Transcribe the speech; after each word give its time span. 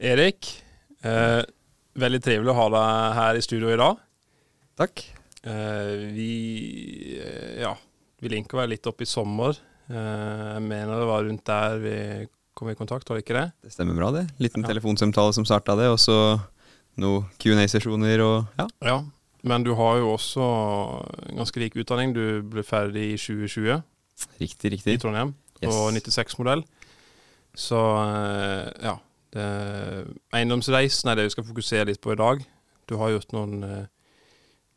Erik, 0.00 0.48
eh, 1.04 1.42
veldig 2.00 2.20
trivelig 2.24 2.52
å 2.52 2.56
ha 2.56 2.66
deg 2.72 3.16
her 3.18 3.38
i 3.38 3.42
studio 3.44 3.72
i 3.74 3.78
dag. 3.80 3.98
Takk. 4.80 5.02
Eh, 5.44 5.94
vi 6.16 6.30
eh, 7.20 7.60
ja, 7.60 7.74
vi 8.20 8.32
linka 8.32 8.56
vel 8.56 8.72
litt 8.74 8.86
opp 8.88 9.02
i 9.04 9.08
sommer. 9.08 9.58
Eh, 9.90 10.56
jeg 10.56 10.64
mener 10.64 11.00
det 11.02 11.08
var 11.10 11.24
rundt 11.26 11.44
der 11.48 11.76
vi 11.82 11.96
kom 12.56 12.70
i 12.72 12.76
kontakt, 12.78 13.08
var 13.08 13.16
det 13.20 13.24
ikke 13.26 13.36
det? 13.36 13.46
Det 13.64 13.72
stemmer 13.74 13.96
bra, 13.96 14.10
det. 14.12 14.26
Liten 14.40 14.64
Ja. 14.64 14.68
telefonsamtale 14.72 15.32
som 15.36 15.44
starta 15.48 15.76
det, 15.76 15.88
og 15.92 15.98
så 16.00 16.16
noen 17.00 17.28
Q&A-sesjoner 17.40 18.20
og 18.24 18.46
ja. 18.58 18.66
Ja. 18.84 18.98
Men 19.42 19.62
du 19.64 19.72
har 19.74 19.96
jo 19.96 20.10
også 20.16 20.44
en 21.30 21.36
ganske 21.40 21.56
lik 21.62 21.76
utdanning. 21.80 22.12
Du 22.12 22.42
ble 22.42 22.60
ferdig 22.62 23.14
i 23.14 23.16
2020 23.16 23.82
Riktig, 24.40 24.72
riktig. 24.74 24.94
i. 24.94 24.98
Trondheim, 25.00 25.34
Yes. 25.62 25.74
og 25.74 25.92
96-modell. 25.92 26.64
Så 27.56 27.76
eh, 27.76 28.72
ja. 28.84 28.98
Det, 29.30 29.46
eiendomsreisen 30.34 31.10
er 31.10 31.18
det 31.18 31.28
vi 31.28 31.34
skal 31.36 31.46
fokusere 31.46 31.86
litt 31.90 32.00
på 32.02 32.14
i 32.14 32.18
dag. 32.18 32.42
Du 32.90 32.96
har 32.98 33.12
gjort 33.12 33.34
noen 33.36 33.62
uh, 33.62 33.84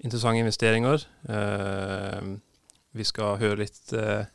interessante 0.05 0.43
investeringer. 0.43 1.05
Uh, 1.25 2.35
vi 2.93 3.05
skal 3.07 3.39
høre 3.41 3.63
litt 3.63 3.93
uh, 3.97 4.29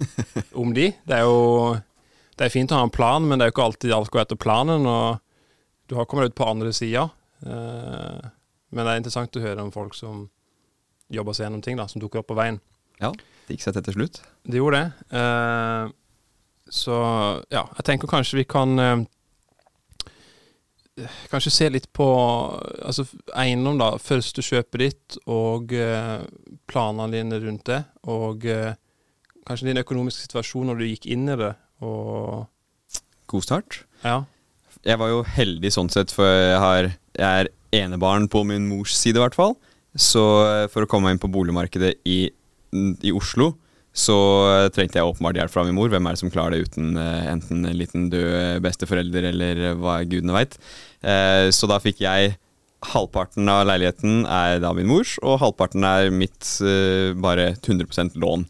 om 0.58 0.74
de. 0.74 0.88
Det 1.06 1.20
er 1.20 1.28
jo 1.28 1.76
det 2.38 2.46
er 2.46 2.54
fint 2.54 2.70
å 2.74 2.80
ha 2.80 2.86
en 2.86 2.94
plan, 2.94 3.22
men 3.22 3.38
det 3.38 3.46
er 3.46 3.52
jo 3.52 3.54
ikke 3.56 3.68
alltid 3.68 3.94
alt 3.94 4.10
går 4.14 4.24
etter 4.24 4.38
planen. 4.38 4.86
Og 4.86 5.18
du 5.90 5.96
har 5.98 6.06
kommet 6.10 6.30
ut 6.30 6.38
på 6.38 6.46
andre 6.46 6.70
sida. 6.74 7.08
Men 7.42 8.78
det 8.78 8.92
er 8.92 9.00
interessant 9.00 9.34
å 9.34 9.42
høre 9.42 9.64
om 9.64 9.72
folk 9.74 9.96
som 9.98 10.28
jobber 11.10 11.34
seg 11.34 11.48
gjennom 11.48 11.64
ting 11.66 11.80
da, 11.80 11.88
som 11.90 11.98
dukker 11.98 12.22
opp 12.22 12.28
på 12.30 12.36
veien. 12.38 12.60
Ja, 13.02 13.10
det 13.10 13.56
gikk 13.56 13.64
seg 13.64 13.74
til 13.74 13.88
til 13.88 13.96
slutt. 13.96 14.20
Det 14.46 14.60
gjorde 14.60 14.84
det. 14.84 15.18
Så 16.78 17.00
ja, 17.50 17.64
jeg 17.80 17.88
tenker 17.90 18.12
kanskje 18.12 18.38
vi 18.38 18.46
kan 18.46 18.78
Kanskje 21.30 21.52
se 21.54 21.68
litt 21.70 21.88
på 21.94 22.06
altså, 22.82 23.04
eiendom, 23.38 23.78
da. 23.80 23.92
Første 24.02 24.42
kjøpet 24.44 24.80
ditt 24.82 25.18
og 25.30 25.74
eh, 25.76 26.24
planene 26.70 27.12
dine 27.14 27.40
rundt 27.42 27.66
det. 27.70 27.82
Og 28.10 28.46
eh, 28.48 28.74
kanskje 29.48 29.70
din 29.70 29.82
økonomiske 29.82 30.26
situasjon 30.26 30.70
når 30.70 30.80
du 30.80 30.88
gikk 30.88 31.08
inn 31.14 31.28
i 31.30 31.38
det. 31.38 31.52
Og 31.84 32.48
God 33.30 33.46
start. 33.46 33.84
ja. 34.04 34.24
Jeg 34.86 34.94
var 35.00 35.10
jo 35.10 35.24
heldig 35.26 35.72
sånn 35.74 35.88
sett, 35.90 36.12
for 36.14 36.22
jeg, 36.24 36.58
har, 36.62 36.86
jeg 37.18 37.42
er 37.42 37.48
enebarn 37.74 38.28
på 38.30 38.44
min 38.46 38.68
mors 38.70 38.92
side, 38.94 39.18
i 39.18 39.24
hvert 39.24 39.34
fall. 39.34 39.56
Så 39.98 40.22
eh, 40.46 40.66
for 40.70 40.84
å 40.84 40.90
komme 40.90 41.08
meg 41.08 41.16
inn 41.16 41.22
på 41.24 41.30
boligmarkedet 41.34 41.96
i, 42.06 42.20
i 43.02 43.12
Oslo, 43.16 43.56
så 43.98 44.16
eh, 44.46 44.68
trengte 44.74 45.00
jeg 45.00 45.08
åpenbart 45.08 45.40
hjelp 45.40 45.52
fra 45.52 45.64
min 45.66 45.76
mor. 45.76 45.90
Hvem 45.90 46.06
er 46.06 46.14
det 46.14 46.22
som 46.22 46.30
klarer 46.32 46.54
det 46.54 46.68
uten 46.68 46.92
eh, 47.00 47.30
enten 47.32 47.64
en 47.66 47.78
liten 47.78 48.06
død 48.12 48.62
besteforelder 48.64 49.30
eller 49.32 49.64
eh, 49.70 49.78
hva 49.78 50.00
gudene 50.06 50.36
veit. 50.36 50.58
Eh, 51.02 51.48
så 51.54 51.70
da 51.70 51.80
fikk 51.82 52.04
jeg 52.06 52.36
Halvparten 52.78 53.48
av 53.50 53.64
leiligheten 53.66 54.20
er 54.30 54.60
da 54.62 54.68
min 54.70 54.86
mors, 54.86 55.16
og 55.26 55.40
halvparten 55.42 55.82
er 55.82 56.12
mitt 56.14 56.46
eh, 56.62 57.10
bare 57.18 57.48
100% 57.56 58.14
lån. 58.22 58.44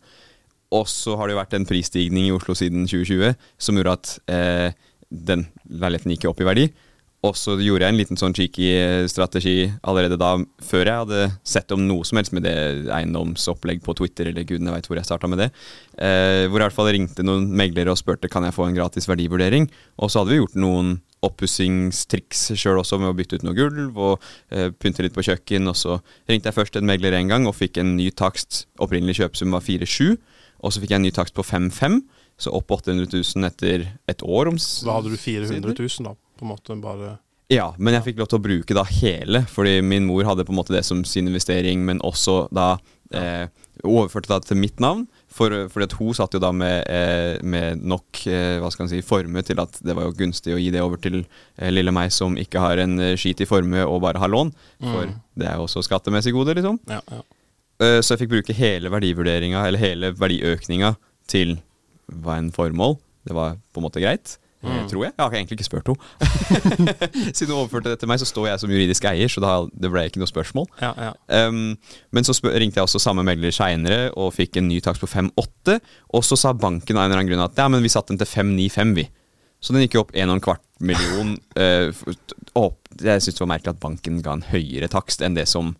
Og 0.76 0.84
så 0.92 1.14
har 1.16 1.28
det 1.28 1.32
jo 1.32 1.38
vært 1.40 1.56
en 1.56 1.64
prisstigning 1.64 2.26
i 2.28 2.34
Oslo 2.36 2.52
siden 2.58 2.84
2020 2.84 3.32
som 3.56 3.78
gjorde 3.80 3.94
at 3.96 4.10
eh, 4.28 4.76
den 5.08 5.46
leiligheten 5.64 6.12
gikk 6.12 6.28
opp 6.28 6.42
i 6.44 6.48
verdi. 6.50 6.66
Og 7.26 7.34
så 7.34 7.56
gjorde 7.58 7.82
jeg 7.82 7.90
en 7.90 7.98
liten 7.98 8.18
sånn 8.20 8.34
cheeky 8.36 8.68
eh, 8.76 9.04
strategi 9.10 9.66
allerede 9.82 10.14
da, 10.20 10.36
før 10.62 10.86
jeg 10.86 11.00
hadde 11.00 11.22
sett 11.42 11.72
om 11.74 11.82
noe 11.88 12.06
som 12.06 12.20
helst 12.20 12.30
med 12.36 12.44
det 12.46 12.54
eiendomsopplegg 12.94 13.80
på 13.82 13.96
Twitter, 13.98 14.30
eller 14.30 14.46
gudene 14.46 14.70
veit 14.70 14.86
hvor 14.86 15.00
jeg 15.00 15.08
starta 15.08 15.30
med 15.30 15.42
det. 15.42 15.48
Eh, 15.98 16.46
hvor 16.46 16.60
jeg 16.60 16.62
i 16.62 16.66
hvert 16.68 16.76
fall 16.76 16.90
ringte 16.94 17.26
noen 17.26 17.48
meglere 17.58 17.90
og 17.90 17.98
spurte 17.98 18.30
kan 18.30 18.46
jeg 18.46 18.54
få 18.54 18.68
en 18.68 18.78
gratis 18.78 19.10
verdivurdering. 19.10 19.66
Og 19.98 20.12
så 20.12 20.22
hadde 20.22 20.36
vi 20.36 20.38
gjort 20.38 20.54
noen 20.62 20.94
oppussingstriks 21.26 22.52
sjøl 22.54 22.78
også, 22.84 23.00
med 23.02 23.10
å 23.10 23.16
bytte 23.18 23.40
ut 23.40 23.48
noe 23.48 23.58
gulv 23.58 23.98
og 23.98 24.28
eh, 24.54 24.70
pynte 24.78 25.02
litt 25.02 25.16
på 25.16 25.26
kjøkken. 25.26 25.66
Og 25.72 25.74
så 25.80 25.98
ringte 26.30 26.52
jeg 26.52 26.58
først 26.60 26.78
en 26.78 26.86
megler 26.86 27.18
en 27.18 27.34
gang 27.34 27.50
og 27.50 27.58
fikk 27.58 27.82
en 27.82 27.96
ny 27.98 28.12
takst. 28.14 28.68
Opprinnelig 28.78 29.18
kjøpesum 29.18 29.58
var 29.58 29.66
4-7, 29.66 30.14
og 30.62 30.70
så 30.70 30.78
fikk 30.78 30.94
jeg 30.94 31.02
en 31.02 31.08
ny 31.08 31.12
takst 31.18 31.34
på 31.34 31.42
5-5. 31.42 31.98
Så 32.38 32.54
opp 32.54 32.70
800 32.70 33.10
000 33.10 33.50
etter 33.50 33.88
et 34.06 34.22
år. 34.22 34.52
Om 34.52 34.62
Da 34.86 35.00
hadde 35.00 35.10
du 35.10 35.18
400 35.18 35.50
sider. 35.50 35.74
000, 35.74 36.06
da. 36.06 36.14
På 36.38 36.46
en 36.46 36.52
måte 36.54 36.76
bare 36.82 37.16
Ja, 37.50 37.70
men 37.78 37.94
jeg 37.96 38.04
fikk 38.10 38.18
lov 38.20 38.28
til 38.28 38.38
å 38.38 38.44
bruke 38.44 38.74
da 38.76 38.82
hele, 38.84 39.40
fordi 39.48 39.78
min 39.82 40.04
mor 40.06 40.24
hadde 40.28 40.44
på 40.44 40.52
en 40.52 40.58
måte 40.60 40.74
det 40.74 40.82
som 40.84 41.00
sin 41.08 41.26
investering, 41.30 41.80
men 41.86 41.98
også 42.04 42.42
da 42.52 42.74
eh, 43.10 43.46
overførte 43.88 44.28
det 44.34 44.50
til 44.50 44.58
mitt 44.60 44.80
navn. 44.84 45.06
For, 45.32 45.54
fordi 45.72 45.86
at 45.86 45.94
hun 45.96 46.12
satt 46.18 46.34
jo 46.36 46.40
da 46.42 46.50
med, 46.52 46.82
eh, 46.92 47.38
med 47.46 47.80
nok 47.88 48.20
eh, 48.28 48.58
hva 48.60 48.68
skal 48.74 48.84
man 48.84 48.90
si, 48.92 49.00
formue 49.06 49.40
til 49.48 49.60
at 49.62 49.78
det 49.80 49.94
var 49.96 50.08
jo 50.10 50.16
gunstig 50.18 50.52
å 50.52 50.58
gi 50.60 50.68
det 50.74 50.82
over 50.84 51.00
til 51.00 51.22
eh, 51.22 51.70
lille 51.72 51.92
meg 51.94 52.12
som 52.12 52.36
ikke 52.36 52.60
har 52.60 52.82
en 52.84 52.98
eh, 53.00 53.14
skit 53.16 53.40
i 53.40 53.48
formue 53.48 53.80
og 53.86 54.02
bare 54.04 54.20
har 54.20 54.28
lån. 54.32 54.52
For 54.82 55.06
Mm. 55.08 55.14
det 55.40 55.46
er 55.48 55.56
jo 55.56 55.64
også 55.68 55.82
skattemessig 55.86 56.34
gode, 56.36 56.52
liksom. 56.58 56.80
Ja. 56.90 57.00
ja. 57.08 57.22
Eh, 57.80 58.00
Så 58.02 58.12
jeg 58.16 58.26
fikk 58.26 58.34
bruke 58.34 58.56
hele 58.60 58.90
verdivurderinga, 58.92 59.64
eller 59.70 59.78
hele 59.80 60.12
verdiøkninga, 60.12 60.96
til 61.32 61.56
hva 62.12 62.36
en 62.42 62.52
formål. 62.52 62.98
Det 63.24 63.32
var 63.36 63.56
på 63.72 63.80
en 63.80 63.88
måte 63.88 64.00
greit. 64.04 64.36
Eh, 64.62 64.68
Mm. 64.68 64.88
Tror 64.90 65.04
jeg. 65.04 65.12
Jeg 65.14 65.22
har 65.22 65.34
egentlig 65.36 65.56
ikke 65.58 65.66
spurt 65.68 65.86
henne. 65.86 66.94
Siden 67.36 67.52
hun 67.52 67.60
overførte 67.60 67.92
det 67.92 68.00
til 68.00 68.08
meg, 68.10 68.18
så 68.18 68.26
står 68.26 68.48
jeg 68.48 68.62
som 68.62 68.72
juridisk 68.72 69.04
eier, 69.06 69.30
så 69.30 69.42
det 69.70 69.90
ble 69.92 70.02
ikke 70.08 70.18
noe 70.22 70.30
spørsmål. 70.30 70.66
ja, 70.82 70.90
ja. 70.98 71.12
Um, 71.46 71.76
men 72.10 72.26
så 72.26 72.34
ringte 72.42 72.80
jeg 72.80 72.88
også 72.88 72.98
samme 73.02 73.22
megler 73.22 73.54
seinere 73.54 74.08
og 74.18 74.32
fikk 74.34 74.58
en 74.58 74.66
ny 74.68 74.80
takst 74.82 75.04
på 75.04 75.10
5,8. 75.10 75.78
Og 76.16 76.26
så 76.26 76.38
sa 76.40 76.52
banken 76.56 76.96
av 76.96 77.04
en 77.04 77.10
eller 77.12 77.20
annen 77.22 77.30
grunn 77.30 77.44
at 77.46 77.58
ja, 77.60 77.68
men 77.70 77.84
vi 77.84 77.92
satte 77.92 78.14
den 78.14 78.18
til 78.18 78.26
5,95, 78.32 78.94
vi. 78.98 79.06
Så 79.60 79.74
den 79.74 79.82
gikk 79.86 79.94
jo 79.98 80.04
opp 80.06 80.12
en 80.14 80.30
og 80.30 80.38
en 80.38 80.44
kvart 80.48 80.62
million. 80.80 81.34
eh, 81.62 81.90
opp. 82.58 82.80
Jeg 82.98 83.22
syns 83.22 83.38
det 83.38 83.44
var 83.44 83.52
merkelig 83.54 83.76
at 83.76 83.82
banken 83.82 84.22
ga 84.24 84.36
en 84.38 84.46
høyere 84.50 84.90
takst 84.90 85.22
enn 85.22 85.38
det 85.38 85.46
som 85.50 85.74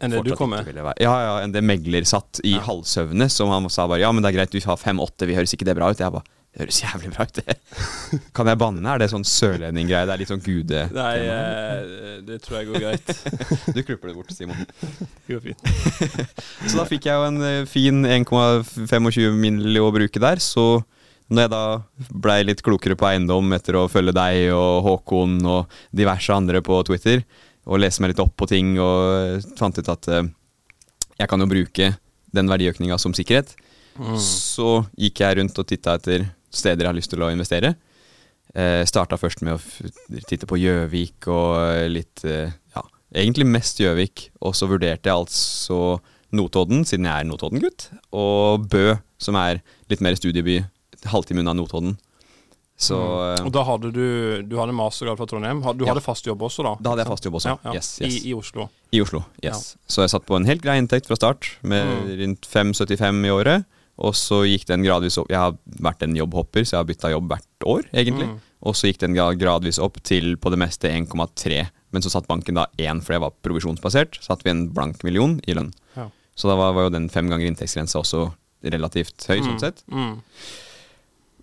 Enn 0.00 0.14
det 0.14 0.22
du 0.24 0.32
kom 0.32 0.48
med? 0.48 0.64
Ja, 0.96 1.12
ja, 1.12 1.32
enn 1.44 1.52
det 1.52 1.60
megler 1.60 2.06
satt 2.08 2.38
i 2.40 2.54
Ja. 2.54 2.62
halvsøvne. 2.64 3.26
Som 3.28 3.50
han 3.52 3.66
sa 3.68 3.84
bare 3.90 4.00
ja, 4.00 4.12
men 4.12 4.24
det 4.24 4.30
er 4.30 4.38
greit, 4.38 4.54
vi 4.56 4.62
har 4.64 4.78
5,8, 4.80 5.26
vi 5.28 5.36
høres 5.36 5.52
ikke 5.52 5.66
det 5.68 5.74
bra 5.76 5.90
ut? 5.92 6.00
Jeg 6.00 6.14
bare 6.14 6.24
det 6.50 6.64
høres 6.64 6.78
jævlig 6.82 7.10
bra 7.14 7.24
ut, 7.28 7.36
det. 7.46 7.54
Kan 8.34 8.48
jeg 8.50 8.58
banne? 8.58 8.82
Er 8.90 8.98
det 8.98 9.06
sånn 9.12 9.22
sørlendinggreie? 9.28 10.02
Det 10.08 10.14
er 10.16 10.18
litt 10.18 10.30
sånn 10.32 10.42
gude... 10.42 10.80
Nei, 10.96 11.12
eh, 11.30 12.16
det 12.26 12.40
tror 12.42 12.56
jeg 12.58 12.66
går 12.72 12.82
greit. 12.82 13.12
Du 13.76 13.78
klipper 13.86 14.10
det 14.10 14.16
bort, 14.16 14.32
Simon. 14.34 14.64
Det 15.28 15.36
går 15.36 15.44
fint. 15.44 15.62
Så 16.66 16.80
da 16.80 16.86
fikk 16.90 17.06
jeg 17.06 17.14
jo 17.20 17.28
en 17.28 17.38
eh, 17.46 17.60
fin 17.70 18.02
1,25 18.02 19.38
mill. 19.38 19.78
å 19.78 19.92
bruke 19.94 20.22
der. 20.26 20.42
Så 20.42 20.82
når 21.30 21.44
jeg 21.46 21.52
da 21.54 21.62
blei 22.26 22.40
litt 22.48 22.64
klokere 22.66 22.98
på 22.98 23.06
eiendom 23.12 23.54
etter 23.54 23.78
å 23.78 23.86
følge 23.92 24.16
deg 24.18 24.48
og 24.56 24.80
Håkon 24.88 25.38
og 25.46 25.78
diverse 25.94 26.34
andre 26.34 26.58
på 26.66 26.80
Twitter, 26.90 27.22
og 27.70 27.78
lese 27.78 28.02
meg 28.02 28.10
litt 28.16 28.24
opp 28.26 28.34
på 28.40 28.50
ting, 28.50 28.74
og 28.82 29.38
eh, 29.38 29.50
fant 29.60 29.78
ut 29.78 29.92
at 29.94 30.10
eh, 30.10 30.26
jeg 31.22 31.30
kan 31.30 31.38
jo 31.46 31.46
bruke 31.50 31.92
den 32.34 32.50
verdiøkninga 32.50 32.98
som 32.98 33.14
sikkerhet, 33.14 33.54
Mm. 34.00 34.14
så 34.22 34.84
gikk 34.96 35.18
jeg 35.20 35.36
rundt 35.36 35.58
og 35.60 35.66
titta 35.68 35.96
etter 35.98 36.22
steder 36.50 36.84
jeg 36.86 36.90
har 36.92 36.98
lyst 36.98 37.10
til 37.14 37.22
å 37.22 37.30
investere. 37.32 37.74
Eh, 38.54 38.82
Starta 38.88 39.16
først 39.20 39.42
med 39.46 39.54
å 39.54 40.22
titte 40.26 40.46
på 40.50 40.58
Gjøvik 40.58 41.28
og 41.30 41.52
eh, 41.70 41.86
litt 41.92 42.24
eh, 42.26 42.50
Ja, 42.74 42.82
egentlig 43.14 43.46
mest 43.46 43.78
Gjøvik. 43.78 44.28
Og 44.42 44.56
så 44.58 44.66
vurderte 44.70 45.06
jeg 45.10 45.14
altså 45.14 46.00
Notodden, 46.34 46.84
siden 46.86 47.06
jeg 47.06 47.14
er 47.24 47.26
Notodden-gutt, 47.26 47.88
og 48.14 48.66
Bø, 48.70 48.94
som 49.18 49.34
er 49.38 49.58
litt 49.90 50.02
mer 50.02 50.14
studieby, 50.18 50.60
halvtime 51.10 51.42
unna 51.42 51.54
Notodden. 51.58 51.96
Så 52.80 52.96
mm. 52.96 53.44
Og 53.44 53.50
da 53.52 53.60
hadde 53.68 53.90
du 53.92 54.04
Du 54.48 54.54
hadde 54.56 54.72
mastergrad 54.72 55.18
fra 55.20 55.26
Trondheim. 55.28 55.58
Du 55.76 55.82
Ja. 55.84 55.90
hadde 55.92 56.00
fast 56.00 56.24
jobb 56.24 56.40
også, 56.46 56.62
da? 56.64 56.76
da 56.80 56.94
hadde 56.94 57.02
jeg 57.04 57.10
fast 57.10 57.26
jobb 57.26 57.34
også. 57.36 57.50
Ja, 57.52 57.58
ja. 57.68 57.74
Yes, 57.76 57.90
yes. 58.00 58.14
I, 58.24 58.30
I 58.30 58.34
Oslo. 58.38 58.68
I 58.94 59.02
Oslo, 59.04 59.20
yes. 59.44 59.74
Så 59.86 60.00
jeg 60.06 60.10
satt 60.14 60.24
på 60.26 60.38
en 60.38 60.46
helt 60.48 60.62
grei 60.64 60.78
inntekt 60.80 61.06
fra 61.10 61.18
start, 61.18 61.50
med 61.62 61.84
Mm. 61.86 62.08
rundt 62.22 62.46
5,75 62.48 63.26
i 63.26 63.30
året. 63.34 63.66
Og 64.06 64.14
så 64.16 64.42
gikk 64.48 64.66
den 64.70 64.84
gradvis 64.86 65.18
opp. 65.20 65.28
Jeg 65.32 65.40
har 65.40 65.56
vært 65.84 66.04
en 66.06 66.16
jobbhopper, 66.16 66.64
så 66.64 66.76
jeg 66.76 66.80
har 66.80 66.88
bytta 66.88 67.12
jobb 67.12 67.28
hvert 67.32 67.66
år, 67.68 67.82
egentlig. 67.92 68.30
Mm. 68.30 68.38
Og 68.68 68.76
så 68.76 68.90
gikk 68.90 69.02
den 69.02 69.16
gradvis 69.16 69.80
opp 69.82 70.00
til 70.04 70.34
på 70.40 70.52
det 70.52 70.60
meste 70.60 70.90
1,3. 70.92 71.60
Men 71.90 72.04
så 72.04 72.12
satt 72.12 72.28
banken 72.30 72.58
da 72.58 72.68
1, 72.78 73.02
for 73.04 73.16
det 73.16 73.22
var 73.24 73.36
provisjonsbasert. 73.44 74.20
Satt 74.24 74.44
vi 74.46 74.52
en 74.52 74.66
blank 74.74 75.04
million 75.06 75.38
i 75.48 75.56
lønn. 75.56 75.72
Ja. 75.96 76.08
Så 76.38 76.48
da 76.48 76.56
var, 76.58 76.74
var 76.76 76.88
jo 76.88 76.94
den 76.94 77.10
fem 77.12 77.30
ganger 77.30 77.48
inntektsgrensa 77.50 78.00
også 78.00 78.28
relativt 78.64 79.24
høy, 79.28 79.40
sånn 79.44 79.62
sett. 79.62 79.84
Mm. 79.90 80.18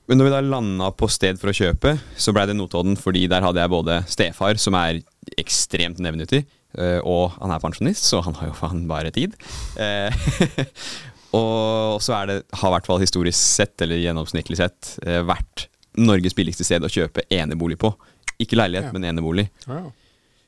Men 0.08 0.22
når 0.22 0.28
vi 0.28 0.32
da 0.32 0.44
landa 0.46 0.92
på 0.96 1.10
sted 1.12 1.40
for 1.42 1.52
å 1.52 1.58
kjøpe, 1.58 1.98
så 2.16 2.32
blei 2.36 2.46
det 2.48 2.56
Notodden, 2.56 2.96
fordi 3.00 3.26
der 3.28 3.44
hadde 3.44 3.60
jeg 3.60 3.74
både 3.74 4.00
stefar, 4.08 4.60
som 4.62 4.78
er 4.80 5.02
ekstremt 5.38 6.00
nevenyttig, 6.00 6.46
eh, 6.80 7.00
og 7.04 7.36
han 7.42 7.52
er 7.52 7.64
pensjonist, 7.64 8.08
så 8.08 8.22
han 8.24 8.38
har 8.40 8.54
jo 8.54 8.58
faen 8.62 8.86
bare 8.90 9.12
tid. 9.16 9.36
Eh, 11.38 11.96
og 11.98 12.02
så 12.04 12.14
er 12.22 12.30
det, 12.32 12.38
har 12.60 12.72
i 12.72 12.76
hvert 12.78 12.90
fall 12.90 13.02
historisk 13.04 13.38
sett, 13.40 13.76
eller 13.86 14.02
gjennomsnittlig 14.02 14.58
sett, 14.60 14.94
eh, 15.06 15.22
vært 15.28 15.68
Norges 15.98 16.36
billigste 16.38 16.66
sted 16.68 16.84
å 16.86 16.92
kjøpe 16.92 17.24
enebolig 17.34 17.78
på. 17.82 17.94
Ikke 18.40 18.58
leilighet, 18.60 18.92
Ja. 18.92 18.94
men 18.94 19.04
enebolig. 19.10 19.48
Ja. 19.68 19.84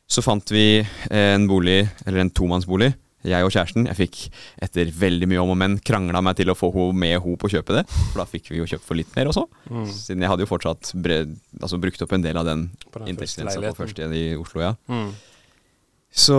Så 0.10 0.22
fant 0.26 0.46
vi 0.54 0.86
en 1.10 1.48
bolig, 1.48 1.88
eller 2.06 2.20
en 2.22 2.30
tomannsbolig, 2.30 2.94
jeg 3.26 3.44
og 3.44 3.52
kjæresten. 3.52 3.86
Jeg 3.90 3.98
fikk 3.98 4.30
etter 4.64 4.86
veldig 4.96 5.28
mye 5.28 5.42
om 5.44 5.50
og 5.52 5.58
men 5.58 5.78
krangla 5.80 6.22
meg 6.24 6.38
til 6.38 6.48
å 6.50 6.56
få 6.56 6.70
henne 6.72 6.96
med 6.96 7.22
henne 7.22 7.38
på 7.38 7.50
å 7.50 7.52
kjøpe 7.52 7.76
det. 7.76 7.84
For 8.14 8.22
da 8.22 8.26
fikk 8.26 8.50
vi 8.50 8.58
jo 8.62 8.66
kjøpt 8.66 8.86
for 8.88 8.96
litt 8.96 9.14
mer 9.16 9.26
også. 9.28 9.44
Mm. 9.70 9.86
Siden 9.92 10.22
jeg 10.24 10.30
hadde 10.32 10.46
jo 10.46 10.50
fortsatt 10.50 10.94
bred, 10.96 11.36
altså 11.62 11.80
brukt 11.82 12.02
opp 12.02 12.14
en 12.14 12.22
del 12.24 12.38
av 12.38 12.46
den 12.46 12.70
inntektsgrensa 13.06 13.60
på 13.60 13.76
første 13.84 14.08
i 14.16 14.24
Oslo, 14.40 14.62
ja. 14.62 14.74
Mm. 14.88 15.12
Så 16.12 16.36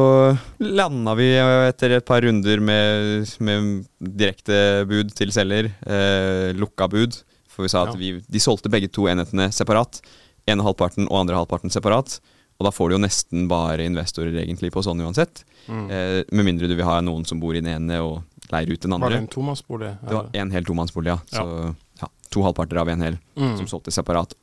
landa 0.59 1.15
vi 1.15 1.29
eh, 1.39 1.69
etter 1.71 1.95
et 1.97 2.05
par 2.09 2.23
runder 2.25 2.61
med, 2.61 3.29
med 3.41 3.85
direkte 4.01 4.85
bud 4.91 5.13
til 5.17 5.31
selger, 5.35 5.71
eh, 5.87 6.51
lukka 6.59 6.89
bud. 6.91 7.21
For 7.51 7.65
vi 7.67 7.71
sa 7.73 7.85
at 7.87 7.95
Ja. 7.95 7.99
vi, 8.01 8.11
de 8.27 8.41
solgte 8.43 8.71
begge 8.73 8.91
to 8.93 9.07
enhetene 9.11 9.51
separat. 9.55 10.01
ene 10.49 10.65
halvparten 10.65 11.05
og 11.11 11.21
andre 11.21 11.37
halvparten 11.37 11.71
separat. 11.71 12.19
Og 12.59 12.65
da 12.67 12.71
får 12.75 12.89
du 12.91 12.95
jo 12.97 13.03
nesten 13.05 13.47
bare 13.49 13.85
investorer 13.87 14.35
egentlig 14.43 14.73
på 14.73 14.83
sånn 14.83 14.99
uansett. 15.05 15.45
Mm. 15.69 15.85
Eh, 15.91 16.25
med 16.33 16.45
mindre 16.49 16.67
du 16.67 16.75
vil 16.75 16.85
ha 16.89 17.01
noen 17.01 17.25
som 17.29 17.39
bor 17.41 17.55
i 17.55 17.61
den 17.61 17.71
ene 17.71 18.01
og 18.03 18.25
leier 18.51 18.73
ut 18.73 18.81
den 18.81 18.93
andre. 18.97 19.07
Var 19.07 19.15
det 19.15 19.21
en 19.23 19.29
tomannsbolig? 19.29 19.93
Det 20.03 20.17
var 20.17 20.29
en 20.35 20.51
hel 20.51 20.65
tomannsbolig, 20.65 21.07
ja. 21.13 21.19
Så 21.31 21.75
ja, 22.03 22.09
to 22.33 22.43
halvparter 22.43 22.81
av 22.81 22.89
en 22.89 23.01
hel 23.07 23.19
Mm. 23.37 23.57
som 23.59 23.67
solgte 23.67 23.93
separat. 23.95 24.35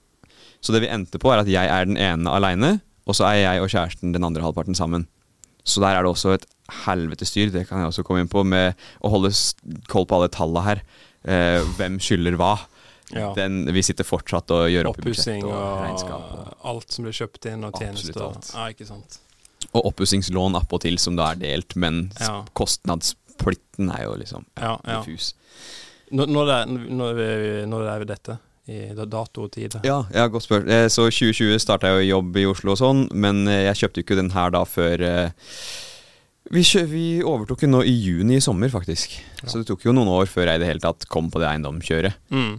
Så 0.61 0.71
det 0.71 0.81
vi 0.81 0.87
endte 0.87 1.19
på, 1.19 1.33
er 1.33 1.39
at 1.43 1.47
jeg 1.47 1.67
er 1.67 1.85
den 1.85 1.97
ene 1.97 2.29
aleine, 2.31 2.79
og 3.05 3.13
så 3.15 3.25
er 3.27 3.41
jeg 3.43 3.61
og 3.61 3.69
kjæresten 3.69 4.13
den 4.13 4.23
andre 4.23 4.41
halvparten 4.41 4.75
sammen. 4.75 5.07
Så 5.67 5.83
der 5.83 5.97
er 5.97 6.05
det 6.05 6.13
også 6.13 6.33
et 6.37 6.45
helvetes 6.85 7.29
styr, 7.33 7.51
det 7.51 7.65
kan 7.67 7.81
jeg 7.83 7.91
også 7.91 8.03
komme 8.07 8.23
inn 8.23 8.31
på, 8.31 8.43
med 8.47 8.75
å 9.03 9.11
holde 9.11 9.31
koll 9.91 10.07
på 10.07 10.17
alle 10.17 10.31
tallene 10.31 10.63
her. 10.65 10.81
Eh, 11.27 11.59
hvem 11.77 11.99
skylder 12.03 12.37
hva? 12.39 12.53
Ja. 13.15 13.29
Den, 13.35 13.61
vi 13.71 13.83
sitter 13.87 14.03
fortsatt 14.07 14.51
og 14.51 14.65
gjør 14.71 14.89
opp 14.89 14.97
i 14.99 15.05
budsjett 15.05 15.43
og 15.47 15.51
og 15.53 15.77
regnskap. 15.85 16.31
Og, 16.35 16.49
alt 16.71 16.91
som 16.91 17.07
blir 17.07 17.15
kjøpt 17.15 17.47
inn, 17.51 17.63
og 17.67 17.77
tjenester. 17.79 18.19
alt. 18.25 18.49
Ja, 18.55 18.65
ikke 18.73 18.87
sant. 18.89 19.19
og 19.73 19.87
oppussingslån 19.89 20.55
appåtil, 20.59 20.99
som 21.01 21.15
da 21.19 21.31
er 21.33 21.39
delt, 21.41 21.75
men 21.75 22.11
Ja. 22.19 22.43
kostnadsplitten 22.55 23.91
er 23.91 24.03
jo 24.05 24.15
liksom 24.19 24.45
Ja, 24.59 24.77
ja. 24.85 25.01
diffus. 25.01 25.33
Når, 26.11 26.27
når, 26.31 26.51
er, 26.51 26.65
når, 26.67 27.21
når 27.67 27.83
det 27.83 27.93
er 27.95 28.05
dette? 28.15 28.37
I 28.67 28.93
da- 28.95 29.05
dato 29.07 29.43
og 29.47 29.51
tid? 29.55 29.77
Ja, 29.87 30.01
ja, 30.13 30.27
godt 30.27 30.43
spørsmål. 30.43 30.69
Eh, 30.69 30.87
Så 30.91 31.05
2020 31.09 31.59
starta 31.63 31.87
jeg 31.93 32.07
jo 32.09 32.17
jobb 32.17 32.35
i 32.37 32.45
Oslo 32.45 32.71
og 32.75 32.77
sånn, 32.81 33.07
men 33.15 33.47
eh, 33.47 33.63
jeg 33.69 33.79
kjøpte 33.83 34.01
jo 34.01 34.03
ikke 34.07 34.17
den 34.19 34.31
her 34.35 34.49
da 34.51 34.63
før 34.67 35.01
eh, 35.01 35.29
vi, 36.51 36.61
vi 36.87 37.05
overtok 37.27 37.59
den 37.65 37.71
nå 37.75 37.81
i 37.83 37.91
juni 37.91 38.37
i 38.37 38.43
sommer, 38.43 38.69
faktisk. 38.71 39.17
Ja. 39.41 39.49
Så 39.51 39.59
det 39.59 39.67
tok 39.67 39.81
jo 39.83 39.91
noen 39.95 40.07
år 40.07 40.29
før 40.31 40.47
jeg 40.47 40.55
i 40.55 40.63
det 40.63 40.67
hele 40.69 40.79
tatt 40.83 41.03
kom 41.11 41.27
på 41.31 41.39
det 41.43 41.47
eiendomskjøret. 41.49 42.13
Mm. 42.31 42.53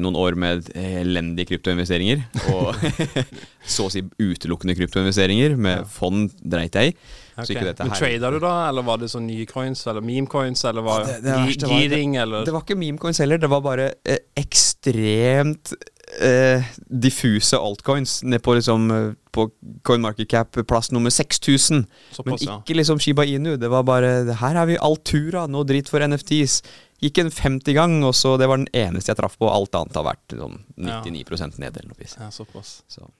Noen 0.00 0.16
år 0.16 0.36
med 0.40 0.70
elendige 0.80 1.50
kryptoinvesteringer, 1.50 2.22
og 2.54 2.72
så 3.74 3.84
å 3.88 3.92
si 3.92 4.00
utelukkende 4.20 4.76
kryptoinvesteringer. 4.78 5.58
Med 5.60 5.82
Ja. 5.82 5.84
fond 5.84 6.32
dreit 6.40 6.72
jeg 6.80 6.94
i. 6.94 6.96
Ok. 7.36 7.46
Så 7.46 7.54
ikke 7.54 7.64
dette 7.66 7.84
Men 7.88 7.96
Trader 7.98 8.30
du 8.30 8.38
da, 8.40 8.68
eller 8.68 8.82
var 8.86 8.98
det 8.98 9.08
sånn 9.10 9.26
nye 9.26 9.44
coins, 9.46 9.86
eller 9.90 10.00
meme 10.00 10.26
coins, 10.30 10.64
eller 10.64 10.82
var 10.86 11.04
det- 11.04 11.22
det 11.22 11.32
gi- 11.34 11.46
verste 11.48 11.68
var- 11.68 11.80
giring, 11.82 12.16
eller 12.22 12.44
Det 12.44 12.52
var 12.54 12.60
ikke 12.62 12.76
meme 12.78 12.98
coins 12.98 13.18
heller, 13.18 13.38
det 13.38 13.50
var 13.50 13.60
bare 13.60 13.94
eh, 14.06 14.18
ekstremt 14.36 15.72
eh, 16.20 16.62
diffuse 16.88 17.56
altcoins 17.58 18.22
ned 18.22 18.42
på 18.44 18.54
liksom 18.58 18.90
eh, 18.90 19.12
På 19.34 19.48
CoinMarketCap 19.82 20.60
plass 20.68 20.92
nummer 20.92 21.10
6000. 21.10 21.86
Men 22.24 22.36
ikke 22.38 22.76
liksom 22.78 23.00
Shiba 23.02 23.24
Inu. 23.26 23.56
Det 23.58 23.68
var 23.68 23.82
bare 23.82 24.12
Her 24.30 24.54
har 24.54 24.66
vi 24.66 24.76
Altura, 24.78 25.48
noe 25.50 25.64
dritt 25.66 25.88
for 25.90 25.98
NFTs. 26.06 26.60
Gikk 27.02 27.18
en 27.18 27.30
50 27.30 27.74
gang, 27.74 27.96
og 28.06 28.14
så 28.14 28.36
det 28.38 28.46
var 28.46 28.58
den 28.62 28.68
eneste 28.72 29.10
jeg 29.10 29.16
traff 29.18 29.34
på. 29.36 29.50
Alt 29.50 29.74
annet 29.74 29.92
har 29.98 30.04
vært 30.06 30.36
sånn 30.38 30.60
99 30.78 31.58
ned 31.58 31.76
eller 31.76 31.88
noe 31.90 31.98
vis. 31.98 32.14
ja, 32.20 32.28
såpass. 32.30 32.82
Så. 32.88 33.10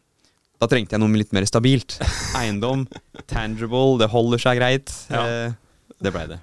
Da 0.62 0.68
trengte 0.70 0.94
jeg 0.96 1.02
noe 1.02 1.18
litt 1.18 1.32
mer 1.34 1.46
stabilt. 1.48 1.98
Eiendom, 2.40 2.86
tangible, 3.30 3.98
det 4.00 4.10
holder 4.12 4.42
seg 4.42 4.60
greit. 4.60 4.92
Ja. 5.12 5.24
Eh, 5.24 5.56
det 6.04 6.12
blei 6.14 6.26
det. 6.30 6.40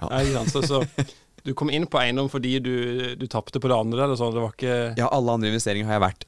Ja. 0.00 0.08
Ja, 0.10 0.22
ikke. 0.24 0.44
Så, 0.50 0.64
så 0.66 0.82
du 1.44 1.52
kom 1.56 1.70
inn 1.70 1.86
på 1.90 2.00
eiendom 2.00 2.30
fordi 2.32 2.56
du, 2.64 2.74
du 3.20 3.26
tapte 3.30 3.60
på 3.62 3.70
det 3.70 3.76
andre, 3.76 4.06
eller 4.06 4.18
sånn? 4.18 4.32
Det 4.34 4.42
var 4.42 4.54
ikke 4.56 4.78
Ja, 4.98 5.10
alle 5.12 5.36
andre 5.36 5.52
investeringer 5.52 5.90
har 5.90 5.98
jeg 5.98 6.06
vært 6.06 6.24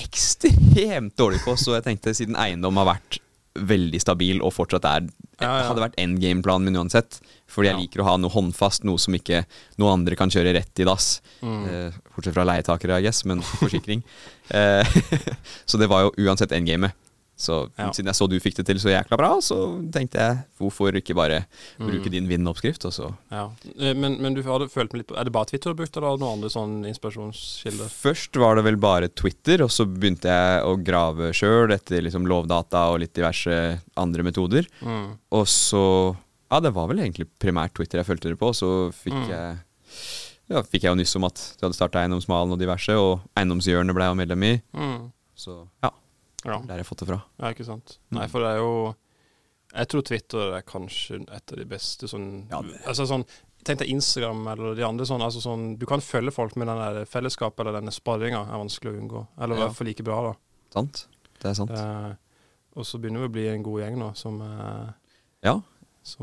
ekstremt 0.00 1.16
dårlig 1.18 1.40
på, 1.42 1.56
så 1.58 1.74
jeg 1.76 1.86
tenkte 1.88 2.14
siden 2.14 2.38
eiendom 2.38 2.78
har 2.78 2.92
vært 2.92 3.18
veldig 3.58 3.98
stabil 4.00 4.38
og 4.46 4.54
fortsatt 4.54 4.86
er 4.86 5.08
Ja, 5.40 5.48
ja. 5.48 5.64
Hadde 5.66 5.82
vært 5.82 5.98
endgame-planen 5.98 6.68
min 6.68 6.78
uansett. 6.78 7.18
Fordi 7.50 7.66
jeg 7.66 7.74
Ja. 7.76 7.80
liker 7.82 8.00
å 8.00 8.04
ha 8.06 8.16
noe 8.16 8.30
håndfast, 8.30 8.84
noe 8.86 8.96
som 9.02 9.12
ikke 9.18 9.44
noen 9.76 9.92
andre 10.00 10.14
kan 10.16 10.30
kjøre 10.30 10.54
rett 10.54 10.78
i 10.78 10.84
dass. 10.86 11.20
Mm. 11.42 11.66
Eh, 11.66 11.90
bortsett 12.14 12.34
fra 12.34 12.44
leietakere, 12.46 12.98
I 13.00 13.02
guess, 13.02 13.24
men 13.26 13.40
forsikring. 13.42 14.02
eh, 14.54 14.84
så 15.66 15.78
det 15.78 15.88
var 15.90 16.06
jo 16.08 16.12
uansett 16.26 16.52
endgamet. 16.52 16.92
Så 17.40 17.70
Ja. 17.78 17.88
siden 17.90 18.04
jeg 18.12 18.14
så 18.18 18.26
du 18.28 18.34
fikk 18.38 18.54
det 18.58 18.66
til 18.68 18.76
så 18.76 18.90
jækla 18.92 19.16
bra, 19.16 19.30
så 19.40 19.56
tenkte 19.90 20.18
jeg 20.20 20.44
hvorfor 20.60 20.92
ikke 20.92 21.14
bare 21.16 21.46
bruke 21.78 22.04
Mm. 22.04 22.10
din 22.12 22.28
vinn-oppskrift, 22.28 22.84
og 22.84 22.92
så 22.92 23.14
Ja. 23.32 23.46
Eh, 23.80 23.94
Men, 23.94 24.20
men 24.20 24.34
du 24.34 24.42
hadde 24.42 24.68
følt 24.68 24.92
med 24.92 25.00
litt 25.00 25.06
på 25.08 25.16
Er 25.18 25.24
det 25.24 25.32
bare 25.32 25.46
Twitter 25.46 25.72
du 25.72 25.82
brukte, 25.82 25.96
eller 25.96 26.18
noen 26.18 26.34
andre 26.36 26.50
sånne 26.50 26.86
inspirasjonskilder? 26.92 27.88
Først 27.88 28.36
var 28.36 28.56
det 28.56 28.64
vel 28.64 28.76
bare 28.76 29.08
Twitter, 29.08 29.62
og 29.64 29.70
så 29.70 29.86
begynte 29.88 30.28
jeg 30.28 30.62
å 30.68 30.76
grave 30.84 31.32
sjøl 31.32 31.72
etter 31.72 32.02
liksom 32.04 32.26
lovdata 32.28 32.92
og 32.92 33.00
litt 33.00 33.14
diverse 33.14 33.80
andre 33.96 34.22
metoder. 34.22 34.66
Mm. 34.84 35.16
Og 35.32 35.46
så 35.46 36.14
Ja, 36.50 36.58
det 36.60 36.72
var 36.74 36.88
vel 36.90 36.98
egentlig 36.98 37.28
primært 37.38 37.74
Twitter 37.74 37.98
jeg 38.00 38.06
fulgte 38.08 38.28
det 38.32 38.38
på. 38.40 38.50
Så 38.56 38.90
fikk 38.92 39.14
Mm. 39.14 39.28
jeg 39.28 39.58
Ja, 40.50 40.62
fikk 40.62 40.82
jeg 40.82 40.90
jo 40.90 40.96
nyss 40.98 41.14
om 41.14 41.24
at 41.24 41.36
du 41.60 41.66
hadde 41.66 41.76
starta 41.76 42.00
Eiendomsmalen 42.02 42.50
og 42.52 42.58
diverse, 42.58 42.90
og 42.98 43.20
Eiendomshjørnet 43.36 43.94
ble 43.94 44.02
jeg 44.08 44.16
medlem 44.18 44.42
i. 44.48 44.62
Mm. 44.74 45.12
Så 45.36 45.68
ja, 45.82 45.90
Ja. 46.44 46.58
der 46.58 46.68
har 46.74 46.78
jeg 46.78 46.86
fått 46.86 46.98
det 47.04 47.08
fra. 47.08 47.22
ja, 47.38 47.52
ikke 47.52 47.64
sant. 47.66 47.98
Mm. 48.10 48.18
Nei, 48.18 48.26
for 48.26 48.40
det 48.40 48.48
er 48.48 48.56
jo 48.58 48.96
Jeg 49.72 49.86
tror 49.86 50.02
Twitter 50.02 50.52
er 50.56 50.62
kanskje 50.62 51.20
et 51.30 51.52
av 51.52 51.56
de 51.58 51.64
beste 51.64 52.08
sånn 52.08 52.48
Ja, 52.50 52.58
Altså 52.88 53.06
sånn 53.06 53.24
Tenk 53.62 53.78
deg 53.78 53.88
Instagram 53.90 54.48
eller 54.48 54.74
de 54.74 54.82
andre 54.82 55.04
sånn, 55.06 55.20
altså 55.22 55.38
sånn 55.40 55.78
Du 55.78 55.86
kan 55.86 56.00
følge 56.00 56.32
folk 56.32 56.56
med 56.56 56.66
den 56.66 56.76
der 56.78 57.04
fellesskapet 57.04 57.60
eller 57.60 57.78
denne 57.80 57.92
sparringa 57.92 58.40
er 58.48 58.58
vanskelig 58.58 58.90
å 58.90 58.98
unngå. 59.00 59.26
Eller 59.38 59.54
i 59.54 59.58
Ja. 59.60 59.66
hvert 59.68 59.76
fall 59.76 59.86
like 59.86 60.02
bra, 60.02 60.22
da. 60.22 60.34
Sant? 60.72 61.06
Det 61.38 61.50
er 61.50 61.54
sant. 61.54 61.70
Eh, 61.70 62.14
og 62.76 62.84
så 62.84 62.98
begynner 62.98 63.20
vi 63.20 63.28
å 63.28 63.32
bli 63.32 63.46
en 63.48 63.62
god 63.62 63.80
gjeng 63.82 63.98
nå, 63.98 64.16
som, 64.16 64.40
eh, 64.42 64.92
Ja, 65.44 65.60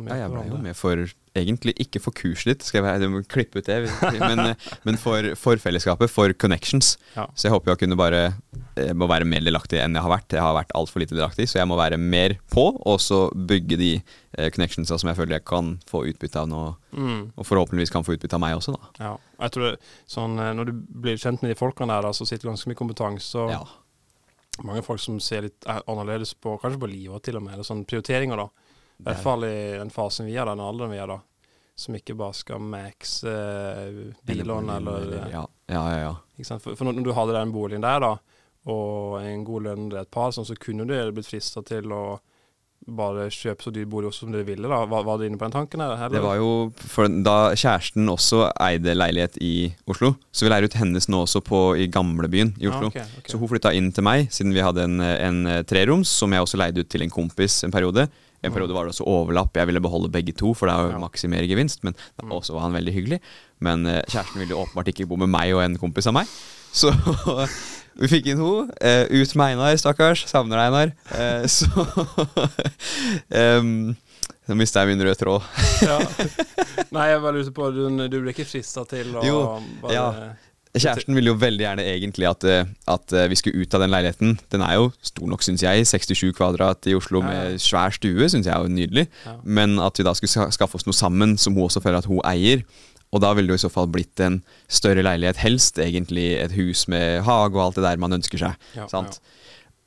ja 0.07 0.15
jeg 0.23 0.29
ble 0.33 0.43
jo 0.49 0.57
med 0.57 0.75
for 0.75 1.05
Egentlig 1.37 1.75
ikke 1.77 1.99
for 2.01 2.09
kurset 2.17 2.47
ditt, 2.49 2.63
skal 2.65 2.79
jeg, 2.79 2.85
være- 2.87 2.99
du 3.05 3.09
må 3.13 3.19
klippe 3.29 3.59
ut 3.61 3.67
det, 3.69 3.75
men, 4.25 4.39
eh, 4.41 4.55
men 4.87 4.95
for, 4.97 5.35
for 5.37 5.55
fellesskapet, 5.61 6.09
for 6.09 6.33
connections. 6.33 6.95
Ja. 7.13 7.27
Så 7.37 7.45
jeg 7.45 7.51
håper 7.53 7.75
jeg 7.75 7.81
kunne 7.83 7.95
bare 7.99 8.21
jeg 8.75 8.95
må 8.97 9.05
være 9.05 9.27
mer 9.29 9.45
delaktig 9.45 9.77
enn 9.77 9.93
jeg 9.93 10.01
har 10.01 10.09
vært. 10.09 10.33
Jeg 10.33 10.41
har 10.41 10.55
vært 10.57 10.73
altfor 10.73 11.03
lite 11.03 11.13
delaktig, 11.13 11.45
så 11.51 11.59
jeg 11.59 11.69
må 11.69 11.77
være 11.77 11.99
mer 12.01 12.39
på, 12.49 12.65
og 12.89 12.97
så 12.99 13.27
bygge 13.37 13.77
de 13.77 13.91
eh, 14.33 14.49
connectionsa 14.49 14.97
som 14.97 15.11
jeg 15.11 15.19
føler 15.19 15.37
jeg 15.37 15.45
kan 15.45 15.75
få 15.85 16.07
utbytte 16.09 16.41
av 16.41 16.49
nå, 16.49 16.63
Mm. 16.97 17.33
og 17.37 17.45
forhåpentligvis 17.45 17.93
kan 17.93 18.01
få 18.07 18.15
utbytte 18.17 18.33
av 18.33 18.41
meg 18.41 18.57
også, 18.57 18.73
da. 18.73 18.89
Ja. 19.05 19.13
Jeg 19.45 19.51
tror 19.53 19.67
det, 19.69 19.75
sånn, 20.09 20.39
eh, 20.41 20.53
Når 20.57 20.71
du 20.71 20.73
blir 21.05 21.21
kjent 21.21 21.43
med 21.45 21.53
de 21.53 21.59
folkene 21.61 21.93
der, 21.93 22.01
da, 22.09 22.15
så 22.17 22.25
sitter 22.25 22.49
ganske 22.49 22.65
mye 22.73 22.81
kompetanse. 22.81 23.35
og 23.37 23.51
Ja. 23.53 23.61
Mange 24.65 24.81
folk 24.81 24.99
som 25.03 25.19
ser 25.21 25.45
litt 25.45 25.67
eh, 25.69 25.83
annerledes 25.85 26.33
på 26.33 26.57
kanskje 26.63 26.81
på 26.81 26.89
livet 26.89 27.21
til 27.29 27.37
og 27.37 27.43
med, 27.45 27.53
eller 27.53 27.67
sånn 27.67 27.85
prioriteringer. 27.85 28.41
da. 28.41 28.47
I 28.99 29.07
hvert 29.07 29.23
fall 29.23 29.45
i 29.45 29.57
den 29.77 29.91
fasen 29.93 30.25
vi 30.25 30.37
er, 30.37 30.49
den 30.49 30.63
alderen 30.63 30.93
vi 30.93 31.01
er 31.01 31.11
da. 31.11 31.19
Som 31.77 31.93
ikke 31.93 32.15
bare 32.17 32.33
skal 32.33 32.63
maxe 32.63 33.33
billån 34.25 34.65
bilene 34.65 34.77
eller 34.79 35.11
eh, 35.19 35.27
ja, 35.35 35.43
ja, 35.69 35.83
ja, 35.93 35.99
ja. 36.07 36.57
For, 36.57 36.73
for 36.73 36.87
når 36.87 37.03
du 37.05 37.11
hadde 37.13 37.35
den 37.37 37.53
boligen 37.53 37.85
der, 37.85 38.01
da, 38.01 38.15
og 38.73 39.19
en 39.21 39.43
god 39.45 39.67
lønn 39.67 39.91
til 39.91 39.99
et 40.01 40.09
par, 40.11 40.33
sånn, 40.33 40.47
så 40.47 40.57
kunne 40.57 40.87
du 40.89 40.95
blitt 41.13 41.29
frista 41.29 41.61
til 41.65 41.93
å 41.93 42.17
bare 42.87 43.25
kjøpe 43.33 43.65
så 43.65 43.71
dyr 43.73 43.87
bolig 43.89 44.07
også 44.09 44.25
som 44.25 44.33
dere 44.33 44.45
ville. 44.47 44.67
da. 44.69 44.79
Var, 44.87 45.03
var 45.03 45.19
du 45.19 45.25
inne 45.27 45.39
på 45.39 45.47
den 45.47 45.55
tanken? 45.55 45.81
Eller? 45.83 46.07
Det 46.13 46.21
var 46.23 46.37
jo 46.39 46.51
for 46.77 47.09
Da 47.25 47.35
kjæresten 47.57 48.07
også 48.11 48.45
eide 48.63 48.95
leilighet 48.95 49.39
i 49.43 49.71
Oslo, 49.89 50.13
så 50.31 50.45
vi 50.45 50.51
leier 50.53 50.69
ut 50.69 50.77
hennes 50.79 51.09
nå 51.11 51.23
også 51.25 51.41
på, 51.43 51.61
i 51.81 51.89
gamlebyen 51.91 52.53
i 52.61 52.69
Oslo. 52.69 52.87
Ah, 52.87 52.93
okay, 52.93 53.17
okay. 53.19 53.31
Så 53.33 53.41
hun 53.41 53.51
flytta 53.51 53.73
inn 53.75 53.91
til 53.95 54.07
meg, 54.07 54.29
siden 54.33 54.55
vi 54.55 54.63
hadde 54.63 54.85
en, 54.87 55.01
en 55.03 55.41
eh, 55.51 55.63
treroms, 55.67 56.11
som 56.21 56.33
jeg 56.33 56.45
også 56.45 56.61
leide 56.61 56.83
ut 56.83 56.91
til 56.91 57.03
en 57.03 57.13
kompis 57.13 57.59
en 57.67 57.75
periode. 57.75 58.07
En 58.45 58.53
periode 58.53 58.73
var 58.75 58.85
det 58.85 58.93
også 58.93 59.07
overlapp. 59.09 59.55
Jeg 59.57 59.65
ville 59.67 59.81
beholde 59.81 60.11
begge 60.13 60.33
to, 60.37 60.53
for 60.53 60.69
det 60.69 60.75
er 60.77 60.91
jo 60.93 60.99
maksimere 61.01 61.47
gevinst. 61.49 61.81
Men 61.83 61.95
da 61.97 62.25
Mm. 62.27 62.31
også 62.37 62.53
var 62.53 62.61
han 62.67 62.73
veldig 62.77 62.93
hyggelig. 62.93 63.19
Men 63.59 63.85
eh, 63.89 64.03
kjæresten 64.07 64.39
ville 64.43 64.55
åpenbart 64.55 64.87
ikke 64.93 65.07
bo 65.09 65.15
med 65.17 65.27
meg 65.33 65.55
og 65.55 65.63
en 65.63 65.77
kompis 65.81 66.07
av 66.07 66.13
meg. 66.13 66.27
Så 66.77 66.91
vi 67.99 68.07
fikk 68.11 68.27
inn 68.29 68.37
henne. 68.37 68.67
Uh, 68.77 69.05
ut 69.09 69.35
med 69.35 69.45
Einar, 69.55 69.75
stakkars. 69.81 70.25
Savner 70.29 70.59
Einar. 70.67 70.91
Uh, 71.09 71.47
så 71.57 71.65
um, 73.59 73.95
Nå 74.47 74.55
mista 74.55 74.79
jeg 74.85 74.93
min 74.95 75.01
røde 75.03 75.17
tråd. 75.19 75.43
ja. 75.83 75.97
Nei, 76.93 77.07
jeg 77.11 77.19
bare 77.23 77.33
lurte 77.35 77.51
på, 77.55 77.67
du, 77.75 77.81
du 78.07 78.19
ble 78.23 78.31
ikke 78.31 78.45
frista 78.47 78.85
til 78.87 79.09
å 79.19 79.23
Jo, 79.27 79.39
bare 79.81 79.95
ja. 79.97 80.05
Kjæresten 80.81 81.15
ville 81.17 81.31
jo 81.31 81.37
veldig 81.39 81.63
gjerne 81.63 81.85
egentlig 81.91 82.27
at, 82.29 82.43
eh, 82.47 82.65
at 82.93 83.13
eh, 83.13 83.27
vi 83.31 83.37
skulle 83.39 83.63
ut 83.63 83.73
av 83.77 83.83
den 83.83 83.93
leiligheten. 83.93 84.35
Den 84.53 84.63
er 84.65 84.77
jo 84.79 84.89
stor 85.05 85.29
nok, 85.31 85.45
syns 85.45 85.63
jeg. 85.65 85.87
67 85.89 86.33
kvadrat 86.37 86.89
i 86.89 86.95
Oslo 86.97 87.21
Ja, 87.23 87.31
ja. 87.31 87.45
med 87.49 87.63
svær 87.63 87.95
stue, 87.95 88.29
syns 88.29 88.49
jeg 88.49 88.53
er 88.55 88.65
jo 88.65 88.73
nydelig. 88.73 89.07
Ja. 89.25 89.37
Men 89.43 89.77
at 89.83 89.99
vi 89.99 90.05
da 90.07 90.13
skulle 90.17 90.51
skaffe 90.55 90.79
oss 90.79 90.87
noe 90.87 90.97
sammen 90.97 91.37
som 91.41 91.57
hun 91.57 91.67
også 91.67 91.83
føler 91.83 92.01
at 92.01 92.09
hun 92.09 92.21
eier. 92.27 92.65
Og 93.15 93.23
da 93.23 93.31
ville 93.33 93.47
det 93.47 93.55
jo 93.55 93.61
i 93.61 93.65
så 93.67 93.71
fall 93.71 93.87
blitt 93.91 94.19
en 94.19 94.41
større 94.67 95.05
leilighet, 95.05 95.39
helst 95.39 95.79
egentlig 95.79 96.33
et 96.41 96.51
hus 96.57 96.87
med 96.91 97.21
hage 97.23 97.55
og 97.55 97.63
alt 97.69 97.79
det 97.79 97.85
der 97.87 98.01
man 98.03 98.17
ønsker 98.17 98.41
seg. 98.41 98.67
Ja, 98.75 98.89
sant? 98.91 99.21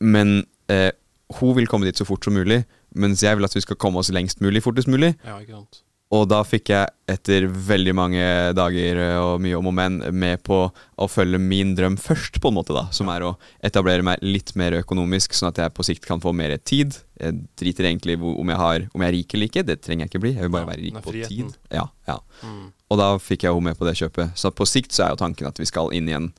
Men 0.00 0.46
eh, 0.72 0.90
hun 1.38 1.54
vil 1.58 1.68
komme 1.70 1.86
dit 1.86 2.00
så 2.00 2.06
fort 2.08 2.24
som 2.24 2.34
mulig, 2.34 2.62
mens 2.96 3.22
jeg 3.22 3.36
vil 3.36 3.46
at 3.46 3.54
vi 3.54 3.62
skal 3.62 3.78
komme 3.80 4.00
oss 4.00 4.10
lengst 4.14 4.40
mulig 4.40 4.64
fortest 4.64 4.88
mulig. 4.90 5.12
Ja, 5.26 5.36
ikke 5.42 5.58
sant. 5.60 5.82
Og 6.10 6.24
da 6.26 6.40
fikk 6.42 6.72
jeg 6.72 6.90
etter 7.10 7.44
veldig 7.46 7.92
mange 7.94 8.22
dager 8.58 8.98
eh, 8.98 9.18
og 9.22 9.42
mye 9.42 9.58
om 9.58 9.68
og 9.70 9.74
men 9.76 10.00
med 10.10 10.40
på 10.42 10.58
å 10.66 11.06
følge 11.10 11.38
min 11.38 11.76
drøm 11.78 11.94
først, 12.02 12.40
på 12.42 12.50
en 12.50 12.56
måte 12.56 12.74
da 12.74 12.88
som 12.94 13.10
er 13.12 13.22
å 13.28 13.36
etablere 13.66 14.02
meg 14.06 14.24
litt 14.24 14.50
mer 14.58 14.74
økonomisk, 14.80 15.36
sånn 15.38 15.52
at 15.52 15.60
jeg 15.62 15.74
på 15.76 15.86
sikt 15.86 16.08
kan 16.08 16.22
få 16.22 16.32
mer 16.34 16.56
tid. 16.66 16.98
Jeg 17.20 17.38
driter 17.60 17.86
egentlig 17.86 18.18
om 18.18 18.50
jeg, 18.50 18.58
har, 18.58 18.88
om 18.90 19.04
jeg 19.04 19.12
er 19.12 19.16
rik 19.20 19.36
eller 19.36 19.52
ikke, 19.52 19.64
det 19.68 19.78
trenger 19.86 20.06
jeg 20.06 20.12
ikke 20.12 20.22
bli. 20.24 20.32
Jeg 20.34 20.48
vil 20.48 20.54
bare 20.56 20.66
Ja, 20.66 20.70
være 20.72 20.82
rik 20.82 20.98
på 21.04 21.14
tid. 21.14 21.54
Ja, 21.70 21.86
ja. 22.10 22.18
Mm. 22.42 22.64
Og 22.90 22.98
da 22.98 23.10
fikk 23.22 23.46
jeg 23.46 23.54
henne 23.54 23.70
med 23.70 23.78
på 23.78 23.86
det 23.86 23.94
kjøpet. 24.00 24.34
Så 24.40 24.50
på 24.50 24.66
sikt 24.66 24.96
så 24.96 25.06
er 25.06 25.14
jo 25.14 25.20
tanken 25.22 25.46
at 25.46 25.62
vi 25.62 25.68
skal 25.70 25.94
inn 25.94 26.10
i 26.10 26.16
en 26.18 26.32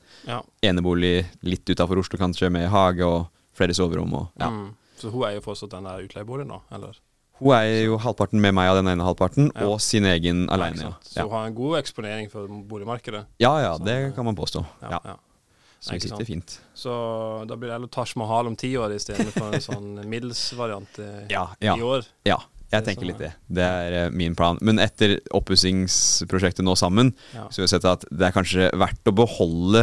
enebolig 0.60 1.22
litt 1.48 1.64
utafor 1.72 2.02
Oslo 2.02 2.20
kanskje, 2.20 2.52
med 2.52 2.68
hage 2.68 3.08
og 3.08 3.30
flere 3.56 3.72
soverom 3.76 4.12
og 4.20 4.28
ja. 4.36 4.52
Mm. 4.52 4.74
Så 5.00 5.10
hun 5.10 5.24
er 5.26 5.38
jo 5.38 5.46
fortsatt 5.48 5.72
den 5.72 5.88
der 5.88 6.04
utleieboligen, 6.04 6.52
da? 6.52 6.60
Eller? 6.76 7.00
Hun 7.42 7.52
er 7.56 7.84
jo 7.88 7.98
halvparten 7.98 8.40
med 8.40 8.54
meg 8.54 8.70
av 8.70 8.78
den 8.78 8.88
ene 8.92 9.02
halvparten, 9.06 9.50
Ja. 9.56 9.66
og 9.66 9.80
sin 9.82 10.04
egen. 10.06 10.44
Ja. 10.48 10.92
Så 11.02 11.22
hun 11.26 11.30
har 11.34 11.46
en 11.48 11.54
god 11.58 11.78
eksponering 11.82 12.30
for 12.30 12.46
boligmarkedet. 12.48 13.24
ja 13.42 13.52
ja, 13.60 13.76
så, 13.76 13.84
det 13.84 14.14
kan 14.14 14.24
man 14.24 14.36
påstå. 14.36 14.64
Ja, 14.82 15.00
Ja. 15.04 15.16
Så 15.82 15.96
det 15.96 16.02
sitter 16.04 16.24
fint. 16.24 16.60
Så 16.78 16.92
da 17.48 17.56
blir 17.56 17.66
det 17.66 17.74
heller 17.74 17.88
Taj 17.90 18.12
Mahal 18.14 18.46
om 18.46 18.54
ti 18.54 18.68
år 18.78 18.92
istedenfor 18.94 19.52
en 19.56 19.60
sånn 19.64 19.88
middels 20.12 20.52
variant 20.54 20.98
eh, 21.02 21.26
Ja, 21.28 21.48
ja, 21.58 21.74
i 21.76 21.82
år. 21.82 22.04
ja. 22.24 22.38
Jeg 22.72 22.78
er 22.80 22.84
tenker 22.86 23.04
litt 23.04 23.18
det. 23.18 23.32
Det 23.52 23.64
er 23.66 23.92
eh, 24.06 24.10
min 24.14 24.32
plan. 24.38 24.56
Men 24.62 24.78
etter 24.78 25.18
oppussingsprosjektet 25.34 26.64
nå 26.64 26.72
sammen, 26.78 27.10
så 27.32 27.60
har 27.60 27.66
vi 27.66 27.70
sett 27.74 27.84
at 27.88 28.06
det 28.10 28.28
er 28.28 28.32
kanskje 28.36 28.70
verdt 28.80 29.10
å 29.10 29.14
beholde 29.16 29.82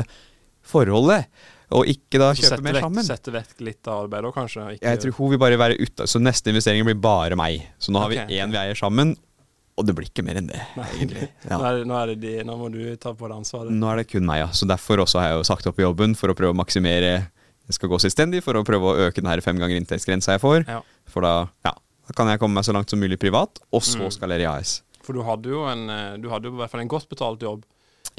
forholdet, 0.65 1.27
og 1.71 1.85
ikke 1.91 2.17
da 2.21 2.31
kjøpe 2.33 2.61
mer 2.65 2.73
vekk, 2.79 2.85
sammen. 2.87 3.03
sette 3.05 3.31
vekk 3.33 3.59
litt 3.61 3.87
av 3.87 4.03
arbeidet 4.07 4.25
òg, 4.31 4.33
kanskje. 4.39 4.67
Ikke, 4.75 4.83
Jeg 4.89 4.99
tror 5.03 5.11
hun 5.19 5.29
vil 5.35 5.41
bare 5.43 5.57
være 5.61 5.77
ute, 5.79 6.07
så 6.09 6.19
neste 6.21 6.49
investering 6.53 6.83
blir 6.87 6.95
bare 6.99 7.35
meg. 7.37 7.67
Så 7.79 7.91
nå 7.93 7.99
har 8.01 8.09
vi 8.09 8.17
én 8.17 8.49
vi 8.53 8.57
eier 8.57 8.75
sammen, 8.79 9.15
og 9.77 9.85
det 9.87 9.93
blir 9.95 10.09
ikke 10.09 10.25
mer 10.25 10.35
enn 10.41 10.47
det. 10.49 10.59
Nei, 10.75 10.87
egentlig. 10.97 11.27
Nå, 11.45 11.49
Ja. 11.49 11.59
er 11.69 11.77
det, 11.77 11.85
nå, 11.87 11.95
er 12.01 12.07
det 12.07 12.17
de, 12.21 12.33
nå 12.43 12.55
må 12.57 12.71
du 12.73 12.95
ta 12.97 13.13
på 13.13 13.27
det 13.29 13.37
ansvaret. 13.37 13.71
Nå 13.71 13.91
er 13.93 14.01
det 14.01 14.07
kun 14.11 14.25
meg, 14.25 14.39
ja. 14.41 14.47
Så 14.51 14.67
derfor 14.67 14.97
også 15.05 15.19
har 15.21 15.29
jeg 15.29 15.37
jo 15.39 15.43
sagt 15.47 15.67
opp 15.67 15.77
jobben 15.79 16.15
for 16.19 16.29
å 16.33 16.35
prøve 16.35 16.51
å 16.55 16.57
maksimere 16.57 17.29
Jeg 17.69 17.75
skal 17.77 17.89
gå 17.89 17.99
selvstendig 18.01 18.41
for 18.41 18.57
å 18.57 18.63
prøve 18.65 18.81
å 18.89 18.97
øke 19.07 19.21
den 19.21 19.29
her 19.29 19.39
fem 19.45 19.55
ganger 19.61 19.77
inntektsgrensa 19.77 20.33
jeg 20.33 20.41
får. 20.41 20.63
Ja. 20.67 20.81
For 21.05 21.21
da, 21.21 21.47
ja, 21.63 21.71
da 22.09 22.13
kan 22.17 22.25
jeg 22.27 22.39
komme 22.41 22.55
meg 22.57 22.65
så 22.65 22.73
langt 22.73 22.89
som 22.89 22.97
mulig 22.99 23.19
privat, 23.21 23.59
og 23.71 23.83
så 23.85 23.99
Mm. 24.01 24.09
skalere 24.11 24.41
i 24.41 24.45
AS. 24.49 24.81
For 25.05 25.13
du 25.13 25.21
hadde 25.21 25.45
jo 25.45 25.65
en 25.69 25.87
eh, 25.87 26.17
Du 26.17 26.29
hadde 26.29 26.45
jo 26.49 26.55
i 26.55 26.57
hvert 26.57 26.71
fall 26.71 26.81
en 26.81 26.87
godt 26.89 27.07
betalt 27.07 27.39
jobb. 27.39 27.63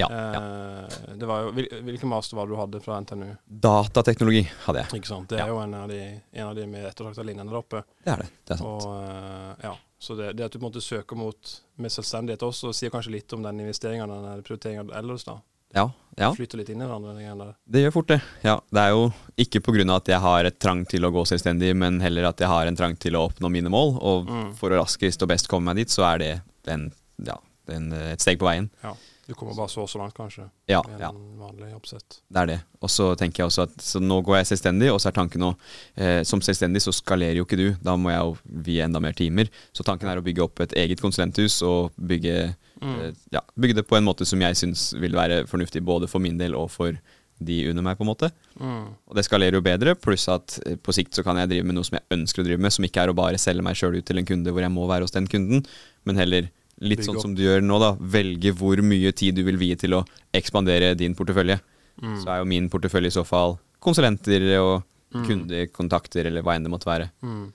Ja, 0.01 0.09
Eh, 0.11 0.37
ja. 0.41 1.15
Det 1.21 1.27
var 1.29 1.43
jo, 1.45 1.53
Hvilken 1.85 2.09
master 2.09 2.37
var 2.39 2.47
det 2.49 2.55
du 2.55 2.61
hadde 2.61 2.81
fra 2.85 2.99
NTNU? 3.01 3.37
Datateknologi 3.65 4.43
hadde 4.67 4.83
jeg. 4.85 5.01
Ikke 5.01 5.11
sant? 5.11 5.29
Det 5.29 5.39
Ja. 5.39 5.45
er 5.47 5.49
jo 5.53 5.59
en 5.63 5.75
av 5.75 5.89
de, 5.89 6.01
en 6.33 6.47
av 6.49 6.55
de 6.57 6.67
med 6.67 6.85
ettertrakta 6.89 7.23
linjene 7.27 7.51
der 7.51 7.59
oppe. 7.61 7.85
Det 8.05 8.13
er 8.13 8.17
det. 8.25 8.29
Det 8.47 8.55
er 8.55 8.57
sant. 8.63 8.85
Og, 8.85 9.05
eh, 9.05 9.55
ja. 9.69 9.75
Så 10.01 10.17
det, 10.17 10.31
det 10.37 10.45
at 10.47 10.53
du 10.53 10.59
på 10.59 10.65
en 10.67 10.73
måte 10.73 10.81
søker 10.83 11.17
mot 11.17 11.61
med 11.77 11.91
selvstendighet 11.93 12.41
også, 12.47 12.73
sier 12.75 12.91
kanskje 12.91 13.13
litt 13.13 13.33
om 13.37 13.43
den 13.43 13.61
investeringa 13.61 14.07
den 14.09 14.43
prioriteringa 14.43 14.87
ellers, 14.97 15.25
da. 15.25 15.41
Ja, 15.75 15.85
ja. 16.19 16.33
Flyter 16.35 16.57
litt 16.59 16.69
inn 16.73 16.81
i 16.83 16.87
hverandre. 16.89 17.55
Det 17.71 17.83
gjør 17.85 17.93
fort 17.93 18.09
det. 18.09 18.21
Ja, 18.43 18.57
det 18.73 18.81
er 18.81 18.89
jo 18.91 19.13
ikke 19.39 19.61
pga. 19.63 19.85
at 19.97 20.09
jeg 20.09 20.19
har 20.21 20.45
et 20.45 20.59
trang 20.59 20.85
til 20.89 21.03
å 21.07 21.13
gå 21.13 21.23
selvstendig, 21.29 21.77
men 21.77 22.01
heller 22.01 22.25
at 22.27 22.39
jeg 22.41 22.49
har 22.49 22.67
en 22.67 22.75
trang 22.77 22.97
til 22.99 23.13
å 23.15 23.29
oppnå 23.31 23.49
mine 23.51 23.69
mål. 23.71 23.99
Og 24.03 24.27
Mm. 24.27 24.55
for 24.57 24.71
å 24.71 24.81
raskest 24.83 25.23
og 25.23 25.29
best 25.29 25.47
komme 25.49 25.67
meg 25.67 25.77
dit, 25.77 25.89
så 25.89 26.03
er 26.15 26.19
det 26.19 26.43
en, 26.67 26.93
ja, 27.23 27.37
en, 27.69 27.93
et 27.93 28.19
steg 28.19 28.39
på 28.41 28.47
veien. 28.49 28.69
Ja. 28.83 28.95
Du 29.31 29.35
kommer 29.39 29.55
bare 29.55 29.71
så 29.71 29.85
og 29.85 29.89
så 29.93 30.01
langt, 30.01 30.15
kanskje, 30.17 30.49
Ja, 30.67 30.81
ja. 30.99 31.13
en 31.15 31.39
vanlig 31.39 31.69
oppsett. 31.77 32.17
Det 32.27 32.41
er 32.43 32.49
det. 32.51 32.57
Og 32.83 32.91
så 32.91 33.13
tenker 33.21 33.45
jeg 33.45 33.51
også 33.53 33.63
at 33.69 33.77
så 33.87 34.01
nå 34.03 34.17
går 34.27 34.41
jeg 34.41 34.49
selvstendig, 34.51 34.89
og 34.91 34.99
så 34.99 35.13
er 35.13 35.17
tanken 35.21 35.45
nå 35.45 35.53
eh, 35.95 36.25
Som 36.27 36.43
selvstendig 36.43 36.83
så 36.83 36.91
skalerer 36.97 37.39
jo 37.39 37.45
ikke 37.47 37.59
du, 37.61 37.69
da 37.85 37.95
må 38.01 38.11
jeg 38.11 38.25
jo 38.27 38.61
vie 38.67 38.83
enda 38.83 38.99
mer 39.03 39.15
timer. 39.15 39.47
Så 39.73 39.87
tanken 39.87 40.11
er 40.11 40.19
å 40.19 40.25
bygge 40.27 40.43
opp 40.49 40.61
et 40.67 40.75
eget 40.83 41.01
konsulenthus 41.05 41.61
og 41.63 41.95
bygge, 41.97 42.57
Mm. 42.81 42.95
eh, 43.05 43.11
ja, 43.35 43.41
bygge 43.61 43.75
det 43.77 43.83
på 43.87 43.97
en 43.99 44.07
måte 44.07 44.25
som 44.25 44.41
jeg 44.41 44.57
syns 44.57 44.95
vil 44.97 45.13
være 45.13 45.43
fornuftig 45.47 45.83
både 45.85 46.07
for 46.09 46.19
min 46.25 46.39
del 46.41 46.55
og 46.57 46.71
for 46.73 46.95
de 47.39 47.59
under 47.69 47.85
meg, 47.85 47.99
på 47.99 48.05
en 48.07 48.09
måte. 48.09 48.31
Mm. 48.59 48.87
Og 49.09 49.15
det 49.19 49.25
skalerer 49.27 49.59
jo 49.59 49.61
bedre, 49.65 49.93
pluss 50.01 50.25
at 50.33 50.55
eh, 50.65 50.77
på 50.81 50.93
sikt 50.97 51.13
så 51.19 51.23
kan 51.23 51.37
jeg 51.37 51.51
drive 51.53 51.67
med 51.69 51.77
noe 51.77 51.85
som 51.85 51.99
jeg 51.99 52.09
ønsker 52.17 52.41
å 52.41 52.47
drive 52.49 52.61
med, 52.65 52.73
som 52.73 52.85
ikke 52.89 53.03
er 53.05 53.13
å 53.13 53.17
bare 53.17 53.37
selge 53.41 53.63
meg 53.67 53.77
sjøl 53.77 53.99
ut 54.01 54.07
til 54.09 54.17
en 54.23 54.25
kunde 54.29 54.49
hvor 54.53 54.65
jeg 54.65 54.73
må 54.73 54.87
være 54.89 55.05
hos 55.05 55.13
den 55.13 55.29
kunden, 55.29 55.63
men 56.09 56.17
heller 56.17 56.49
litt 56.81 57.03
sånn 57.05 57.21
som 57.21 57.35
du 57.37 57.43
gjør 57.45 57.61
nå, 57.63 57.79
da. 57.83 57.93
Velge 58.01 58.53
hvor 58.57 58.81
mye 58.83 59.13
tid 59.13 59.37
du 59.37 59.43
vil 59.45 59.59
vie 59.61 59.77
til 59.77 59.95
å 59.99 60.05
ekspandere 60.37 60.95
din 60.97 61.15
portefølje. 61.15 61.59
Mm. 62.01 62.15
Så 62.23 62.31
er 62.33 62.39
jo 62.41 62.49
min 62.49 62.69
portefølje 62.73 63.11
i 63.13 63.17
så 63.21 63.25
fall 63.27 63.59
konsulenter 63.81 64.47
og 64.61 64.83
Mm. 65.11 65.25
kundekontakter, 65.27 66.27
eller 66.29 66.43
hva 66.47 66.55
enn 66.55 66.63
det 66.63 66.71
måtte 66.71 66.87
være. 66.87 67.09
Mm. 67.27 67.49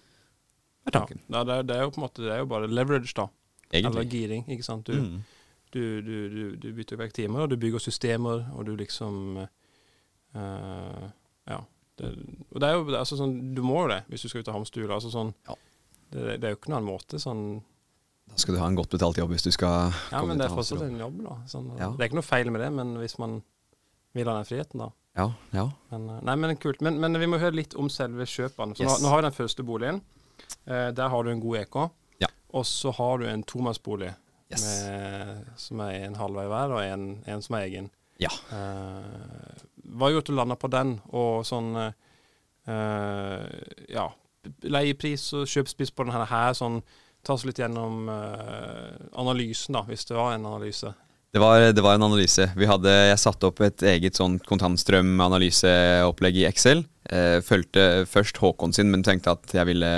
Ja, 0.92 1.44
det, 1.48 1.72
er, 1.72 1.84
jo 1.86 1.92
på 1.96 2.02
en 2.02 2.04
måte 2.04 2.22
Det 2.26 2.32
er 2.34 2.40
jo 2.42 2.46
bare 2.52 2.68
leverage, 2.68 3.14
da. 3.16 3.30
Eller 3.72 3.90
Egentlig. 3.90 4.10
giring, 4.12 4.44
ikke 4.52 4.64
sant. 4.68 4.84
Du, 4.86 4.92
Mm. 4.94 5.24
du, 5.72 6.02
du, 6.02 6.56
du, 6.58 6.74
bytter 6.74 6.98
vekk 6.98 7.14
timer, 7.14 7.40
og 7.46 7.50
du 7.50 7.56
bygger 7.56 7.80
systemer, 7.80 8.44
og 8.54 8.66
du 8.66 8.76
liksom 8.76 9.48
uh, 10.36 11.10
Ja. 11.48 11.62
Det, 11.98 12.12
og 12.52 12.60
det 12.60 12.68
er 12.68 12.74
jo 12.76 12.84
det 12.92 13.00
altså 13.00 13.16
sånn 13.16 13.54
Du 13.56 13.62
må 13.64 13.86
jo 13.86 13.88
det 13.88 14.02
hvis 14.10 14.22
du 14.26 14.28
skal 14.28 14.42
ut 14.44 14.50
av 14.52 14.56
hamstula. 14.60 14.96
Altså 14.98 15.12
sånn 15.14 15.34
Ja. 15.48 15.56
det, 16.12 16.42
det 16.42 16.44
er 16.44 16.56
jo 16.56 16.60
ikke 16.60 16.70
noen 16.74 16.82
annen 16.84 16.92
måte 16.92 17.20
sånn 17.24 17.64
Da 18.32 18.42
skal 18.42 18.56
du 18.56 18.60
ha 18.60 18.68
en 18.68 18.76
godt 18.76 18.90
betalt 18.92 19.18
jobb 19.22 19.32
hvis 19.32 19.46
du 19.46 19.52
skal 19.54 19.92
Ja, 19.94 20.20
komme 20.20 20.34
men 20.34 20.42
det 20.42 20.48
er 20.50 20.56
fortsatt 20.56 20.82
en 20.88 20.98
jobb, 21.00 21.22
da. 21.24 21.36
Sånn, 21.48 21.70
Ja. 21.80 21.92
Det 21.94 22.02
er 22.04 22.10
ikke 22.10 22.20
noe 22.20 22.28
feil 22.28 22.50
med 22.52 22.62
det, 22.62 22.72
men 22.74 22.96
hvis 23.00 23.18
man 23.22 23.38
vil 24.16 24.28
ha 24.28 24.34
den 24.40 24.48
friheten, 24.50 24.80
da. 24.82 24.90
Ja, 25.16 25.30
ja. 25.56 25.70
Men, 25.92 26.10
eh, 26.10 26.22
nei, 26.28 26.36
men 26.36 26.58
kult. 26.58 26.82
Men, 26.84 27.00
men 27.00 27.16
vi 27.22 27.28
må 27.32 27.40
høre 27.40 27.56
litt 27.56 27.76
om 27.80 27.88
selve 27.90 28.26
kjøpene. 28.28 28.76
Yes. 28.80 29.00
nå, 29.00 29.06
nå 29.06 29.14
har 29.14 29.22
vi 29.22 29.28
den 29.30 29.38
første 29.38 29.64
boligen. 29.64 30.02
Eh, 30.68 30.92
der 30.92 31.10
har 31.10 31.24
du 31.24 31.30
en 31.32 31.40
god 31.40 31.58
EK. 31.62 31.78
Ja. 32.20 32.28
Og 32.54 32.66
så 32.68 32.92
har 32.98 33.18
du 33.20 33.26
en 33.30 33.44
tomannsbolig 33.44 34.14
Yes. 34.52 34.62
som 35.58 35.80
er 35.82 36.04
en 36.06 36.16
halvvei 36.20 36.44
hver, 36.48 36.70
og 36.76 36.84
en, 36.84 37.06
en 37.26 37.42
som 37.42 37.56
er 37.58 37.64
egen. 37.66 37.88
Ja. 38.22 38.30
Eh, 38.54 39.64
hva 39.96 40.12
gjorde 40.12 40.22
at 40.26 40.30
du 40.30 40.36
landa 40.38 40.56
på 40.60 40.70
den, 40.72 41.00
og 41.16 41.42
sånn 41.48 41.72
eh, 42.68 43.48
Ja, 43.90 44.06
leiepris 44.64 45.26
og 45.34 45.48
kjøpspris 45.50 45.92
på 45.96 46.06
denne 46.06 46.28
her, 46.30 46.54
sånn 46.58 46.82
Ta 47.26 47.34
oss 47.34 47.46
litt 47.48 47.58
gjennom 47.58 48.10
eh, 48.12 48.94
analysen, 49.18 49.74
da, 49.74 49.82
hvis 49.88 50.06
det 50.06 50.18
var 50.18 50.36
en 50.36 50.46
analyse. 50.46 50.92
Det 51.36 51.42
var, 51.42 51.60
det 51.76 51.84
var 51.84 51.98
en 51.98 52.06
analyse. 52.06 52.46
Vi 52.56 52.68
hadde, 52.70 52.92
jeg 53.10 53.20
satte 53.20 53.50
opp 53.50 53.60
et 53.66 53.82
eget 53.92 54.16
sånn 54.16 54.38
kontantstrømanalyseopplegg 54.48 56.38
i 56.40 56.46
Excel. 56.48 56.86
Eh, 57.12 57.42
fulgte 57.44 58.06
først 58.08 58.40
Håkon 58.40 58.72
sin, 58.78 58.88
men 58.94 59.04
tenkte 59.04 59.34
at 59.36 59.52
jeg 59.54 59.68
ville 59.68 59.90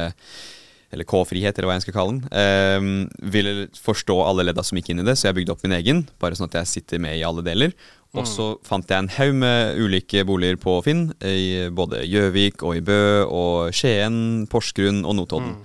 Eller 0.92 1.04
K-frihet, 1.04 1.58
eller 1.58 1.68
hva 1.68 1.76
jeg 1.76 1.84
skal 1.84 1.98
kalle 1.98 2.16
den. 2.16 2.24
Eh, 2.32 3.30
ville 3.36 3.68
forstå 3.76 4.16
alle 4.24 4.48
ledda 4.48 4.64
som 4.64 4.80
gikk 4.80 4.94
inn 4.94 5.04
i 5.04 5.06
det, 5.06 5.18
så 5.20 5.28
jeg 5.28 5.42
bygde 5.42 5.52
opp 5.54 5.66
min 5.68 5.76
egen. 5.78 6.06
Bare 6.24 6.40
sånn 6.40 6.48
at 6.48 6.56
jeg 6.62 6.72
sitter 6.72 7.04
med 7.04 7.20
i 7.20 7.26
alle 7.28 7.44
deler. 7.44 7.76
Og 8.18 8.24
så 8.26 8.46
fant 8.66 8.88
jeg 8.90 9.04
en 9.04 9.12
haug 9.18 9.34
med 9.36 9.78
ulike 9.78 10.24
boliger 10.26 10.56
på 10.58 10.78
Finn, 10.86 11.10
i 11.22 11.68
både 11.70 12.06
Gjøvik 12.08 12.64
og 12.64 12.80
i 12.80 12.86
Bø 12.88 13.28
og 13.28 13.76
Skien, 13.76 14.48
Porsgrunn 14.50 15.04
og 15.04 15.20
Notodden. 15.20 15.60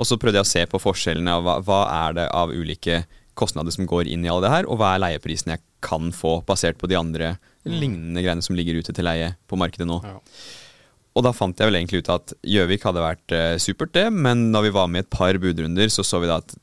Og 0.00 0.08
så 0.08 0.16
prøvde 0.20 0.40
jeg 0.40 0.48
å 0.48 0.50
se 0.50 0.62
på 0.70 0.80
forskjellene 0.80 1.36
av 1.36 1.44
hva, 1.44 1.58
hva 1.64 1.80
er 2.06 2.16
det 2.16 2.28
av 2.32 2.52
ulike 2.54 3.02
kostnader 3.38 3.74
som 3.74 3.88
går 3.88 4.08
inn 4.10 4.24
i 4.24 4.30
alle 4.32 4.46
det 4.46 4.54
her, 4.54 4.68
og 4.68 4.80
hva 4.80 4.94
er 4.94 5.04
leieprisen 5.04 5.52
jeg 5.54 5.62
kan 5.84 6.10
få, 6.12 6.40
basert 6.48 6.80
på 6.80 6.88
de 6.90 6.98
andre 6.98 7.34
lignende 7.68 8.22
greiene 8.24 8.44
som 8.44 8.56
ligger 8.56 8.80
ute 8.80 8.94
til 8.96 9.06
leie 9.06 9.34
på 9.48 9.58
markedet 9.60 9.88
nå. 9.88 10.00
Ja. 10.04 10.18
Og 11.18 11.24
da 11.26 11.32
fant 11.34 11.58
jeg 11.58 11.68
vel 11.68 11.80
egentlig 11.80 12.04
ut 12.04 12.10
at 12.12 12.32
Gjøvik 12.46 12.84
hadde 12.86 13.02
vært 13.02 13.34
eh, 13.34 13.54
supert, 13.60 13.92
det, 13.96 14.06
men 14.14 14.48
da 14.54 14.62
vi 14.64 14.72
var 14.74 14.88
med 14.90 15.02
i 15.02 15.04
et 15.04 15.12
par 15.12 15.36
budrunder, 15.42 15.90
så 15.92 16.04
så 16.06 16.20
vi 16.22 16.30
da 16.30 16.38
at 16.40 16.54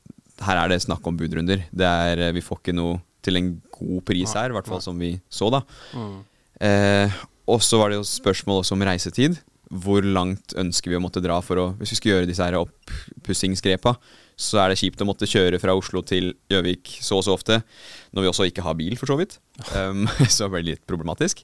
her 0.48 0.62
er 0.62 0.72
det 0.72 0.84
snakk 0.86 1.06
om 1.10 1.18
budrunder. 1.20 1.66
Det 1.70 1.88
er, 1.88 2.22
eh, 2.28 2.34
vi 2.36 2.46
får 2.46 2.62
ikke 2.62 2.78
noe 2.78 3.02
til 3.26 3.40
en 3.40 3.52
god 3.76 4.06
pris 4.08 4.34
her, 4.38 4.54
i 4.54 4.56
hvert 4.56 4.70
fall 4.70 4.82
som 4.84 4.98
vi 5.02 5.18
så, 5.30 5.50
da. 5.54 5.62
Mm. 5.98 6.18
Eh, 6.64 7.18
og 7.52 7.62
så 7.64 7.80
var 7.82 7.92
det 7.92 8.00
jo 8.00 8.08
spørsmål 8.08 8.64
også 8.64 8.78
om 8.78 8.86
reisetid. 8.88 9.38
Hvor 9.68 10.06
langt 10.06 10.56
ønsker 10.56 10.94
vi 10.94 10.98
å 11.00 11.04
måtte 11.04 11.22
dra 11.24 11.42
for 11.44 11.60
å 11.60 11.66
Hvis 11.80 11.92
vi 11.96 12.00
skal 12.00 12.12
gjøre 12.14 12.30
disse 12.30 12.46
her 12.46 12.56
oppussingsgrepa, 12.60 13.98
så 14.38 14.62
er 14.62 14.72
det 14.72 14.78
kjipt 14.80 15.02
å 15.02 15.08
måtte 15.10 15.28
kjøre 15.28 15.60
fra 15.60 15.74
Oslo 15.76 16.04
til 16.06 16.30
Gjøvik 16.52 17.00
så 17.02 17.18
og 17.20 17.26
så 17.26 17.34
ofte. 17.34 17.58
Når 18.14 18.24
vi 18.24 18.30
også 18.30 18.46
ikke 18.48 18.64
har 18.64 18.78
bil, 18.78 18.94
for 19.00 19.10
så 19.10 19.18
vidt. 19.20 19.40
Um, 19.74 20.06
så 20.38 20.48
ble 20.52 20.62
det 20.62 20.76
litt 20.76 20.86
problematisk. 20.90 21.42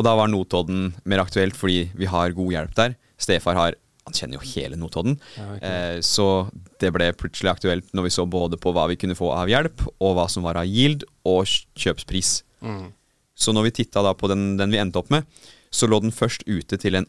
Og 0.00 0.06
da 0.06 0.16
var 0.16 0.30
Notodden 0.32 0.94
mer 1.04 1.22
aktuelt 1.22 1.58
fordi 1.58 1.90
vi 1.98 2.08
har 2.08 2.34
god 2.36 2.56
hjelp 2.56 2.74
der. 2.78 2.98
Stefar 3.20 3.58
har 3.58 3.78
Han 4.08 4.16
kjenner 4.16 4.40
jo 4.40 4.48
hele 4.56 4.78
Notodden. 4.80 5.18
Ja, 5.36 5.46
Eh, 5.60 5.98
så 6.00 6.48
det 6.80 6.88
ble 6.90 7.12
plutselig 7.12 7.50
aktuelt 7.52 7.92
når 7.92 8.06
vi 8.06 8.12
så 8.14 8.24
både 8.26 8.56
på 8.56 8.72
hva 8.72 8.86
vi 8.88 8.96
kunne 8.96 9.14
få 9.14 9.28
av 9.36 9.46
hjelp, 9.52 9.84
og 10.00 10.14
hva 10.16 10.24
som 10.26 10.42
var 10.42 10.56
av 10.56 10.66
yield, 10.66 11.04
og 11.28 11.44
kjøpspris. 11.78 12.40
Mm. 12.64 12.88
Så 13.36 13.52
når 13.52 13.68
vi 13.68 13.74
titta 13.82 14.02
da 14.02 14.14
på 14.16 14.26
den, 14.32 14.56
den 14.56 14.72
vi 14.72 14.80
endte 14.80 14.98
opp 14.98 15.12
med, 15.12 15.28
så 15.70 15.86
lå 15.86 16.00
den 16.00 16.16
først 16.16 16.48
ute 16.48 16.80
til 16.80 16.96
en 16.96 17.06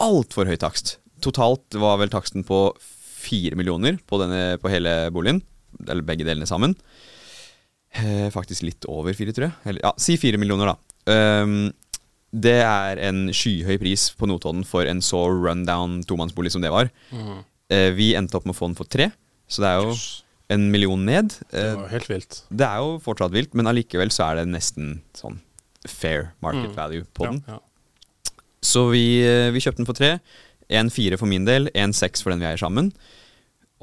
altfor 0.00 0.46
høy 0.50 0.56
takst. 0.58 0.96
Totalt 1.24 1.74
var 1.80 1.98
vel 1.98 2.08
taksten 2.12 2.44
på 2.44 2.74
fire 2.80 3.56
millioner 3.56 3.98
på, 4.06 4.18
denne, 4.20 4.58
på 4.60 4.68
hele 4.72 5.10
boligen. 5.14 5.42
Eller 5.88 6.02
begge 6.06 6.24
delene 6.26 6.46
sammen. 6.46 6.74
Eh, 7.94 8.28
faktisk 8.34 8.64
litt 8.66 8.86
over 8.90 9.14
fire, 9.14 9.32
tror 9.34 9.48
jeg. 9.48 9.56
Eller, 9.70 9.84
ja, 9.86 9.92
si 10.02 10.16
fire 10.18 10.38
millioner, 10.40 10.72
da. 10.74 10.76
Um, 11.44 11.72
det 12.34 12.56
er 12.66 12.98
en 13.06 13.28
skyhøy 13.30 13.76
pris 13.78 14.08
på 14.18 14.26
Notodden 14.26 14.64
for 14.66 14.88
en 14.90 15.02
så 15.04 15.20
rundown 15.30 16.00
tomannsbolig 16.08 16.50
som 16.50 16.64
det 16.64 16.72
var. 16.74 16.90
Mm. 17.14 17.44
Eh, 17.70 17.90
vi 17.94 18.08
endte 18.18 18.34
opp 18.40 18.48
med 18.48 18.56
å 18.56 18.58
få 18.58 18.66
den 18.72 18.78
for 18.78 18.90
tre, 18.90 19.12
så 19.46 19.62
det 19.62 19.70
er 19.70 19.84
jo 19.84 19.94
en 20.54 20.64
million 20.74 21.04
ned. 21.06 21.36
Det 21.52 21.62
Eh, 21.62 21.76
var 21.78 21.88
helt 21.94 22.08
vilt. 22.10 22.40
det 22.50 22.66
er 22.66 22.82
jo 22.82 22.98
fortsatt 23.04 23.30
vilt, 23.32 23.54
men 23.54 23.66
allikevel 23.70 24.10
så 24.10 24.26
er 24.32 24.42
det 24.42 24.48
nesten 24.50 24.98
sånn 25.14 25.38
fair 25.86 26.32
market 26.42 26.72
Mm. 26.72 26.76
value 26.76 27.04
på 27.14 27.24
den. 27.30 27.44
Ja, 27.46 27.54
ja. 27.54 27.60
Så 28.64 28.86
vi, 28.92 29.04
eh, 29.22 29.50
vi 29.54 29.60
kjøpte 29.60 29.82
den 29.82 29.88
for 29.88 29.98
tre. 29.98 30.14
En 30.72 30.88
fire 30.90 31.18
for 31.20 31.28
min 31.28 31.44
del, 31.44 31.68
en 31.76 31.92
seks 31.92 32.22
for 32.24 32.32
den 32.32 32.40
vi 32.40 32.48
eier 32.48 32.60
sammen. 32.60 32.92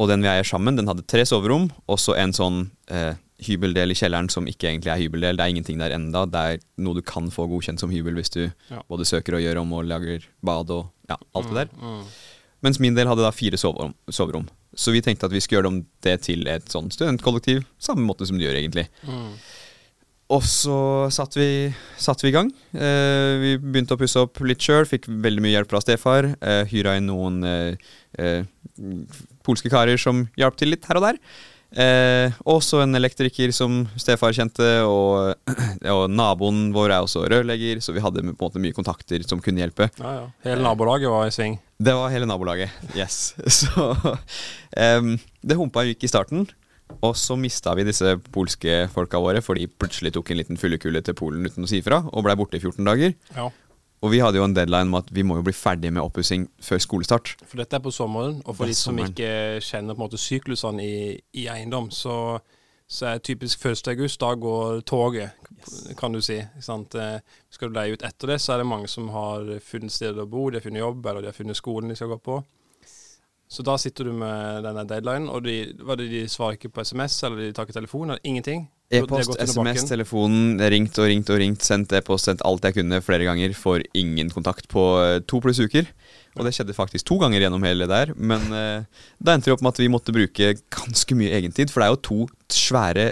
Og 0.02 0.08
den 0.10 0.24
vi 0.26 0.32
eier 0.32 0.48
sammen, 0.48 0.76
den 0.80 0.88
hadde 0.90 1.06
tre 1.06 1.22
soverom, 1.30 1.68
og 1.88 2.00
så 2.02 2.16
en 2.18 2.34
sånn 2.34 2.64
eh, 2.90 3.14
hybeldel 3.46 3.94
i 3.94 3.98
kjelleren 3.98 4.30
som 4.34 4.48
ikke 4.50 4.70
egentlig 4.72 4.90
er 4.94 5.02
hybeldel. 5.04 5.38
Det 5.38 5.46
er 5.46 5.54
ingenting 5.54 5.78
der 5.82 5.94
enda. 5.94 6.26
Det 6.30 6.42
er 6.56 6.60
noe 6.82 6.98
du 6.98 7.02
kan 7.06 7.30
få 7.34 7.46
godkjent 7.52 7.82
som 7.82 7.94
hybel 7.94 8.18
hvis 8.18 8.34
du 8.34 8.42
Ja. 8.72 8.82
både 8.90 9.06
søker 9.06 9.38
og 9.38 9.42
gjør 9.46 9.62
om 9.62 9.74
og 9.74 9.86
lager 9.90 10.26
bad 10.44 10.70
og 10.74 10.90
ja, 11.10 11.18
alt 11.36 11.50
det 11.50 11.56
der. 11.68 11.70
Mm. 11.82 12.04
Mens 12.64 12.80
min 12.80 12.94
del 12.98 13.08
hadde 13.10 13.22
da 13.26 13.32
fire 13.34 13.58
soverom. 13.58 13.94
soverom. 14.10 14.48
Så 14.78 14.94
vi 14.94 15.02
tenkte 15.02 15.26
at 15.26 15.34
vi 15.34 15.42
skulle 15.42 15.62
gjøre 15.62 15.72
om 15.74 15.86
det 16.06 16.22
til 16.22 16.48
et 16.48 16.66
sånn 16.70 16.90
studentkollektiv, 16.94 17.66
samme 17.82 18.06
måte 18.06 18.26
som 18.30 18.38
du 18.38 18.46
gjør 18.46 18.58
egentlig. 18.62 18.88
Mm. 19.06 19.34
Og 20.32 20.44
så 20.48 20.76
satte 21.12 21.42
vi, 21.42 21.52
satt 22.00 22.22
vi 22.24 22.32
i 22.32 22.36
gang. 22.36 22.52
Eh, 22.72 23.32
vi 23.42 23.56
begynte 23.60 23.98
å 23.98 24.00
pusse 24.00 24.22
opp 24.24 24.40
litt 24.48 24.64
sjøl, 24.64 24.88
fikk 24.88 25.10
veldig 25.12 25.44
mye 25.44 25.56
hjelp 25.58 25.72
fra 25.74 25.82
stefar. 25.84 26.30
Eh, 26.40 26.64
hyra 26.72 26.96
inn 27.00 27.10
noen 27.12 27.42
eh, 27.48 27.90
eh, 28.16 28.46
polske 29.44 29.72
karer 29.72 30.00
som 30.00 30.26
hjalp 30.40 30.60
til 30.60 30.72
litt 30.72 30.88
her 30.88 31.02
og 31.02 31.10
der. 31.10 31.20
Eh, 31.72 32.34
også 32.52 32.82
en 32.84 32.96
elektriker 33.00 33.54
som 33.56 33.86
stefar 34.00 34.34
kjente, 34.36 34.70
og, 34.88 35.36
og 35.96 36.06
naboen 36.12 36.70
vår 36.76 36.96
er 36.96 37.06
også 37.06 37.26
rørlegger, 37.32 37.80
så 37.84 37.96
vi 37.96 38.04
hadde 38.04 38.24
på 38.24 38.32
en 38.32 38.40
måte 38.40 38.64
mye 38.64 38.76
kontakter 38.76 39.24
som 39.28 39.44
kunne 39.44 39.64
hjelpe. 39.64 39.88
Ja, 40.00 40.16
ja. 40.18 40.26
Hele 40.48 40.64
nabolaget 40.66 41.12
var 41.12 41.28
i 41.28 41.36
sving. 41.36 41.60
Det 41.82 41.96
var 41.98 42.12
hele 42.14 42.28
nabolaget. 42.30 42.72
Yes. 42.96 43.34
Så 43.62 43.88
em, 44.78 45.16
det 45.42 45.58
humpa 45.58 45.82
gikk 45.88 46.06
i 46.06 46.12
starten. 46.12 46.46
Og 47.02 47.16
så 47.18 47.38
mista 47.40 47.74
vi 47.78 47.86
disse 47.88 48.14
polske 48.34 48.86
folka 48.94 49.20
våre, 49.22 49.42
for 49.42 49.58
de 49.58 49.68
plutselig 49.68 50.14
tok 50.16 50.32
en 50.32 50.42
liten 50.42 50.60
fyllekule 50.60 51.02
til 51.06 51.18
Polen 51.18 51.48
uten 51.48 51.66
å 51.66 51.70
si 51.70 51.80
ifra, 51.82 52.04
og 52.12 52.26
blei 52.28 52.36
borte 52.38 52.60
i 52.60 52.62
14 52.62 52.86
dager. 52.88 53.16
Ja. 53.36 53.50
Og 54.02 54.10
vi 54.10 54.22
hadde 54.22 54.40
jo 54.40 54.46
en 54.48 54.56
deadline 54.58 54.90
om 54.90 54.98
at 54.98 55.12
vi 55.14 55.22
må 55.26 55.36
jo 55.38 55.46
bli 55.46 55.54
ferdig 55.54 55.92
med 55.94 56.02
oppussing 56.02 56.48
før 56.62 56.82
skolestart. 56.82 57.36
For 57.46 57.62
dette 57.62 57.78
er 57.78 57.84
på 57.86 57.94
sommeren, 57.94 58.40
og 58.46 58.58
for 58.58 58.70
de 58.70 58.74
som 58.74 58.96
sommeren. 58.96 59.14
ikke 59.14 59.62
kjenner 59.62 59.94
på 59.94 60.02
en 60.02 60.06
måte 60.08 60.22
syklusene 60.22 60.86
i, 60.86 60.96
i 61.38 61.46
eiendom, 61.54 61.92
så, 61.94 62.16
så 62.90 63.12
er 63.12 63.22
typisk 63.22 63.62
1. 63.62 63.92
august, 63.94 64.18
da 64.24 64.34
går 64.34 64.82
toget, 64.90 65.38
kan 66.00 66.18
du 66.18 66.22
si. 66.26 66.40
Sant? 66.66 66.98
Eh, 66.98 67.20
Skal 67.54 67.70
du 67.70 67.78
leie 67.78 67.94
ut 67.94 68.06
etter 68.08 68.34
det, 68.34 68.40
så 68.42 68.56
er 68.56 68.64
det 68.64 68.72
mange 68.72 68.90
som 68.90 69.12
har 69.14 69.54
funnet 69.62 69.94
sted 69.94 70.18
å 70.18 70.26
bo, 70.26 70.50
de 70.50 70.58
har 70.58 70.66
funnet 70.66 70.82
jobb, 70.82 71.06
eller 71.06 71.22
de 71.22 71.30
har 71.30 71.38
funnet 71.38 71.62
skolen 71.62 71.94
de 71.94 72.00
skal 72.00 72.10
gå 72.16 72.18
på. 72.26 72.42
Så 73.52 73.66
da 73.68 73.74
sitter 73.82 74.08
du 74.08 74.14
med 74.16 74.64
denne 74.64 74.86
deadlinen, 74.88 75.28
og 75.28 75.44
de, 75.44 75.74
det, 75.76 76.06
de 76.08 76.22
svarer 76.32 76.56
ikke 76.56 76.72
på 76.72 76.86
SMS, 76.88 77.18
eller 77.28 77.42
de 77.44 77.50
tar 77.56 77.68
ikke 77.68 77.76
telefon, 77.76 78.14
eller 78.14 78.22
ingenting. 78.24 78.70
E-post, 78.92 79.36
SMS, 79.40 79.86
telefonen, 79.88 80.56
ringt 80.72 80.98
og 81.00 81.08
ringt 81.08 81.30
og 81.32 81.40
ringt, 81.40 81.64
sendt 81.64 81.92
e-post, 81.96 82.28
sendt 82.28 82.44
alt 82.48 82.64
jeg 82.68 82.78
kunne 82.80 83.00
flere 83.04 83.28
ganger, 83.28 83.56
får 83.56 83.84
ingen 83.96 84.32
kontakt 84.32 84.68
på 84.72 84.86
eh, 85.04 85.18
to 85.28 85.40
pluss 85.44 85.60
uker. 85.64 85.88
Og 86.40 86.48
det 86.48 86.54
skjedde 86.56 86.76
faktisk 86.76 87.08
to 87.08 87.20
ganger 87.20 87.44
gjennom 87.44 87.68
hele 87.68 87.88
det 87.88 87.92
der. 87.92 88.14
Men 88.16 88.48
eh, 88.56 89.04
da 89.20 89.36
endte 89.36 89.52
det 89.52 89.58
opp 89.58 89.64
med 89.68 89.76
at 89.76 89.84
vi 89.84 89.92
måtte 89.92 90.16
bruke 90.16 90.54
ganske 90.72 91.20
mye 91.20 91.36
egentid, 91.40 91.72
for 91.72 91.84
det 91.84 91.90
er 91.90 91.96
jo 91.96 92.02
to 92.08 92.20
svære 92.56 93.10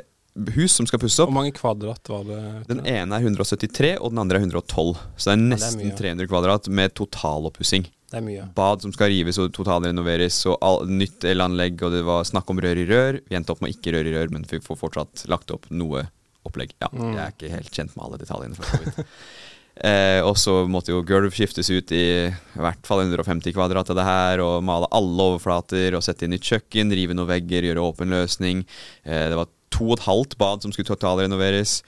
hus 0.56 0.72
som 0.78 0.88
skal 0.88 1.02
pusses 1.02 1.20
Hvor 1.20 1.36
mange 1.36 1.52
kvadrat 1.56 2.12
var 2.12 2.24
det? 2.28 2.42
Den 2.70 2.86
ene 2.88 3.20
er 3.20 3.28
173, 3.28 3.98
og 4.00 4.16
den 4.16 4.24
andre 4.24 4.40
er 4.40 4.48
112. 4.48 4.96
Så 5.20 5.32
det 5.32 5.36
er 5.36 5.40
det 5.40 5.44
er 5.44 5.56
nesten 5.58 5.96
300 6.00 6.32
kvadrat 6.32 6.72
med 6.72 6.96
totaloppussing. 6.96 7.92
Det 8.10 8.18
er 8.18 8.26
mye. 8.26 8.46
Bad 8.58 8.82
som 8.82 8.94
skal 8.94 9.12
rives 9.12 9.38
og 9.42 9.52
totalrenoveres, 9.54 10.40
og 10.50 10.58
all, 10.66 10.88
nytt 10.90 11.26
elanlegg, 11.30 11.82
og 11.86 11.94
det 11.94 12.02
var 12.08 12.26
snakk 12.26 12.50
om 12.50 12.62
rør 12.64 12.82
i 12.82 12.88
rør. 12.90 13.20
Vi 13.30 13.38
endte 13.38 13.54
opp 13.54 13.62
med 13.62 13.76
ikke 13.76 13.94
rør 13.94 14.10
i 14.10 14.16
rør, 14.16 14.32
men 14.34 14.48
vi 14.50 14.62
får 14.66 14.80
fortsatt 14.80 15.28
lagt 15.30 15.54
opp 15.54 15.70
noe 15.70 16.08
opplegg. 16.48 16.74
Ja, 16.82 16.90
Mm. 16.90 17.14
Jeg 17.14 17.22
er 17.22 17.36
ikke 17.36 17.54
helt 17.54 17.72
kjent 17.76 17.96
med 17.96 18.06
alle 18.06 18.18
detaljene. 18.18 18.56
For 18.58 18.66
så 18.66 18.80
vidt. 18.82 19.14
eh, 19.90 20.22
og 20.26 20.38
så 20.42 20.56
måtte 20.66 20.94
jo 20.94 21.04
gulv 21.06 21.36
skiftes 21.36 21.70
ut 21.70 21.92
i 21.94 22.06
i 22.32 22.64
hvert 22.64 22.88
fall 22.88 23.04
150 23.04 23.54
kvadrat 23.54 23.92
av 23.94 24.00
det 24.00 24.08
her, 24.08 24.42
og 24.42 24.64
male 24.66 24.90
alle 24.96 25.28
overflater, 25.34 25.94
og 25.94 26.04
sette 26.06 26.26
inn 26.26 26.34
nytt 26.34 26.50
kjøkken, 26.50 26.96
rive 26.96 27.14
noen 27.14 27.30
vegger, 27.30 27.68
gjøre 27.70 27.86
åpen 27.92 28.10
løsning. 28.16 28.66
Eh, 29.06 29.28
det 29.30 29.38
var 29.38 29.52
to 29.70 29.92
og 29.92 30.00
et 30.00 30.08
halvt 30.08 30.38
bad 30.42 30.66
som 30.66 30.74
skulle 30.74 30.90
totalrenoveres. 30.90 31.84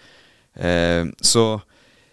Eh, 0.54 1.10
så 1.18 1.46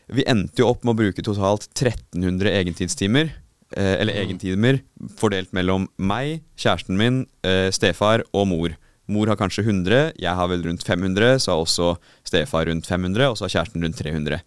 vi 0.09 0.25
endte 0.25 0.63
jo 0.63 0.71
opp 0.71 0.87
med 0.87 0.95
å 0.95 1.01
bruke 1.03 1.25
totalt 1.27 1.69
1300 1.75 2.55
egentidstimer. 2.63 3.35
Eh, 3.77 4.01
eller 4.01 4.15
Mm. 4.15 4.23
egentimer 4.25 4.81
fordelt 5.19 5.53
mellom 5.53 5.89
meg, 5.99 6.41
kjæresten 6.57 6.97
min, 6.97 7.27
eh, 7.45 7.69
stefar 7.71 8.23
og 8.33 8.47
mor. 8.49 8.77
Mor 9.09 9.27
har 9.27 9.37
kanskje 9.37 9.65
100, 9.65 10.13
jeg 10.19 10.35
har 10.35 10.49
vel 10.49 10.63
rundt 10.63 10.83
500, 10.85 11.37
så 11.39 11.53
har 11.53 11.65
også 11.65 11.99
stefar 12.25 12.67
rundt 12.67 12.87
500, 12.87 13.29
og 13.29 13.37
så 13.37 13.45
har 13.45 13.53
kjæresten 13.65 13.83
rundt 13.85 13.97
300. 13.97 14.41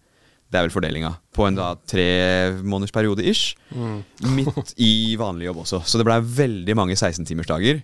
Det 0.50 0.58
er 0.58 0.66
vel 0.68 0.70
fordelinga. 0.74 1.16
På 1.32 1.46
en 1.48 1.54
da 1.54 1.74
tre 1.88 2.52
måneders 2.62 2.92
periode 2.92 3.24
ish. 3.24 3.54
Mm. 3.74 4.02
Midt 4.34 4.74
i 4.78 5.16
vanlig 5.16 5.46
jobb 5.48 5.62
også. 5.64 5.82
Så 5.86 5.96
det 5.98 6.04
blei 6.04 6.18
veldig 6.20 6.74
mange 6.76 6.94
16-timersdager 6.94 7.82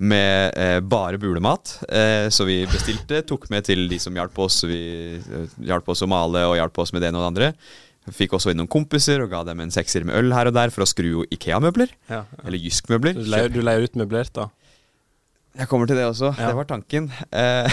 med 0.00 0.52
eh, 0.56 0.80
bare 0.80 1.18
bulemat. 1.18 1.78
Eh, 1.88 2.28
så 2.28 2.44
vi 2.46 2.64
bestilte, 2.66 3.22
tok 3.26 3.48
med 3.50 3.64
til 3.64 3.88
de 3.88 3.98
som 3.98 4.14
hjalp 4.14 4.38
oss. 4.38 4.62
Vi 4.66 4.78
eh, 5.16 5.46
hjalp 5.66 5.88
oss 5.88 6.02
å 6.02 6.08
male 6.10 6.44
og 6.48 6.56
hjalp 6.56 6.78
oss 6.78 6.92
med 6.92 7.02
det 7.02 7.08
ene 7.10 7.18
og 7.18 7.24
det 7.24 7.32
andre. 7.34 7.52
Fikk 8.12 8.34
også 8.36 8.52
inn 8.52 8.58
noen 8.60 8.68
kompiser 8.68 9.22
og 9.24 9.30
ga 9.32 9.40
dem 9.48 9.62
en 9.64 9.70
sekser 9.72 10.04
med 10.04 10.16
øl 10.18 10.34
her 10.36 10.50
og 10.50 10.56
der 10.56 10.72
for 10.74 10.84
å 10.84 10.88
skru 10.88 11.22
Ikea-møbler. 11.32 11.88
Ja. 12.10 12.24
Eller 12.44 12.60
Jysk-møbler. 12.60 13.16
Du 13.16 13.30
leier, 13.32 13.48
du 13.48 13.62
leier 13.64 13.86
ut 13.86 13.96
møblert, 13.96 14.32
da? 14.36 14.50
Jeg 15.54 15.70
kommer 15.70 15.86
til 15.86 15.96
det 15.96 16.04
også. 16.08 16.32
Ja. 16.34 16.50
Det 16.50 16.58
var 16.58 16.66
tanken. 16.68 17.06
Eh, 17.30 17.70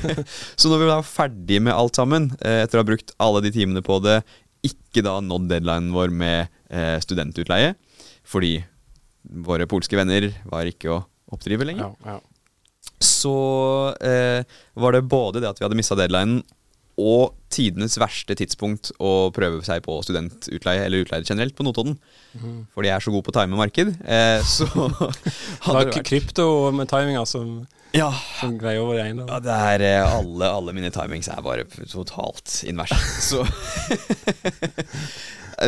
så 0.60 0.68
når 0.72 0.82
vi 0.82 0.88
var 0.90 1.06
ferdig 1.06 1.60
med 1.62 1.72
alt 1.76 1.96
sammen, 1.96 2.32
eh, 2.42 2.64
etter 2.66 2.80
å 2.80 2.82
ha 2.82 2.88
brukt 2.90 3.14
alle 3.22 3.40
de 3.46 3.52
timene 3.54 3.82
på 3.86 4.00
det, 4.02 4.18
ikke 4.66 5.04
da 5.06 5.14
nådd 5.24 5.46
deadlinen 5.52 5.94
vår 5.94 6.10
med 6.12 6.50
eh, 6.68 6.98
studentutleie, 7.00 7.72
fordi 8.28 8.58
våre 9.46 9.68
polske 9.70 9.96
venner 9.96 10.26
var 10.50 10.68
ikke 10.68 10.90
å 10.92 10.98
oppdrive 11.32 11.64
lenger, 11.68 11.94
Ja, 12.04 12.16
ja. 12.18 12.18
så 13.00 13.32
eh, 14.02 14.42
var 14.74 14.96
det 14.96 15.04
både 15.08 15.40
det 15.40 15.48
at 15.52 15.60
vi 15.60 15.64
hadde 15.68 15.78
mista 15.78 15.96
deadlinen, 15.96 16.42
og 17.00 17.36
tidenes 17.50 17.96
verste 17.98 18.36
tidspunkt 18.38 18.92
å 19.02 19.30
prøve 19.34 19.62
seg 19.66 19.82
på 19.86 19.96
studentutleie, 20.06 20.84
eller 20.86 21.04
utleie 21.04 21.26
generelt, 21.26 21.56
på 21.58 21.66
Notodden. 21.66 21.96
Mm. 22.36 22.62
For 22.74 22.86
de 22.86 22.92
er 22.92 23.02
så 23.02 23.12
gode 23.14 23.26
på 23.26 23.34
å 23.34 23.38
time 23.40 23.58
marked. 23.58 23.92
Eh, 24.04 24.46
så 24.56 24.68
hadde 24.70 25.10
det 25.10 25.76
vært 25.80 26.00
krypto 26.06 26.46
med 26.76 26.90
timinga 26.92 27.24
som, 27.28 27.64
Ja, 27.96 28.12
som 28.38 28.54
greier 28.60 28.84
over 28.84 29.02
eiendom. 29.02 29.26
Ja, 29.32 29.40
det 29.42 29.58
er 29.72 29.86
eh, 29.88 30.14
alle, 30.20 30.52
alle 30.60 30.76
mine 30.76 30.92
timings 30.94 31.30
er 31.32 31.42
bare 31.44 31.66
totalt 31.90 32.60
invers. 32.70 32.94
Så 33.30 33.44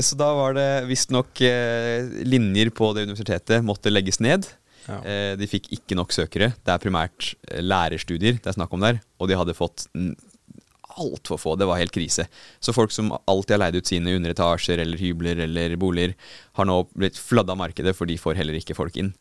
Så 0.03 0.17
da 0.17 0.31
var 0.33 0.55
det 0.57 0.87
visstnok 0.89 1.43
eh, 1.45 2.07
linjer 2.25 2.71
på 2.73 2.95
det 2.97 3.09
universitetet 3.09 3.65
måtte 3.67 3.93
legges 3.93 4.23
ned. 4.25 4.47
Ja. 4.89 4.99
Eh, 5.07 5.33
de 5.39 5.49
fikk 5.51 5.71
ikke 5.77 5.97
nok 5.99 6.15
søkere. 6.15 6.53
Det 6.65 6.75
er 6.75 6.83
primært 6.83 7.33
eh, 7.51 7.63
lærerstudier 7.63 8.39
det 8.39 8.51
er 8.51 8.57
snakk 8.57 8.73
om 8.75 8.83
der. 8.83 9.03
Og 9.21 9.31
de 9.31 9.39
hadde 9.39 9.57
fått 9.57 9.87
altfor 11.01 11.41
få. 11.41 11.57
Det 11.57 11.69
var 11.69 11.81
helt 11.81 11.95
krise. 11.95 12.27
Så 12.61 12.75
folk 12.77 12.93
som 12.95 13.13
alltid 13.25 13.57
har 13.57 13.63
leid 13.67 13.81
ut 13.81 13.89
sine 13.89 14.15
underetasjer 14.19 14.83
eller 14.83 15.01
hybler 15.01 15.43
eller 15.47 15.77
boliger, 15.81 16.15
har 16.59 16.69
nå 16.69 16.79
blitt 16.93 17.19
fladda 17.21 17.55
av 17.57 17.61
markedet, 17.63 17.95
for 17.97 18.11
de 18.11 18.19
får 18.21 18.39
heller 18.41 18.59
ikke 18.59 18.77
folk 18.79 18.97
inn. 19.01 19.13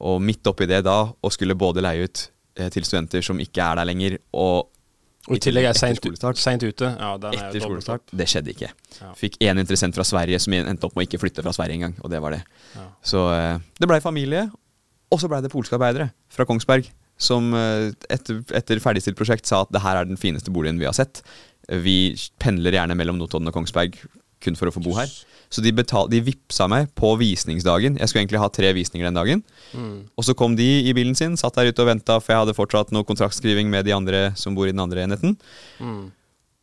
Og 0.00 0.20
midt 0.22 0.46
oppi 0.48 0.68
det 0.70 0.82
da, 0.86 0.98
å 1.12 1.32
skulle 1.32 1.58
både 1.58 1.82
leie 1.84 2.06
ut 2.08 2.26
eh, 2.58 2.70
til 2.72 2.86
studenter 2.86 3.24
som 3.24 3.40
ikke 3.42 3.64
er 3.64 3.80
der 3.80 3.90
lenger, 3.90 4.20
og 4.32 4.70
Og 5.28 5.36
i 5.36 5.40
tillegg 5.44 5.66
er 5.68 5.76
seint 5.76 6.00
ute. 6.00 6.88
Ja, 6.88 7.10
er 7.20 7.34
etter 7.36 7.60
skolestart. 7.60 8.08
Det 8.16 8.24
skjedde 8.30 8.54
ikke. 8.54 8.70
Ja. 9.02 9.10
Fikk 9.18 9.36
én 9.44 9.60
interessent 9.60 9.94
fra 9.94 10.06
Sverige 10.08 10.38
som 10.40 10.56
endte 10.56 10.88
opp 10.88 10.96
med 10.96 11.04
å 11.04 11.08
ikke 11.10 11.20
flytte 11.20 11.44
fra 11.44 11.52
Sverige 11.52 11.76
engang. 11.76 11.92
Og 12.00 12.08
det 12.10 12.22
var 12.24 12.32
det. 12.32 12.40
Ja. 12.72 12.86
Så 13.04 13.26
eh, 13.34 13.60
det 13.78 13.88
blei 13.90 14.00
familie, 14.00 14.46
og 15.12 15.20
så 15.20 15.28
blei 15.28 15.42
det 15.44 15.52
polske 15.52 15.76
arbeidere 15.76 16.08
fra 16.32 16.46
Kongsberg. 16.48 16.88
Som 17.20 17.52
eh, 17.56 17.90
etter, 18.12 18.40
etter 18.56 18.82
ferdigstilt 18.82 19.18
prosjekt 19.18 19.48
sa 19.50 19.62
at 19.64 19.72
det 19.74 19.84
her 19.84 20.00
er 20.00 20.08
den 20.08 20.20
fineste 20.20 20.52
boligen 20.54 20.80
vi 20.80 20.88
har 20.88 20.96
sett. 20.96 21.22
Vi 21.70 22.16
pendler 22.42 22.74
gjerne 22.74 22.96
mellom 22.98 23.20
Notodden 23.20 23.50
og 23.50 23.56
Kongsberg 23.56 23.98
kun 24.40 24.56
for 24.56 24.70
å 24.70 24.74
få 24.74 24.82
bo 24.82 24.94
her. 24.96 25.10
Så 25.50 25.62
de, 25.64 25.72
betal, 25.74 26.06
de 26.10 26.20
vipsa 26.22 26.68
meg 26.70 26.88
på 26.98 27.10
visningsdagen. 27.20 27.98
Jeg 27.98 28.08
skulle 28.08 28.22
egentlig 28.22 28.40
ha 28.40 28.48
tre 28.54 28.70
visninger 28.76 29.08
den 29.08 29.18
dagen. 29.18 29.42
Mm. 29.74 29.96
Og 30.14 30.26
så 30.26 30.34
kom 30.38 30.54
de 30.56 30.68
i 30.86 30.94
bilen 30.96 31.18
sin, 31.18 31.34
satt 31.40 31.58
der 31.58 31.72
ute 31.72 31.82
og 31.82 31.90
venta, 31.90 32.20
for 32.22 32.32
jeg 32.32 32.44
hadde 32.44 32.56
fortsatt 32.56 32.94
noe 32.94 33.06
kontraktskriving 33.08 33.68
med 33.72 33.88
de 33.88 33.96
andre 33.96 34.28
som 34.38 34.56
bor 34.56 34.70
i 34.70 34.74
den 34.74 34.82
andre 34.82 35.04
enheten. 35.04 35.34
Mm. 35.82 36.04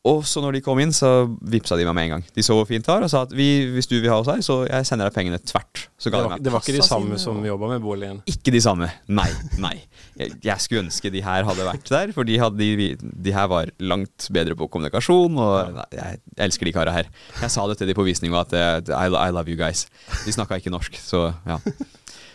Og 0.07 0.23
så 0.27 0.41
når 0.43 0.57
de 0.57 0.61
kom 0.63 0.79
inn, 0.79 0.93
så 0.95 1.09
vippsa 1.51 1.77
de 1.79 1.85
meg 1.87 1.95
med 1.97 2.07
en 2.07 2.11
gang. 2.15 2.25
De 2.35 2.45
så 2.45 2.55
hvor 2.55 2.67
fint 2.69 2.85
det 2.85 2.91
var, 2.93 3.03
og 3.03 3.11
sa 3.11 3.23
at 3.27 3.33
vi, 3.35 3.47
hvis 3.73 3.89
du 3.89 3.97
vil 3.97 4.09
ha 4.11 4.19
oss 4.21 4.29
her, 4.31 4.39
så 4.45 4.61
jeg 4.67 4.87
sender 4.87 5.09
deg 5.09 5.15
pengene 5.17 5.39
tvert. 5.43 5.87
Så 5.97 6.09
Det, 6.09 6.15
var, 6.15 6.23
de 6.23 6.33
meg 6.35 6.45
det 6.45 6.53
var 6.53 6.63
ikke 6.63 6.77
de 6.77 6.85
samme 6.87 7.19
som 7.21 7.41
jobba 7.45 7.71
med 7.73 7.83
boligen. 7.83 8.21
Ikke 8.29 8.53
de 8.55 8.61
samme. 8.63 8.89
Nei. 9.11 9.27
nei. 9.59 9.75
Jeg, 10.17 10.37
jeg 10.45 10.63
skulle 10.63 10.85
ønske 10.85 11.11
de 11.13 11.23
her 11.25 11.47
hadde 11.47 11.67
vært 11.67 11.91
der, 11.91 12.13
for 12.15 12.27
de, 12.29 12.39
hadde, 12.41 12.69
de, 12.79 12.89
de 12.97 13.35
her 13.35 13.49
var 13.51 13.73
langt 13.83 14.29
bedre 14.33 14.57
på 14.57 14.69
kommunikasjon. 14.71 15.35
Og 15.35 15.75
nei, 15.77 15.87
jeg, 15.99 16.21
elsker 16.47 16.69
de 16.69 16.75
kara 16.77 16.95
her. 16.95 17.11
Jeg 17.41 17.53
sa 17.53 17.67
det 17.69 17.79
til 17.81 17.91
de 17.91 17.97
på 17.97 18.07
visning 18.07 18.33
òg, 18.33 18.53
at 18.55 18.89
I, 18.93 19.07
I 19.11 19.33
love 19.35 19.51
you 19.51 19.59
guys. 19.59 19.85
De 20.23 20.33
snakka 20.35 20.61
ikke 20.61 20.73
norsk, 20.73 20.99
så 21.03 21.29
ja. 21.47 21.59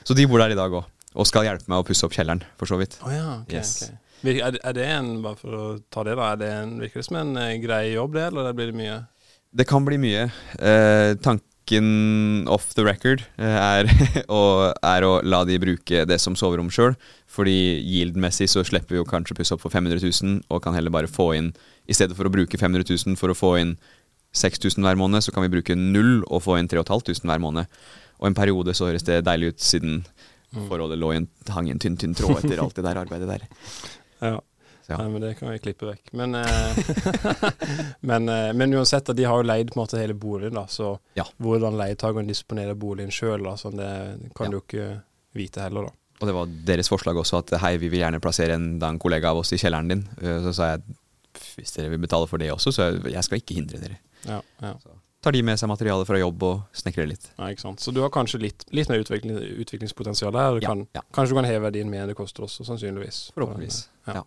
Så 0.02 0.16
de 0.18 0.26
bor 0.26 0.42
der 0.42 0.52
i 0.54 0.58
dag 0.58 0.72
òg. 0.72 0.84
Og 1.12 1.28
skal 1.28 1.44
hjelpe 1.44 1.68
meg 1.68 1.82
å 1.82 1.86
pusse 1.86 2.06
opp 2.06 2.14
kjelleren, 2.16 2.40
for 2.60 2.70
så 2.70 2.78
vidt. 2.80 2.96
Å 3.04 3.10
ja, 3.12 3.26
ok. 3.42 3.52
Yes. 3.52 3.74
ok. 3.86 4.01
Er, 4.22 4.52
det- 4.54 4.60
er 4.64 4.72
det 4.76 4.84
en, 4.86 5.08
bare 5.24 5.36
for 5.40 5.56
å 5.58 5.64
ta 5.90 6.04
det 6.06 6.16
da, 6.18 6.32
er 6.32 6.36
det 6.42 6.50
en, 6.52 6.76
virker 6.80 7.00
det 7.02 7.06
som 7.08 7.16
en 7.20 7.36
eh, 7.36 7.56
grei 7.62 7.92
jobb 7.94 8.14
det, 8.14 8.28
eller 8.30 8.52
blir 8.54 8.70
det 8.72 8.78
mye? 8.78 9.00
Det 9.52 9.66
kan 9.68 9.84
bli 9.84 9.98
mye. 10.00 10.28
Eh, 10.58 11.14
tanken 11.20 12.46
off 12.48 12.70
the 12.74 12.84
record 12.86 13.22
eh, 13.36 13.56
er, 13.58 13.90
å, 14.32 14.72
er 14.82 15.04
å 15.06 15.12
la 15.26 15.42
de 15.48 15.58
bruke 15.62 16.04
det 16.08 16.18
som 16.22 16.36
soverom 16.38 16.70
sjøl. 16.72 16.94
Fordi 17.32 17.52
yield-messig 17.82 18.48
så 18.52 18.62
slipper 18.64 18.94
vi 18.96 19.00
jo 19.02 19.08
kanskje 19.08 19.36
pusse 19.38 19.54
opp 19.56 19.62
for 19.64 19.72
500 19.74 20.00
000, 20.04 20.40
og 20.52 20.62
kan 20.64 20.74
heller 20.76 20.92
bare 20.92 21.08
få 21.10 21.30
inn 21.38 21.52
I 21.88 21.94
stedet 21.96 22.14
for 22.16 22.28
å 22.28 22.32
bruke 22.32 22.58
500 22.60 22.84
000 23.08 23.16
for 23.20 23.32
å 23.32 23.36
få 23.38 23.54
inn 23.60 23.74
6000 24.32 24.80
hver 24.86 24.96
måned, 24.96 25.20
så 25.24 25.32
kan 25.34 25.44
vi 25.44 25.50
bruke 25.52 25.74
null 25.76 26.22
og 26.32 26.40
få 26.46 26.54
inn 26.60 26.68
3500 26.70 27.26
hver 27.28 27.40
måned. 27.42 27.66
Og 28.22 28.28
en 28.30 28.36
periode 28.38 28.72
så 28.78 28.86
høres 28.88 29.04
det 29.04 29.18
deilig 29.26 29.52
ut, 29.52 29.60
siden 29.64 29.98
forholdet 30.68 31.00
lå 31.00 31.10
i 31.12 31.18
en, 31.20 31.26
hang 31.52 31.68
i 31.68 31.72
en 31.74 31.80
tynn, 31.80 31.96
tynn 32.00 32.14
tråd 32.16 32.38
etter 32.44 32.60
alt 32.64 32.76
det 32.78 32.84
der 32.86 33.00
arbeidet 33.02 33.28
der. 33.28 33.44
Ja. 34.22 34.40
Ja. 34.88 34.96
Nei, 34.98 35.08
men 35.14 35.22
det 35.22 35.36
kan 35.38 35.48
vi 35.52 35.58
klippe 35.62 35.86
vekk. 35.86 36.10
Men, 36.18 36.34
eh, 36.34 36.78
men, 38.00 38.28
eh, 38.28 38.52
men 38.52 38.74
uansett, 38.74 39.06
de 39.16 39.24
har 39.24 39.38
jo 39.42 39.46
leid 39.46 39.70
på 39.70 39.78
en 39.78 39.82
måte 39.84 40.00
hele 40.00 40.14
boligen, 40.18 40.54
da, 40.58 40.64
så 40.66 40.98
Ja. 41.14 41.24
hvordan 41.40 41.76
leietakeren 41.78 42.26
disponerer 42.28 42.74
boligen 42.74 43.10
sjøl, 43.14 43.46
sånn, 43.58 43.76
det 43.78 44.32
kan 44.34 44.50
Ja. 44.50 44.50
du 44.50 44.60
ikke 44.60 45.02
vite 45.34 45.62
heller, 45.62 45.86
da. 45.86 45.92
Og 46.20 46.26
det 46.28 46.34
var 46.34 46.46
deres 46.66 46.88
forslag 46.90 47.16
også 47.16 47.38
at 47.38 47.50
hei, 47.60 47.76
vi 47.78 47.88
vil 47.88 48.00
gjerne 48.02 48.20
plassere 48.20 48.54
en, 48.54 48.80
en 48.82 48.98
kollega 48.98 49.30
av 49.30 49.38
oss 49.38 49.52
i 49.52 49.56
kjelleren 49.58 49.88
din. 49.88 50.02
Eh, 50.20 50.40
Så 50.42 50.54
sa 50.54 50.72
jeg 50.76 50.82
hvis 51.56 51.72
dere 51.72 51.88
vil 51.90 51.98
betale 52.02 52.26
for 52.28 52.38
det 52.38 52.50
også, 52.52 52.70
så 52.74 52.90
jeg, 53.10 53.24
skal 53.24 53.38
ikke 53.40 53.54
hindre 53.56 53.78
dere. 53.80 53.96
Ja, 54.28 54.40
ja. 54.60 54.74
Tar 55.22 55.32
de 55.32 55.40
med 55.42 55.56
seg 55.58 55.68
materiale 55.70 56.04
fra 56.04 56.18
jobb 56.18 56.42
og 56.42 56.62
snekrer 56.74 57.06
litt. 57.08 57.30
ja, 57.38 57.46
ikke 57.46 57.60
sant. 57.62 57.78
Så 57.80 57.92
du 57.94 58.00
har 58.02 58.10
kanskje 58.10 58.40
litt, 58.42 58.64
litt 58.74 58.88
mer 58.90 58.98
utvikling, 59.00 59.38
utviklingspotensial 59.62 60.32
der. 60.34 60.58
Du 60.58 60.66
Ja, 60.66 60.68
kan, 60.74 60.86
ja. 60.94 61.00
Kanskje 61.14 61.30
du 61.30 61.38
kan 61.40 61.44
heve 61.48 61.62
verdien 61.70 61.88
mer 61.88 62.02
enn 62.02 62.08
det 62.08 62.16
koster 62.18 62.42
også, 62.42 62.64
sannsynligvis. 62.66 63.30
Forhåpentligvis. 63.32 63.88
Ja. 64.06 64.20
Ja. 64.20 64.24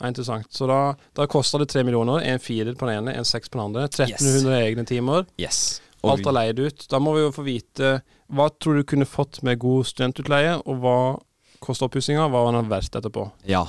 er 0.00 0.10
interessant. 0.10 0.50
Så 0.52 0.66
da, 0.70 0.80
da 1.14 1.26
koster 1.30 1.62
det 1.62 1.70
tre 1.72 1.84
millioner. 1.86 2.24
En 2.26 2.42
firer 2.42 2.74
på 2.74 2.88
den 2.88 3.02
ene, 3.02 3.14
en 3.14 3.28
seks 3.28 3.48
på 3.48 3.58
den 3.58 3.66
andre. 3.68 3.86
1300 3.88 4.58
egne 4.62 4.84
timer. 4.88 5.28
Yes. 5.40 5.80
Alt 6.04 6.26
er 6.26 6.36
leid 6.36 6.60
ut. 6.60 6.86
Da 6.90 7.00
må 7.00 7.14
vi 7.16 7.24
jo 7.24 7.32
få 7.32 7.44
vite 7.46 7.94
hva 8.34 8.48
tror 8.50 8.80
du 8.80 8.86
kunne 8.88 9.06
fått 9.08 9.42
med 9.46 9.60
god 9.62 9.86
studentutleie, 9.88 10.56
og 10.64 10.80
hva 10.82 10.98
koster 11.64 11.88
oppussinga, 11.88 12.26
hva 12.28 12.42
var 12.46 12.56
den 12.56 12.70
verdt 12.72 12.96
etterpå? 12.98 13.28
Ja. 13.48 13.62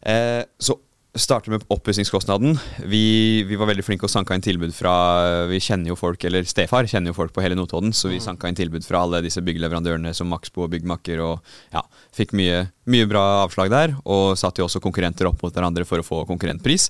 Eh, 0.00 0.42
så 0.60 0.76
starter 1.14 1.50
med 1.52 1.64
oppussingskostnaden. 1.68 2.54
Vi, 2.88 3.42
vi 3.44 3.56
var 3.60 3.68
veldig 3.68 3.84
flinke 3.84 4.06
og 4.08 4.12
sanka 4.12 4.36
inn 4.36 4.44
tilbud 4.44 4.72
fra 4.72 4.92
Vi 5.50 5.58
kjenner 5.60 5.92
jo 5.92 5.96
folk, 5.98 6.22
eller 6.24 6.46
stefar 6.48 6.88
kjenner 6.88 7.12
jo 7.12 7.18
folk 7.18 7.34
på 7.36 7.44
hele 7.44 7.56
Notodden, 7.58 7.92
så 7.92 8.08
vi 8.08 8.20
sanka 8.22 8.48
inn 8.48 8.56
tilbud 8.56 8.86
fra 8.86 9.02
alle 9.04 9.20
disse 9.24 9.42
byggeleverandørene 9.44 10.14
som 10.16 10.30
Maxbo 10.32 10.64
og 10.64 10.72
Byggmakker, 10.72 11.20
og 11.20 11.52
ja, 11.74 11.84
fikk 12.16 12.32
mye, 12.38 12.64
mye 12.88 13.10
bra 13.10 13.24
avslag 13.42 13.72
der. 13.74 13.92
Og 14.08 14.38
satte 14.40 14.62
jo 14.62 14.68
også 14.70 14.80
konkurrenter 14.84 15.28
opp 15.28 15.44
mot 15.44 15.52
hverandre 15.52 15.84
for 15.88 16.00
å 16.00 16.06
få 16.06 16.22
konkurrentpris. 16.30 16.88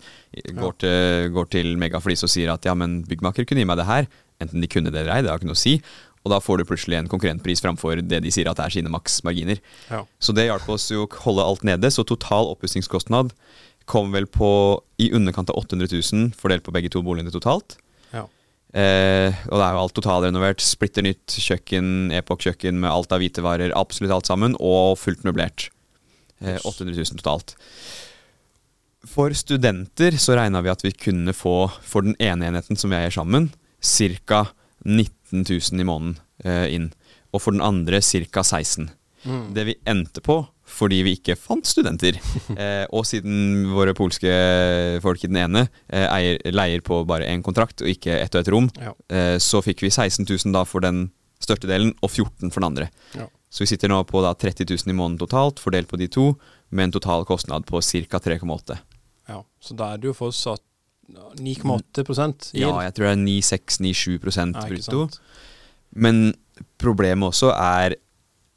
Går 0.54 0.78
til, 0.84 1.28
går 1.34 1.50
til 1.58 1.74
Megaflis 1.82 2.22
og 2.22 2.30
sier 2.30 2.54
at 2.54 2.68
ja, 2.68 2.76
men 2.78 3.00
Byggmakker 3.08 3.48
kunne 3.48 3.64
gi 3.64 3.70
meg 3.72 3.82
det 3.82 3.90
her. 3.90 4.10
Enten 4.42 4.62
de 4.62 4.70
kunne 4.70 4.94
det 4.94 5.02
eller 5.02 5.16
ei, 5.16 5.26
det 5.26 5.34
har 5.34 5.42
ikke 5.42 5.50
noe 5.50 5.58
å 5.58 5.64
si. 5.64 5.80
Og 6.22 6.30
da 6.30 6.38
får 6.38 6.60
du 6.60 6.68
plutselig 6.68 7.00
en 7.00 7.10
konkurrentpris 7.10 7.62
framfor 7.64 7.98
det 8.06 8.20
de 8.22 8.30
sier 8.30 8.46
at 8.46 8.60
er 8.62 8.70
sine 8.70 8.90
maksmarginer. 8.92 9.58
Ja. 9.90 10.04
Så 10.22 10.34
det 10.36 10.46
hjalp 10.46 10.68
oss 10.70 10.86
jo 10.92 11.08
å 11.08 11.22
holde 11.24 11.46
alt 11.46 11.66
nede. 11.66 11.90
Så 11.90 12.06
total 12.06 12.46
oppussingskostnad 12.52 13.32
kom 13.88 14.12
vel 14.14 14.26
på 14.30 14.48
i 15.02 15.10
underkant 15.14 15.50
av 15.50 15.58
800 15.62 15.88
000 15.92 16.30
fordelt 16.38 16.64
på 16.66 16.74
begge 16.74 16.90
to 16.92 17.02
boligene 17.04 17.32
totalt. 17.34 17.76
Ja. 18.12 18.26
Eh, 18.72 19.34
og 19.48 19.58
det 19.58 19.66
er 19.66 19.76
jo 19.76 19.82
alt 19.82 19.96
totalrenovert. 19.98 20.64
Splitter 20.64 21.04
nytt 21.06 21.36
kjøkken, 21.36 22.12
Epoch-kjøkken 22.16 22.80
med 22.82 22.90
alt 22.92 23.12
av 23.12 23.22
hvitevarer, 23.22 23.74
absolutt 23.76 24.14
alt 24.14 24.30
sammen, 24.30 24.56
og 24.60 24.96
fullt 25.00 25.26
møblert. 25.28 25.68
Eh, 26.40 26.58
800 26.62 26.96
000 26.96 27.20
totalt. 27.22 27.56
For 29.12 29.34
studenter 29.34 30.14
så 30.22 30.36
regna 30.38 30.62
vi 30.62 30.70
at 30.70 30.84
vi 30.86 30.94
kunne 30.94 31.34
få, 31.34 31.66
for 31.82 32.06
den 32.06 32.14
ene 32.22 32.48
enheten 32.48 32.78
som 32.78 32.92
vi 32.92 33.00
eier 33.00 33.14
sammen, 33.14 33.50
ca. 33.82 34.44
19 34.86 35.44
000 35.46 35.82
i 35.82 35.86
måneden 35.86 36.18
eh, 36.46 36.66
inn. 36.74 36.90
Og 37.32 37.42
for 37.42 37.54
den 37.54 37.64
andre 37.64 38.02
ca. 38.02 38.42
16 38.46 38.90
Mm. 39.24 39.54
Det 39.54 39.64
vi 39.64 39.74
endte 39.86 40.20
på, 40.20 40.40
fordi 40.72 41.02
vi 41.06 41.12
ikke 41.18 41.36
fant 41.38 41.66
studenter, 41.68 42.16
eh, 42.56 42.84
og 42.90 43.04
siden 43.08 43.68
våre 43.74 43.94
polske 43.98 44.32
folk 45.04 45.22
i 45.24 45.30
den 45.30 45.38
ene 45.42 45.66
eh, 45.88 46.06
eier, 46.08 46.40
leier 46.52 46.82
på 46.84 47.02
bare 47.08 47.28
én 47.30 47.44
kontrakt 47.44 47.84
og 47.84 47.90
ikke 47.92 48.16
ett 48.22 48.34
og 48.34 48.40
ett 48.44 48.52
rom, 48.54 48.70
Ja. 48.80 48.94
eh, 49.12 49.36
så 49.42 49.60
fikk 49.64 49.84
vi 49.84 49.90
16 49.92 50.24
000 50.26 50.56
da 50.56 50.64
for 50.68 50.84
den 50.84 51.10
største 51.42 51.66
delen, 51.66 51.92
og 52.02 52.10
14 52.10 52.50
for 52.54 52.60
den 52.62 52.68
andre. 52.70 52.88
Ja. 53.18 53.26
Så 53.52 53.64
vi 53.64 53.72
sitter 53.72 53.90
nå 53.92 53.98
på 54.08 54.22
da 54.24 54.30
30 54.38 54.64
000 54.70 54.92
i 54.92 54.96
måneden 54.96 55.18
totalt, 55.20 55.58
fordelt 55.60 55.90
på 55.90 55.98
de 56.00 56.06
to, 56.08 56.30
med 56.70 56.88
en 56.88 56.94
total 56.94 57.26
kostnad 57.28 57.66
på 57.68 57.82
ca. 57.82 58.18
3,8. 58.22 58.78
ja. 59.28 59.42
Så 59.60 59.74
da 59.76 59.92
er 59.92 59.98
det 60.00 60.08
jo 60.08 60.14
fortsatt 60.16 60.62
9,8 61.12 62.54
i 62.54 62.62
Ja, 62.62 62.70
jeg 62.86 62.94
tror 62.94 63.08
det 63.08 63.12
er 63.12 63.24
9-6-9-7 63.26 64.18
brutto. 64.22 65.02
Men 65.92 66.32
problemet 66.80 67.28
også 67.34 67.50
er 67.52 67.96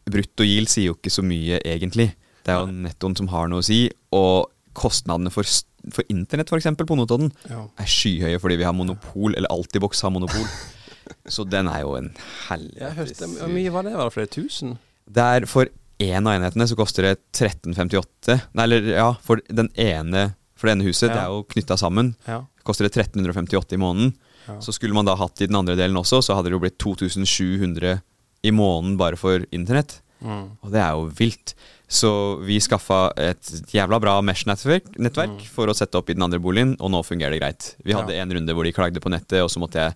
Brutto 0.09 0.45
yield 0.45 0.69
sier 0.69 0.91
jo 0.91 0.95
ikke 0.97 1.11
så 1.13 1.23
mye, 1.25 1.59
egentlig. 1.65 2.11
Det 2.45 2.53
er 2.53 2.61
jo 2.61 2.71
nettoen 2.85 3.15
som 3.17 3.27
har 3.31 3.47
noe 3.49 3.63
å 3.63 3.65
si. 3.65 3.87
Og 4.13 4.51
kostnadene 4.77 5.31
for, 5.33 5.47
for 5.95 6.05
internett, 6.13 6.51
f.eks., 6.51 6.67
på 6.85 6.97
Notodden, 6.99 7.31
Ja. 7.49 7.63
er 7.79 7.89
skyhøye 7.89 8.39
fordi 8.43 8.57
vi 8.61 8.67
har 8.67 8.73
monopol, 8.77 9.33
eller 9.35 9.49
Altibox 9.49 10.01
har 10.05 10.11
monopol. 10.13 10.45
Så 11.29 11.43
den 11.45 11.67
er 11.69 11.81
jo 11.83 11.95
en 11.99 12.07
helvetes 12.47 13.19
Hvor 13.37 13.51
mye 13.53 13.69
var 13.73 13.85
det? 13.85 13.91
Var 13.93 14.07
det 14.09 14.13
flere 14.15 14.31
tusen? 14.33 14.71
Det 15.05 15.21
er 15.21 15.45
For 15.45 15.69
én 16.01 16.25
av 16.25 16.33
enhetene 16.33 16.65
så 16.67 16.75
koster 16.77 17.05
det 17.05 17.11
1358. 17.37 18.39
Nei, 18.57 18.63
eller 18.65 18.87
ja, 18.89 19.11
for 19.21 19.37
den 19.45 19.69
ene 19.77 20.31
For 20.57 20.65
det 20.67 20.73
ene 20.79 20.87
huset, 20.87 21.11
det 21.13 21.19
er 21.21 21.29
jo 21.29 21.43
knytta 21.51 21.77
sammen, 21.77 22.15
Ja. 22.25 22.39
koster 22.65 22.87
det 22.87 22.95
1358 22.97 23.75
i 23.77 23.81
måneden. 23.81 24.15
Ja. 24.47 24.57
Så 24.61 24.73
skulle 24.73 24.93
man 24.97 25.05
da 25.05 25.13
hatt 25.19 25.41
i 25.41 25.47
den 25.49 25.55
andre 25.59 25.75
delen 25.77 25.97
også, 25.97 26.21
så 26.25 26.33
hadde 26.37 26.49
det 26.49 26.55
jo 26.57 26.61
blitt 26.63 26.77
2700 26.81 27.99
i 28.45 28.51
måneden 28.53 28.97
bare 29.01 29.17
for 29.19 29.43
internett. 29.55 29.97
Mm. 30.25 30.45
Og 30.63 30.71
det 30.73 30.79
er 30.81 30.93
jo 30.95 31.10
vilt. 31.17 31.53
Så 31.91 32.10
vi 32.41 32.55
skaffa 32.63 33.12
et 33.21 33.49
jævla 33.69 33.99
bra 34.01 34.15
Mesh-nettverk 34.25 34.95
nettverk 34.97 35.43
for 35.53 35.69
å 35.69 35.75
sette 35.77 35.99
opp 35.99 36.10
i 36.10 36.15
den 36.17 36.23
andre 36.25 36.39
boligen, 36.41 36.71
og 36.81 36.89
nå 36.95 37.01
fungerer 37.05 37.36
det 37.36 37.41
greit. 37.43 37.67
Vi 37.86 37.93
hadde 37.93 38.15
Ja. 38.15 38.23
en 38.23 38.34
runde 38.34 38.55
hvor 38.58 38.65
de 38.65 38.71
klagde 38.73 39.01
på 39.03 39.12
nettet, 39.13 39.43
og 39.43 39.51
så 39.53 39.62
måtte 39.62 39.77
jeg 39.84 39.93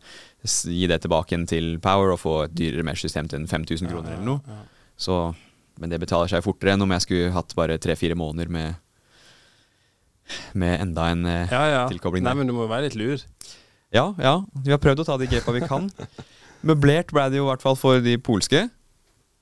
gi 0.70 0.86
det 0.92 1.00
tilbake 1.02 1.34
igjen 1.34 1.48
til 1.50 1.80
Power 1.82 2.14
og 2.14 2.20
få 2.22 2.36
et 2.46 2.54
dyrere 2.54 2.86
Mesh-system 2.86 3.28
til 3.32 3.48
5000 3.50 3.90
kroner 3.90 4.14
eller 4.14 4.28
noe. 4.28 4.60
Så, 5.00 5.18
men 5.80 5.90
det 5.90 6.00
betaler 6.04 6.30
seg 6.30 6.44
fortere 6.46 6.76
enn 6.78 6.86
om 6.86 6.92
jeg 6.94 7.02
skulle 7.08 7.32
hatt 7.34 7.56
bare 7.58 7.80
tre-fire 7.82 8.16
måneder 8.16 8.50
med 8.54 8.76
Med 10.54 10.80
enda 10.84 11.08
en 11.10 11.26
eh, 11.26 11.48
Ja, 11.50 11.64
ja. 11.72 11.88
tilkobling 11.90 12.22
Nei, 12.24 12.36
men 12.38 12.46
du 12.46 12.54
må 12.54 12.68
jo 12.68 12.70
være 12.70 12.86
litt 12.86 12.96
lur. 13.00 13.18
Ja, 13.92 14.14
ja. 14.22 14.36
Vi 14.62 14.70
har 14.70 14.78
prøvd 14.78 15.02
å 15.02 15.06
ta 15.08 15.16
de 15.18 15.26
grepa 15.26 15.52
vi 15.56 15.64
kan. 15.66 15.90
Møblert 16.66 17.14
ble 17.16 17.30
det 17.32 17.40
jo 17.40 17.46
i 17.48 17.52
hvert 17.54 17.64
fall 17.64 17.78
for 17.80 18.02
de 18.04 18.18
polske. 18.20 18.66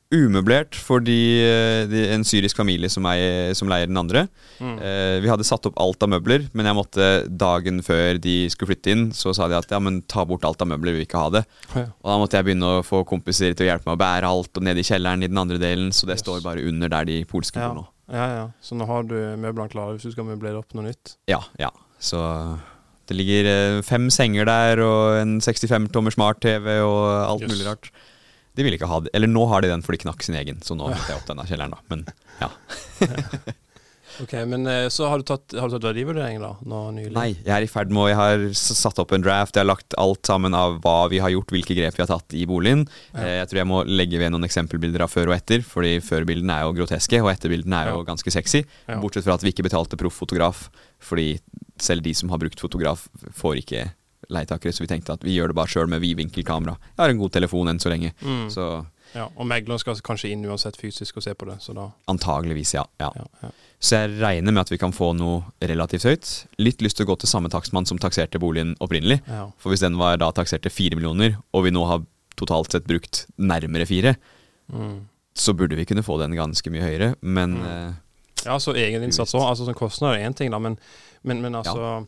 Umøblert 0.07 0.71
for 0.79 1.01
de, 1.03 1.15
eh, 1.43 1.81
de, 1.91 2.05
en 2.15 2.23
syrisk 2.23 2.55
familie 2.55 2.87
som, 2.87 3.03
er, 3.11 3.49
som 3.59 3.67
leier 3.67 3.89
den 3.89 3.97
andre. 3.99 4.21
Mm. 4.63 4.77
Eh, 4.79 5.15
vi 5.19 5.27
hadde 5.27 5.43
satt 5.43 5.65
opp 5.67 5.75
alt 5.83 6.05
av 6.05 6.13
møbler, 6.13 6.45
men 6.55 6.69
jeg 6.69 6.77
måtte 6.77 7.07
dagen 7.27 7.81
før 7.83 8.15
de 8.23 8.35
skulle 8.53 8.69
flytte 8.71 8.93
inn, 8.93 9.03
så 9.11 9.33
sa 9.35 9.49
de 9.51 9.57
at 9.57 9.67
ja, 9.73 9.81
men 9.83 9.99
ta 10.07 10.23
bort 10.29 10.45
alt 10.47 10.63
av 10.63 10.69
møbler, 10.71 10.95
vi 10.95 11.01
vil 11.01 11.07
ikke 11.09 11.19
ha 11.25 11.33
det. 11.35 11.43
Ja. 11.73 11.83
Og 11.91 12.07
da 12.13 12.15
måtte 12.21 12.39
jeg 12.39 12.47
begynne 12.47 12.69
å 12.77 12.85
få 12.87 13.01
kompiser 13.09 13.51
til 13.51 13.67
å 13.67 13.69
hjelpe 13.73 13.89
meg 13.89 13.97
å 13.99 14.03
bære 14.05 14.31
alt, 14.31 14.53
og 14.55 14.63
ned 14.69 14.79
i 14.79 14.87
kjelleren 14.87 15.27
i 15.27 15.31
den 15.33 15.43
andre 15.43 15.59
delen, 15.59 15.91
så 15.91 16.07
det 16.07 16.15
Yes. 16.21 16.23
står 16.23 16.39
bare 16.45 16.63
under 16.63 16.87
der 16.95 17.03
de 17.11 17.19
polske 17.27 17.59
Ja. 17.59 17.73
nå. 17.75 17.83
ja, 18.07 18.27
ja. 18.37 18.47
Så 18.63 18.79
nå 18.79 18.87
har 18.87 19.03
du 19.03 19.17
møblene 19.35 19.67
klare 19.75 19.97
hvis 19.97 20.07
du 20.07 20.11
skal 20.15 20.23
møblere 20.31 20.55
opp 20.63 20.71
noe 20.73 20.87
nytt. 20.87 21.17
Ja, 21.27 21.41
ja. 21.59 21.73
Så 21.99 22.15
det 23.07 23.15
ligger 23.17 23.47
eh, 23.51 23.81
fem 23.87 24.09
senger 24.13 24.47
der, 24.49 24.81
og 24.83 25.17
en 25.21 25.37
65 25.41 25.89
tommer 25.95 26.11
smart-TV 26.15 26.67
og 26.83 27.03
alt 27.31 27.45
Yes. 27.47 27.51
mulig 27.53 27.67
rart. 27.69 27.91
De 28.57 28.65
ville 28.65 28.75
ikke 28.79 28.89
ha 28.89 28.99
det. 29.05 29.11
Eller 29.13 29.29
nå 29.29 29.43
har 29.51 29.61
de 29.61 29.69
den, 29.69 29.83
for 29.85 29.93
de 29.93 30.01
knakk 30.01 30.23
sin 30.25 30.35
egen, 30.39 30.59
så 30.65 30.73
nå 30.75 30.87
måtte 30.89 31.11
jeg 31.13 31.19
opp 31.21 31.27
denne 31.29 31.45
kjelleren, 31.47 31.75
da. 31.77 31.79
Men 31.93 32.05
ja. 32.41 32.49
Ok, 34.23 34.33
Men 34.47 34.65
eh, 34.67 34.87
så 34.89 35.07
har 35.11 35.19
du 35.21 35.23
tatt, 35.29 35.53
har 35.57 35.69
du 35.69 35.75
tatt 35.75 35.85
verdivurdering 35.89 36.39
da, 36.41 36.55
nå 36.65 36.79
nylig? 36.95 37.13
Nei, 37.13 37.27
jeg 37.35 37.53
er 37.53 37.65
i 37.65 37.69
ferd 37.69 37.91
med 37.93 38.01
å 38.03 38.07
Jeg 38.09 38.17
har 38.17 38.45
satt 38.57 38.99
opp 39.03 39.11
en 39.13 39.21
draft. 39.25 39.55
Jeg 39.55 39.61
har 39.65 39.69
lagt 39.69 39.93
alt 40.01 40.25
sammen 40.25 40.53
av 40.57 40.79
hva 40.81 40.95
vi 41.11 41.19
har 41.23 41.29
gjort, 41.33 41.51
hvilke 41.53 41.75
grep 41.77 41.97
vi 41.97 42.03
har 42.05 42.09
tatt 42.09 42.33
i 42.33 42.45
boligen. 42.49 42.87
Ja. 43.13 43.19
Eh, 43.21 43.35
Jeg 43.41 43.49
tror 43.51 43.61
jeg 43.61 43.69
må 43.69 43.83
legge 43.85 44.17
ved 44.19 44.31
noen 44.33 44.47
eksempelbilder 44.47 45.05
av 45.05 45.11
før 45.13 45.29
og 45.31 45.37
etter, 45.37 45.61
fordi 45.61 45.97
førbildene 46.01 46.57
er 46.57 46.65
jo 46.67 46.73
groteske, 46.81 47.21
og 47.23 47.29
etterbildene 47.33 47.83
er 47.83 47.91
jo 47.93 48.01
Ja. 48.01 48.07
ganske 48.13 48.31
sexy. 48.33 48.63
Ja. 48.87 48.99
Bortsett 48.99 49.23
fra 49.23 49.33
at 49.35 49.41
vi 49.45 49.51
ikke 49.53 49.67
betalte 49.69 49.97
proff 49.97 50.17
fotograf, 50.17 50.69
fordi 50.99 51.39
selv 51.77 52.01
de 52.03 52.13
som 52.13 52.29
har 52.29 52.39
brukt 52.39 52.59
fotograf, 52.59 53.07
får 53.33 53.61
ikke 53.63 53.91
leietakere, 54.33 54.73
så 54.73 54.81
vi 54.83 54.87
tenkte 54.87 55.13
at 55.13 55.21
vi 55.23 55.37
gjør 55.37 55.47
det 55.53 55.55
bare 55.55 55.67
sjøl 55.71 55.87
med 55.87 56.01
vidvinkelkamera. 56.01 56.73
Jeg 56.97 56.99
har 56.99 57.09
en 57.13 57.19
god 57.21 57.31
telefon 57.31 57.69
enn 57.69 57.79
så 57.79 57.89
lenge, 57.93 58.13
Mm. 58.21 58.49
så 58.49 58.85
Ja, 59.15 59.29
og 59.35 59.47
megler 59.47 59.77
skal 59.79 59.95
kanskje 60.03 60.31
inn 60.33 60.43
uansett 60.45 60.75
fysisk 60.77 61.17
og 61.17 61.23
se 61.23 61.33
på 61.33 61.45
det, 61.47 61.59
så 61.63 61.73
da 61.73 61.87
antageligvis, 62.11 62.73
ja. 62.75 62.83
ja. 62.99 63.11
ja, 63.15 63.25
ja. 63.43 63.49
Så 63.79 63.95
jeg 64.01 64.17
regner 64.19 64.51
med 64.51 64.61
at 64.65 64.71
vi 64.73 64.77
kan 64.81 64.91
få 64.91 65.11
noe 65.15 65.43
relativt 65.61 66.03
høyt. 66.09 66.31
Litt 66.59 66.81
lyst 66.81 66.97
til 66.97 67.05
å 67.05 67.11
gå 67.11 67.17
til 67.21 67.29
samme 67.29 67.49
takstmann 67.53 67.85
som 67.87 67.97
takserte 68.01 68.39
boligen 68.41 68.75
opprinnelig. 68.83 69.19
For 69.61 69.69
hvis 69.71 69.83
den 69.85 69.97
var 69.97 70.17
da 70.17 70.31
taksert 70.35 70.63
til 70.65 70.71
fire 70.73 70.97
millioner, 70.99 71.37
og 71.53 71.63
vi 71.67 71.71
nå 71.71 71.85
har 71.87 72.03
totalt 72.37 72.71
sett 72.75 72.87
brukt 72.89 73.25
nærmere 73.37 73.85
fire, 73.89 74.15
Mm. 74.67 75.07
så 75.33 75.53
burde 75.55 75.77
vi 75.77 75.85
kunne 75.85 76.03
få 76.03 76.17
den 76.19 76.33
ganske 76.35 76.67
mye 76.73 76.81
høyere, 76.83 77.15
men 77.21 77.53
Mm. 77.61 77.65
eh, 77.65 77.93
Ja, 78.45 78.57
så 78.59 78.73
egeninnsats 78.75 79.33
òg. 79.33 79.45
Altså, 79.49 79.65
sånn 79.65 79.75
kostnader 79.79 80.19
er 80.19 80.27
én 80.29 80.35
ting, 80.35 80.51
da, 80.51 80.59
men, 80.59 80.77
men, 81.23 81.41
men 81.41 81.53
altså 81.55 82.05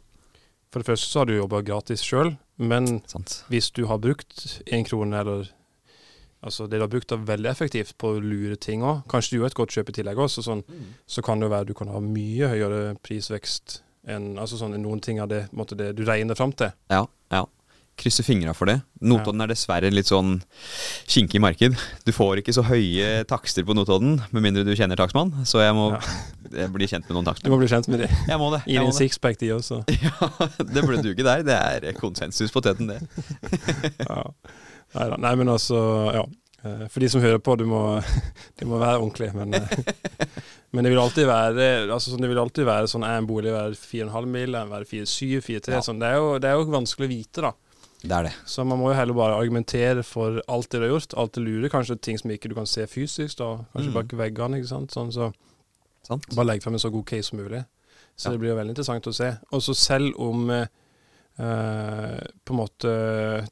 For 0.71 0.79
det 0.83 0.85
første 0.85 1.07
så 1.09 1.19
har 1.19 1.25
du 1.25 1.33
jobba 1.37 1.61
gratis 1.65 2.01
sjøl, 2.03 2.37
men 2.59 3.01
sant. 3.07 3.43
hvis 3.49 3.71
du 3.73 3.85
har 3.87 3.97
brukt 3.97 4.61
én 4.67 4.85
krone, 4.85 5.13
eller 5.17 5.47
Altså 6.39 6.69
det 6.71 6.79
du 6.79 6.85
har 6.85 6.91
brukt, 6.91 7.11
er 7.11 7.27
veldig 7.27 7.49
effektivt 7.51 7.97
på 7.99 8.13
å 8.15 8.23
lure 8.23 8.55
ting 8.55 8.83
òg. 8.87 9.03
Kanskje 9.11 9.35
du 9.35 9.41
gjør 9.41 9.51
et 9.51 9.59
godt 9.59 9.75
kjøp 9.75 9.91
i 9.91 9.95
tillegg 9.99 10.21
også, 10.23 10.43
sånn, 10.45 10.63
så 11.09 11.23
kan 11.25 11.39
det 11.41 11.49
jo 11.49 11.53
være 11.55 11.67
du 11.67 11.75
kan 11.75 11.91
ha 11.91 11.99
mye 12.03 12.47
høyere 12.53 12.95
prisvekst 13.03 13.81
enn 14.09 14.37
altså 14.39 14.57
sånn, 14.61 14.77
noen 14.79 15.01
ting 15.03 15.19
av 15.21 15.27
det, 15.31 15.45
måte 15.51 15.77
det 15.77 15.91
du 15.97 16.05
regner 16.07 16.37
fram 16.39 16.55
til. 16.55 16.71
Ja, 16.91 17.03
ja. 17.33 17.45
Krysser 17.99 18.23
fingra 18.23 18.53
for 18.55 18.69
det. 18.69 18.77
Notodden 19.03 19.43
er 19.43 19.51
dessverre 19.51 19.89
litt 19.91 20.07
sånn 20.07 20.37
kinkig 21.11 21.41
marked. 21.43 21.75
Du 22.07 22.13
får 22.15 22.39
ikke 22.39 22.53
så 22.55 22.63
høye 22.63 23.25
takster 23.27 23.65
på 23.67 23.75
Notodden, 23.75 24.21
med 24.31 24.45
mindre 24.45 24.63
du 24.63 24.71
kjenner 24.71 24.95
takstmann. 24.99 25.33
Så 25.43 25.59
jeg 25.59 25.75
må 25.75 25.89
Ja. 25.91 25.99
jeg 26.61 26.71
blir 26.71 26.87
kjent 26.87 27.09
med 27.09 27.17
noen 27.19 27.43
Du 27.43 27.51
må 27.51 27.59
bli 27.59 27.67
kjent 27.67 27.91
med 27.91 28.05
det. 28.05 28.09
Jeg 28.29 28.39
må 28.39 28.47
det. 28.55 28.63
Gi 28.71 28.79
en 28.79 28.95
sixpack, 28.95 29.35
de 29.43 29.51
også. 29.57 29.83
Ja, 30.05 30.31
det 30.63 30.85
burde 30.85 31.03
duge 31.03 31.27
der. 31.27 31.43
Det 31.43 31.59
er 31.59 31.91
konsensus 31.99 32.55
på 32.55 32.63
teten, 32.63 32.87
det. 32.87 33.03
Ja. 34.07 34.23
Neida. 34.95 35.17
Nei, 35.21 35.35
men 35.35 35.47
altså, 35.53 35.79
ja. 36.15 36.23
Eh, 36.63 36.87
For 36.91 36.99
de 36.99 37.07
som 37.09 37.21
hører 37.21 37.39
på, 37.39 37.55
du 37.57 37.65
må, 37.69 38.01
de 38.59 38.65
må 38.67 38.79
være 38.81 38.99
ordentlig. 38.99 39.29
Men, 39.35 39.53
eh, 39.53 39.69
men 40.73 40.83
det 40.83 40.91
vil 40.91 40.99
alltid 41.01 41.27
være 41.29 41.69
altså 41.93 42.11
sånn, 42.13 42.21
det 42.25 42.29
vil 42.33 42.41
alltid 42.41 42.65
være 42.67 42.89
sånn 42.91 43.05
er 43.07 43.17
en 43.21 43.27
bolig 43.29 43.53
være 43.53 43.77
4,5 43.79 44.25
mil, 44.33 44.55
er 44.55 44.65
en 44.67 44.73
være 44.73 44.89
4,7, 44.89 45.39
4,3 45.45 45.73
Ja. 45.77 45.81
sånn. 45.85 45.99
det, 46.01 46.09
er 46.11 46.19
jo, 46.19 46.37
det 46.41 46.49
er 46.51 46.57
jo 46.59 46.65
vanskelig 46.73 47.07
å 47.07 47.13
vite, 47.13 47.41
da. 47.47 47.53
Det 47.99 48.15
er 48.15 48.23
det. 48.29 48.33
Så 48.47 48.63
man 48.63 48.79
må 48.79 48.93
jo 48.93 48.95
heller 48.95 49.13
bare 49.17 49.35
argumentere 49.39 50.03
for 50.07 50.37
alt 50.47 50.69
det 50.71 50.79
du 50.79 50.85
har 50.87 50.93
gjort. 50.93 51.15
Alt 51.19 51.33
det 51.35 51.41
lure, 51.43 51.69
kanskje 51.71 51.97
ting 51.99 52.17
som 52.17 52.31
ikke 52.31 52.47
du 52.47 52.55
kan 52.55 52.67
se 52.69 52.85
fysisk, 52.87 53.37
da. 53.41 53.49
Kanskje 53.73 53.89
Mm. 53.91 53.97
bak 53.97 54.13
veggene, 54.21 54.59
ikke 54.61 54.69
sant. 54.71 54.91
Sånn, 54.95 55.11
så 55.11 55.33
Sant? 56.07 56.25
bare 56.35 56.47
legg 56.47 56.63
frem 56.63 56.73
en 56.77 56.79
så 56.79 56.91
god 56.91 57.05
case 57.05 57.27
som 57.29 57.39
mulig. 57.39 57.65
Så 58.15 58.27
Ja. 58.27 58.31
det 58.31 58.39
blir 58.39 58.49
jo 58.53 58.55
veldig 58.55 58.71
interessant 58.75 59.03
å 59.07 59.13
se. 59.13 59.37
Og 59.51 59.61
så 59.61 59.75
selv 59.75 60.15
om 60.19 60.49
eh, 60.49 60.67
eh, 61.39 62.19
på 62.45 62.53
en 62.53 62.59
måte 62.59 62.91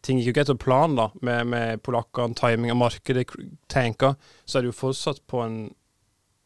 ting 0.03 0.19
gikk 0.19 0.27
jo 0.29 0.33
ikke 0.35 0.43
etter 0.45 0.59
planen, 0.59 0.97
da, 0.99 1.07
med, 1.21 1.47
med 1.47 1.81
polakkene, 1.85 2.35
timing 2.37 2.71
av 2.73 2.77
markedet, 2.81 3.25
tanker, 3.71 4.15
så 4.45 4.57
er 4.59 4.65
det 4.67 4.73
jo 4.73 4.79
fortsatt 4.81 5.23
på 5.27 5.43
en 5.45 5.59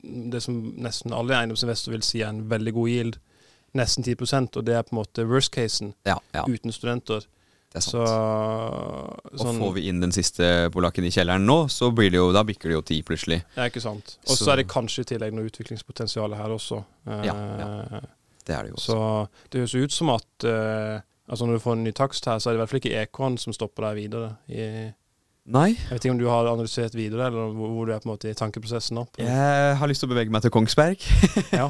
det 0.02 0.40
som 0.42 0.56
nesten 0.82 1.14
alle 1.14 1.36
eiendomsinvestorer 1.38 2.00
vil 2.00 2.02
si 2.06 2.24
er 2.24 2.32
en 2.32 2.48
veldig 2.50 2.72
god 2.74 2.90
yield. 2.90 3.18
Nesten 3.78 4.04
10% 4.04 4.58
og 4.58 4.66
det 4.66 4.74
er 4.74 4.82
på 4.88 4.96
en 4.96 4.98
måte 5.04 5.26
worst 5.30 5.52
casen 5.54 5.94
Ja, 6.10 6.16
ja 6.34 6.42
uten 6.50 6.74
studenter. 6.74 7.22
det 7.72 7.78
er 7.80 7.86
Så 7.86 8.02
sant. 8.04 9.38
sånn, 9.40 9.56
Og 9.56 9.62
får 9.62 9.74
vi 9.78 9.84
inn 9.92 10.02
den 10.02 10.12
siste 10.12 10.72
polakken 10.74 11.06
i 11.06 11.12
kjelleren 11.14 11.46
nå, 11.46 11.70
så 11.70 11.92
blir 11.96 12.10
det 12.12 12.18
jo, 12.18 12.32
da 12.34 12.42
bikker 12.44 12.68
det 12.68 12.76
jo 12.80 12.82
ti 12.82 12.98
plutselig. 13.06 13.44
Ja, 13.56 13.70
ikke 13.70 13.80
sant. 13.86 14.18
Og 14.26 14.34
så 14.36 14.44
Så- 14.44 14.52
er 14.52 14.56
det 14.58 14.68
kanskje 14.68 15.02
i 15.06 15.10
tillegg 15.14 15.34
noe 15.34 15.46
utviklingspotensial 15.48 16.36
her 16.36 16.50
også. 16.50 16.84
Ja, 17.06 17.22
Ja, 17.24 18.02
Det 18.44 18.56
er 18.58 18.64
det 18.64 18.70
jo 18.72 18.76
også. 18.76 18.92
Så 18.92 19.28
det 19.52 19.60
høres 19.62 19.76
ut 19.86 19.92
som 19.92 20.10
at 20.10 20.44
eh, 20.44 21.02
altså 21.30 21.46
når 21.48 21.54
du 21.60 21.64
får 21.64 21.78
en 21.78 21.84
ny 21.84 21.92
takst 21.98 22.26
her, 22.26 22.40
så 22.40 22.50
er 22.50 22.54
det 22.54 22.60
i 22.60 22.62
hvert 22.64 22.72
fall 22.74 22.82
ikke 22.84 23.02
Ekon 23.04 23.38
som 23.42 23.54
stopper 23.54 23.90
deg 23.90 24.00
videre. 24.06 24.34
I, 24.50 24.90
Nei, 25.52 25.72
jeg 25.74 25.90
vet 25.90 26.04
ikke 26.06 26.14
om 26.14 26.20
du 26.20 26.28
har 26.30 26.46
analysert 26.52 26.94
videre, 26.94 27.26
eller 27.32 27.50
hvor, 27.58 27.72
hvor 27.74 27.88
du 27.90 27.94
er 27.96 28.00
på 28.04 28.06
en 28.08 28.12
måte 28.14 28.30
i 28.30 28.36
tankeprosessen 28.38 28.94
nå. 29.00 29.08
jeg 29.18 29.78
har 29.80 29.90
lyst 29.90 30.04
til 30.04 30.08
å 30.08 30.12
bevege 30.14 30.30
meg 30.32 30.44
til 30.46 30.54
Kongsberg, 30.54 31.02
Ja. 31.60 31.66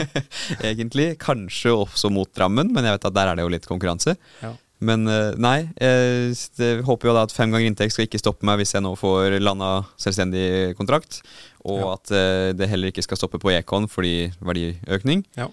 egentlig. 0.60 1.14
Kanskje 1.24 1.72
også 1.72 2.12
mot 2.12 2.28
Drammen, 2.36 2.74
men 2.76 2.84
jeg 2.86 2.98
vet 2.98 3.08
at 3.08 3.16
der 3.16 3.32
er 3.32 3.40
det 3.40 3.46
jo 3.48 3.54
litt 3.54 3.70
konkurranse. 3.70 4.18
Ja. 4.44 4.52
Men 4.82 5.06
eh, 5.08 5.36
nei, 5.38 5.70
jeg 5.80 6.82
håper 6.88 7.12
jo 7.12 7.14
da 7.16 7.24
at 7.28 7.34
fem 7.36 7.52
ganger 7.54 7.70
inntekt 7.70 7.94
skal 7.94 8.08
ikke 8.08 8.20
stoppe 8.22 8.48
meg 8.50 8.58
hvis 8.60 8.74
jeg 8.76 8.82
nå 8.84 8.96
får 8.98 9.38
landa 9.40 9.84
selvstendig 10.02 10.74
kontrakt, 10.80 11.22
og 11.64 11.80
Ja. 11.80 11.92
at 11.96 12.12
eh, 12.18 12.52
det 12.58 12.68
heller 12.72 12.90
ikke 12.92 13.04
skal 13.06 13.20
stoppe 13.22 13.40
på 13.42 13.54
Ekon 13.54 13.86
fordi 13.88 14.32
verdiøkning. 14.42 15.24
Ja. 15.38 15.48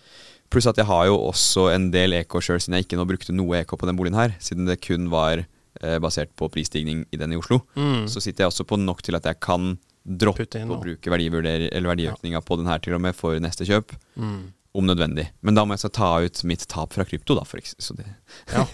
Pluss 0.51 0.67
at 0.71 0.79
jeg 0.81 0.87
har 0.89 1.07
jo 1.11 1.17
også 1.29 1.67
en 1.75 1.91
del 1.93 2.15
EK 2.23 2.39
sjøl, 2.41 2.61
siden 2.61 2.79
jeg 2.79 2.87
ikke 2.87 2.97
nå 2.97 3.05
brukte 3.09 3.35
noe 3.37 3.59
EK 3.61 3.75
på 3.77 3.87
den 3.89 3.97
boligen 3.99 4.17
her. 4.17 4.33
Siden 4.41 4.65
det 4.69 4.79
kun 4.81 5.11
var 5.13 5.43
eh, 5.83 5.99
basert 6.01 6.31
på 6.39 6.49
prisstigning 6.51 7.05
i 7.13 7.19
den 7.21 7.33
i 7.33 7.37
Oslo. 7.41 7.61
Mm. 7.77 8.07
Så 8.09 8.23
sitter 8.25 8.47
jeg 8.47 8.53
også 8.55 8.65
på 8.69 8.79
nok 8.81 9.03
til 9.05 9.19
at 9.19 9.29
jeg 9.29 9.39
kan 9.45 9.75
droppe 10.09 10.47
å 10.65 10.79
bruke 10.81 11.11
verdiøkninga 11.13 12.41
på 12.41 12.57
den 12.57 12.67
her 12.71 12.79
til 12.81 12.95
og 12.97 13.03
med 13.05 13.17
for 13.19 13.37
neste 13.45 13.67
kjøp, 13.69 13.93
Mm. 14.17 14.53
om 14.79 14.85
nødvendig. 14.87 15.27
Men 15.43 15.55
da 15.57 15.65
må 15.67 15.77
jeg 15.77 15.93
ta 15.93 16.09
ut 16.25 16.41
mitt 16.45 16.65
tap 16.69 16.93
fra 16.95 17.05
krypto, 17.05 17.35
da. 17.37 17.45
For 17.45 17.59
eksempel. 17.61 17.85
så 17.85 17.97
det, 17.97 18.07
Ja, 18.55 18.65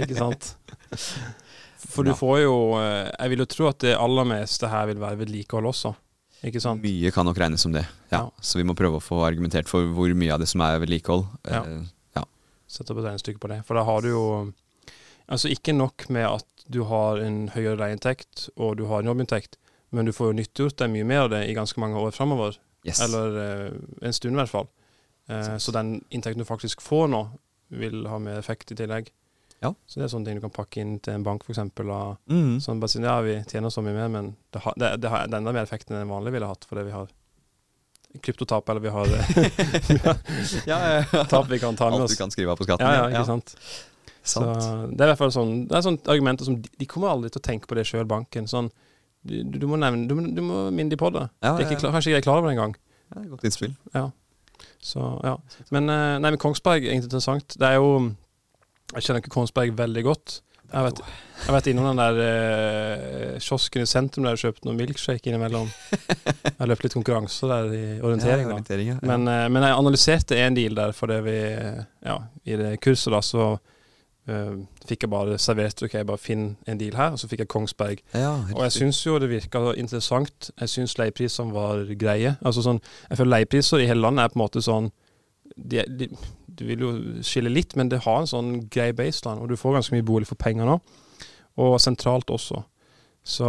ikke 0.00 0.16
sant. 0.16 0.54
For 1.92 2.04
du 2.06 2.10
Ja. 2.12 2.16
får 2.16 2.36
jo 2.44 2.54
eh, 2.78 3.10
Jeg 3.18 3.30
vil 3.32 3.38
jo 3.42 3.44
tro 3.50 3.66
at 3.68 3.78
det 3.82 3.96
aller 3.98 4.24
meste 4.24 4.68
her 4.70 4.86
vil 4.86 5.00
være 5.02 5.18
vedlikehold 5.24 5.66
også. 5.72 5.94
Ikke 6.42 6.60
sant? 6.62 6.82
mye 6.82 7.10
kan 7.14 7.26
nok 7.28 7.38
regnes 7.38 7.62
som 7.62 7.74
det. 7.74 7.84
Ja. 8.10 8.24
Ja. 8.24 8.24
Så 8.42 8.58
vi 8.58 8.66
må 8.66 8.74
prøve 8.78 8.98
å 8.98 9.04
få 9.04 9.20
argumentert 9.26 9.70
for 9.70 9.86
hvor 9.94 10.12
mye 10.18 10.32
av 10.34 10.42
det 10.42 10.48
som 10.50 10.64
er 10.66 10.80
vedlikehold. 10.82 11.28
Ja. 11.46 11.62
ja. 12.18 12.24
Sette 12.66 12.94
opp 12.94 13.02
et 13.02 13.06
regnestykke 13.10 13.42
på 13.42 13.50
det. 13.52 13.60
For 13.68 13.78
da 13.78 13.86
har 13.88 14.02
du 14.04 14.12
jo 14.12 14.26
Altså 15.32 15.48
ikke 15.48 15.72
nok 15.72 16.08
med 16.12 16.26
at 16.26 16.64
du 16.68 16.82
har 16.90 17.20
en 17.22 17.46
høyere 17.54 17.78
leieinntekt 17.78 18.48
og 18.56 18.74
du 18.76 18.82
har 18.90 19.00
en 19.00 19.08
jobbinntekt, 19.12 19.54
men 19.94 20.04
du 20.04 20.12
får 20.12 20.28
jo 20.32 20.36
nyttiggjort 20.40 20.76
deg 20.82 20.90
mye 20.92 21.06
mer 21.08 21.24
av 21.24 21.30
det 21.32 21.44
i 21.48 21.54
ganske 21.56 21.80
mange 21.80 21.96
år 21.96 22.12
framover. 22.12 22.58
yes. 22.84 23.00
Eller 23.00 23.38
eh, 23.40 23.72
en 24.02 24.12
stund, 24.12 24.34
i 24.34 24.40
hvert 24.40 24.50
fall. 24.50 24.68
Eh, 25.30 25.56
så 25.62 25.72
den 25.72 25.94
inntekten 26.10 26.42
du 26.42 26.48
faktisk 26.48 26.82
får 26.84 27.08
nå, 27.14 27.22
vil 27.72 28.02
ha 28.10 28.18
mer 28.20 28.42
effekt 28.42 28.74
i 28.74 28.76
tillegg. 28.76 29.08
Ja. 29.62 29.70
Så 29.86 30.00
det 30.00 30.08
er 30.08 30.12
sånne 30.12 30.26
ting 30.28 30.38
du 30.40 30.42
kan 30.42 30.54
pakke 30.54 30.82
inn 30.82 30.96
til 31.02 31.14
en 31.14 31.24
bank, 31.26 31.44
f.eks. 31.46 31.60
mm. 31.78 32.58
Sånn 32.64 32.82
bare 32.82 32.90
si 32.90 33.02
ja, 33.02 33.16
vi 33.22 33.36
tjener 33.46 33.70
så 33.70 33.84
mye 33.84 33.94
mer, 33.94 34.08
men 34.10 34.32
det 34.54 34.64
har, 34.64 34.74
det, 34.76 34.96
det 35.04 35.12
har 35.12 35.30
det 35.30 35.38
enda 35.38 35.54
mer 35.54 35.62
effekt 35.62 35.90
enn 35.90 36.00
det 36.00 36.08
vanlige 36.10 36.36
ville 36.38 36.50
hatt, 36.50 36.66
fordi 36.68 36.86
vi 36.88 36.94
har 36.96 37.12
kryptotap, 38.26 38.68
eller 38.68 38.80
vi 38.80 38.88
har, 38.88 39.06
vi 39.88 39.98
har 40.02 40.20
ja, 40.66 40.80
ja, 40.98 41.24
tap 41.30 41.48
vi 41.50 41.60
kan 41.62 41.78
ta 41.78 41.90
med 41.90 42.02
Alt 42.02 42.10
du 42.10 42.18
kan 42.18 42.34
skrive 42.34 42.52
av 42.52 42.60
på 42.60 42.66
skatten. 42.66 42.86
Ja, 42.86 43.08
ikke 43.08 43.24
sant. 43.28 43.54
Så 44.22 44.42
det 44.42 45.02
er 45.02 45.08
i 45.08 45.10
hvert 45.10 45.18
fall 45.18 45.32
sånn 45.34 45.64
Det 45.66 45.74
er 45.74 45.82
sånne 45.82 46.12
argumenter 46.12 46.46
som 46.46 46.60
de, 46.62 46.86
kommer 46.86 47.10
aldri 47.10 47.32
til 47.34 47.40
å 47.40 47.46
tenke 47.46 47.66
på 47.66 47.74
det 47.74 47.82
sjøl, 47.88 48.04
banken. 48.06 48.46
Sånn, 48.50 48.68
du, 49.26 49.40
du, 49.42 49.66
må 49.66 49.78
nevne 49.82 50.06
Du 50.06 50.14
du 50.14 50.42
må 50.46 50.68
minne 50.70 50.92
de 50.92 50.98
på 50.98 51.10
det. 51.14 51.24
Ja, 51.42 51.56
De 51.58 51.64
er 51.64 51.72
ikke 51.72 51.88
kanskje 51.88 52.12
ikke 52.12 52.18
de 52.18 52.20
er 52.20 52.26
klar 52.26 52.42
over 52.42 52.50
det 52.50 52.54
engang. 52.54 52.76
Ja, 53.12 53.24
godt 53.32 53.46
innspill. 53.48 53.74
Ja. 53.96 54.08
Så, 54.82 55.02
ja. 55.26 55.36
Men, 55.74 55.90
eh, 55.90 56.18
nei, 56.22 56.30
men 56.30 56.38
Kongsberg 56.42 56.86
er 56.86 56.94
interessant. 56.94 57.54
Det 57.58 57.66
er 57.66 57.80
jo 57.80 58.12
Jeg 58.92 59.06
kjenner 59.06 59.22
ikke 59.22 59.32
Kongsberg 59.32 59.76
veldig 59.78 60.04
godt. 60.04 60.40
Jeg 60.72 60.86
vet, 60.86 61.00
jeg 61.02 61.48
har 61.50 61.56
vært 61.58 61.66
innom 61.68 61.86
den 61.90 61.98
der 62.00 62.18
eh, 62.24 63.40
kiosken 63.44 63.84
i 63.84 63.88
sentrum 63.88 64.24
der 64.24 64.38
jeg 64.38 64.46
kjøpte 64.46 64.68
noen 64.68 64.78
milkshake 64.78 65.28
innimellom. 65.28 65.68
Jeg 65.92 66.54
har 66.56 66.70
løpt 66.70 66.86
litt 66.86 66.96
konkurranser 66.96 67.50
der 67.50 67.74
i 67.76 67.82
orientering. 68.00 68.46
Ja, 68.46 68.54
orientering 68.54 68.88
ja. 68.94 68.96
Men, 69.04 69.26
eh, 69.28 69.48
men 69.52 69.66
jeg 69.66 69.76
analyserte 69.76 70.38
en 70.40 70.56
deal 70.56 70.78
der, 70.78 70.94
fordi 70.96 71.20
vi 71.26 71.36
eh, 71.50 71.84
Ja, 72.08 72.16
i 72.48 72.56
det 72.56 72.70
kurset 72.84 73.12
da, 73.12 73.20
så 73.26 73.50
eh, 74.30 74.56
fikk 74.88 75.04
jeg 75.04 75.12
bare 75.12 75.36
servert 75.42 75.84
OK, 75.84 75.98
bare 76.08 76.24
finn 76.24 76.48
en 76.64 76.80
deal 76.80 76.96
her, 76.96 77.12
og 77.12 77.20
så 77.20 77.28
fikk 77.28 77.44
jeg 77.44 77.52
Kongsberg. 77.52 78.00
Og 78.16 78.64
jeg 78.64 78.76
syns 78.78 79.02
jo 79.04 79.20
det 79.20 79.28
virka 79.32 79.66
interessant. 79.76 80.54
Jeg 80.56 80.72
syns 80.72 80.96
leieprisene 80.96 81.52
var 81.52 81.84
greie. 82.00 82.38
Altså 82.40 82.64
sånn, 82.64 82.80
Jeg 83.10 83.20
føler 83.20 83.36
leiepriser 83.36 83.84
i 83.84 83.90
hele 83.92 84.06
landet 84.08 84.24
er 84.24 84.32
på 84.32 84.40
en 84.40 84.46
måte 84.46 84.64
sånn 84.64 84.88
de, 85.56 85.82
de, 85.84 86.08
Du 86.62 86.68
vil 86.70 86.82
jo 86.86 86.90
skille 87.26 87.50
litt, 87.50 87.74
men 87.76 87.90
det 87.90 88.02
har 88.04 88.20
en 88.22 88.28
sånn 88.30 88.52
grei 88.70 88.92
baseline, 88.96 89.42
og 89.42 89.50
du 89.50 89.56
får 89.58 89.74
ganske 89.80 89.96
mye 89.96 90.06
bolig 90.06 90.28
for 90.30 90.38
penger 90.38 90.68
nå. 90.68 90.78
Og 91.62 91.74
sentralt 91.82 92.30
også. 92.32 92.62
Så 93.26 93.48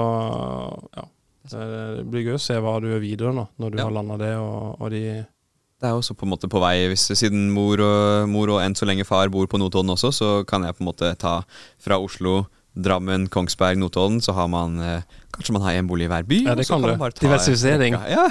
ja. 0.98 1.06
Det 1.52 2.06
blir 2.08 2.24
gøy 2.30 2.38
å 2.38 2.42
se 2.42 2.56
hva 2.64 2.78
du 2.80 2.86
gjør 2.88 3.02
videre 3.04 3.34
nå, 3.36 3.44
når 3.60 3.72
du 3.74 3.78
Ja. 3.78 3.84
har 3.90 3.92
landa 3.98 4.16
det, 4.18 4.34
og, 4.40 4.78
og 4.80 4.92
de 4.94 5.02
Det 5.84 5.90
er 5.90 5.98
også 5.98 6.16
på 6.16 6.24
en 6.24 6.32
måte 6.32 6.48
på 6.48 6.62
vei, 6.64 6.88
hvis, 6.88 7.10
siden 7.20 7.50
mor 7.52 7.76
og, 7.84 8.30
mor 8.32 8.48
og 8.54 8.62
enn 8.64 8.74
så 8.80 8.86
lenge 8.88 9.04
far 9.04 9.28
bor 9.28 9.46
på 9.52 9.60
Notodden 9.60 9.92
også, 9.92 10.14
så 10.16 10.30
kan 10.48 10.64
jeg 10.64 10.78
på 10.78 10.80
en 10.86 10.88
måte 10.88 11.10
ta 11.20 11.42
fra 11.78 11.98
Oslo, 12.00 12.46
Drammen, 12.74 13.28
Kongsberg, 13.30 13.78
Notodden, 13.78 14.22
så 14.22 14.34
har 14.34 14.48
man 14.50 14.80
eh, 14.82 15.02
Kanskje 15.34 15.54
man 15.56 15.64
har 15.66 15.78
en 15.80 15.88
bolig 15.90 16.06
i 16.06 16.10
hver 16.12 16.26
by? 16.30 16.38
Ja, 16.46 16.54
det 16.54 16.68
kan 16.70 16.82
du. 16.82 16.92
ta- 16.94 17.10
Diversifisering. 17.18 17.96
Ja. 18.10 18.28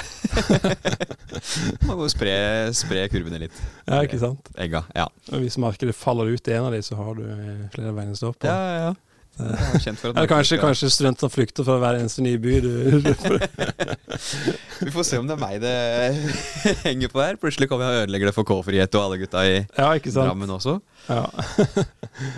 man 1.89 1.97
må 1.99 2.07
spre, 2.11 2.35
spre 2.79 3.09
kurvene 3.11 3.41
litt. 3.43 3.57
Ja, 3.89 4.05
ikke 4.07 4.21
sant? 4.23 4.53
Egga. 4.55 4.85
Ja. 4.95 5.09
Og 5.33 5.43
hvis 5.43 5.59
markedet 5.59 5.97
faller 5.99 6.31
ut 6.31 6.47
i 6.47 6.55
en 6.55 6.69
av 6.69 6.77
de, 6.77 6.83
så 6.87 6.99
har 7.01 7.17
du 7.19 7.25
eh, 7.27 7.65
flere 7.75 7.95
bein 7.97 8.15
å 8.15 8.19
stå 8.21 8.31
på. 8.37 8.47
Ja, 8.47 8.55
ja, 8.55 8.85
ja. 8.87 8.93
Er 9.41 9.57
Eller 10.13 10.29
kanskje, 10.29 10.59
kanskje 10.61 10.91
studentene 10.93 11.33
flykter 11.33 11.65
fra 11.65 11.79
hver 11.81 11.97
eneste 11.99 12.23
nye 12.23 12.39
by. 12.39 12.59
Vi 14.85 14.93
får 14.93 15.09
se 15.09 15.19
om 15.19 15.27
det 15.27 15.39
er 15.39 15.41
meg 15.41 15.57
det 15.63 15.73
henger 16.85 17.11
på 17.11 17.23
her. 17.23 17.41
Plutselig 17.41 17.71
kommer 17.71 17.89
jeg 17.89 17.97
og 17.97 18.05
ødelegger 18.05 18.31
det 18.31 18.37
for 18.37 18.47
K-frihet 18.47 19.01
og 19.01 19.09
alle 19.09 19.23
gutta 19.25 19.47
i 19.49 19.57
ja, 19.57 19.89
ikke 19.97 20.13
sant? 20.13 20.29
Drammen 20.29 20.53
også. 20.53 20.77
Ja. 21.09 21.25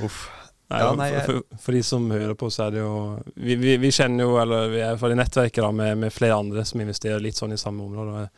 Uff. 0.07 0.23
Nei, 0.71 0.79
Ja, 0.81 0.95
nei, 0.97 1.11
jeg- 1.13 1.27
for, 1.27 1.43
for 1.61 1.73
de 1.77 1.83
som 1.83 2.07
hører 2.11 2.35
på, 2.35 2.49
så 2.51 2.67
er 2.67 2.71
det 2.73 2.81
jo 2.81 2.95
Vi, 3.37 3.55
vi, 3.61 3.77
vi 3.77 3.91
kjenner 3.93 4.25
jo, 4.25 4.39
eller 4.41 4.71
vi 4.73 4.79
er 4.81 4.87
i 4.87 4.91
hvert 4.95 5.01
fall 5.03 5.15
nettverket 5.19 5.61
da, 5.63 5.71
med, 5.73 5.99
med 5.99 6.13
flere 6.13 6.39
andre 6.41 6.65
som 6.65 6.81
investerer 6.81 7.21
litt 7.21 7.37
sånn 7.37 7.53
i 7.53 7.61
samme 7.61 7.85
område. 7.85 8.29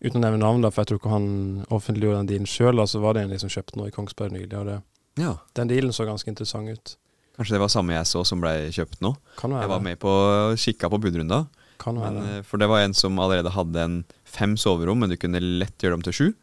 Uten 0.00 0.20
å 0.20 0.22
nevne 0.22 0.38
navn, 0.38 0.62
da, 0.62 0.70
for 0.70 0.82
jeg 0.84 0.92
tror 0.92 1.00
ikke 1.00 1.10
han 1.16 1.28
offentliggjorde 1.74 2.20
den 2.22 2.30
dealen 2.30 2.46
sjøl. 2.46 2.84
Så 2.86 3.00
var 3.02 3.14
det 3.18 3.24
en 3.26 3.38
som 3.42 3.50
kjøpte 3.50 3.76
noe 3.80 3.88
i 3.90 3.94
Kongsberg 3.96 4.30
nylig, 4.36 4.54
og 4.54 4.66
det, 4.70 4.78
Ja. 5.18 5.34
den 5.58 5.68
dealen 5.68 5.90
så 5.92 6.06
ganske 6.06 6.30
interessant 6.30 6.70
ut. 6.70 6.96
Kanskje 7.36 7.54
det 7.54 7.60
var 7.60 7.68
samme 7.74 7.94
jeg 7.94 8.06
så 8.06 8.24
som 8.26 8.40
ble 8.40 8.70
kjøpt 8.70 9.00
nå. 9.02 9.16
Jeg 9.42 9.68
var 9.70 9.80
med 9.82 9.98
på 9.98 10.10
kikka 10.58 10.88
på 10.90 11.00
budrunda. 11.02 11.48
Kan 11.78 11.94
Men, 11.94 12.16
eh, 12.38 12.42
for 12.42 12.58
det 12.58 12.68
var 12.68 12.80
en 12.82 12.94
som 12.94 13.18
allerede 13.18 13.50
hadde 13.54 13.76
en 13.78 14.04
fem 14.24 14.56
soverom, 14.56 14.98
men 14.98 15.10
du 15.10 15.16
kunne 15.16 15.38
lett 15.40 15.78
gjøre 15.78 15.94
dem 15.98 16.02
til 16.02 16.12
sju. 16.12 16.34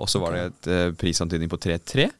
Og 0.00 0.08
så 0.08 0.18
var 0.20 0.32
det 0.32 0.40
et 0.46 0.66
uh, 0.66 0.92
prisantydning 0.98 1.48
på 1.48 1.56
3-3. 1.62 2.10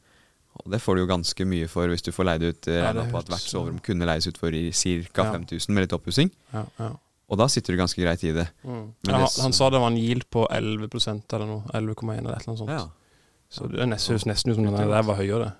Og 0.62 0.70
det 0.70 0.78
får 0.80 0.94
du 0.96 1.00
jo 1.02 1.06
ganske 1.10 1.44
mye 1.50 1.66
for 1.68 1.90
hvis 1.90 2.04
du 2.06 2.12
får 2.14 2.24
leid 2.28 2.42
ut 2.46 2.68
eh, 2.70 2.78
Ja, 2.78 2.92
på 3.10 3.18
at 3.18 3.26
hvert 3.32 3.42
soverom 3.50 3.80
kunne 3.82 4.06
leies 4.06 4.28
ut 4.30 4.38
for 4.38 4.50
ca. 4.54 5.24
Ja. 5.24 5.32
5000 5.34 5.74
med 5.74 5.84
litt 5.88 5.96
oppussing. 5.96 6.30
Ja, 6.54 6.62
ja. 6.78 6.90
Og 7.32 7.38
da 7.40 7.46
sitter 7.48 7.72
du 7.74 7.80
ganske 7.80 7.98
greit 8.04 8.22
i 8.22 8.30
det. 8.36 8.46
Mm. 8.62 8.92
Ja, 9.08 9.16
han, 9.24 9.28
han 9.48 9.52
sa 9.56 9.70
det 9.72 9.80
var 9.80 9.90
en 9.90 9.98
yield 9.98 10.26
på 10.30 10.46
11% 10.52 11.34
eller 11.34 11.46
noe. 11.48 11.62
11,1 11.74 12.18
eller 12.20 12.36
et 12.36 12.44
eller 12.44 12.52
annet 12.52 12.62
sånt. 12.62 12.92
Så 13.50 13.68
det 13.70 13.80
høres 13.88 14.26
nesten 14.28 14.52
ut 14.52 14.56
som 14.58 14.64
den 14.68 14.76
der 14.76 15.02
var 15.08 15.16
høyere. 15.18 15.52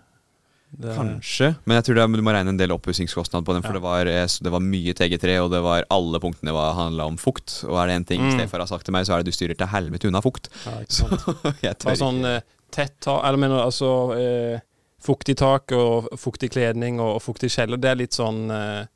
Det, 0.74 0.90
Kanskje, 0.96 1.52
men 1.70 1.76
jeg 1.78 1.85
tror 1.87 1.98
er- 2.02 2.09
du 2.18 2.22
må 2.26 2.33
regne 2.35 2.50
en 2.50 2.57
del 2.59 2.72
oppussingskostnad 2.74 3.44
på 3.46 3.54
den. 3.54 3.62
For 3.62 3.70
Ja. 3.70 3.78
det, 3.78 3.83
var, 3.83 4.07
eh, 4.11 4.26
det 4.42 4.50
var 4.50 4.61
mye 4.61 4.92
TG3, 4.92 5.37
og 5.44 5.50
det 5.52 5.61
var 5.62 5.85
alle 5.88 6.18
punktene 6.18 6.52
var 6.52 6.74
handla 6.74 7.07
om 7.07 7.16
fukt. 7.16 7.62
Og 7.68 7.76
er 7.78 7.87
det 7.87 7.94
én 8.00 8.07
ting 8.07 8.20
Mm. 8.20 8.33
stefar 8.40 8.59
har 8.59 8.66
sagt 8.66 8.85
til 8.85 8.92
meg, 8.92 9.07
så 9.07 9.14
er 9.14 9.22
det 9.22 9.26
du 9.30 9.37
styrer 9.37 9.57
til 9.57 9.66
helvete 9.68 10.09
unna 10.09 10.20
fukt. 10.20 10.48
Ja, 10.66 10.72
ikke 10.83 10.90
Så 10.98 11.09
sant. 11.09 11.42
jeg 11.62 11.74
Det 11.74 11.78
tør 11.78 11.90
ikke. 11.94 12.02
sånn 12.02 12.24
eh, 12.26 12.40
tett 12.70 13.07
Eller 13.07 13.37
mener 13.38 13.62
altså 13.62 13.90
eh, 14.18 14.61
fuktig 15.05 15.37
tak 15.40 15.73
og 15.77 16.09
fuktig 16.19 16.51
kledning 16.55 16.99
og, 17.01 17.17
og 17.19 17.23
fuktig 17.23 17.51
kjeller. 17.53 17.77
Det 17.81 17.90
er 17.93 17.99
litt 18.01 18.17
sånn 18.17 18.47
eh, 18.51 18.87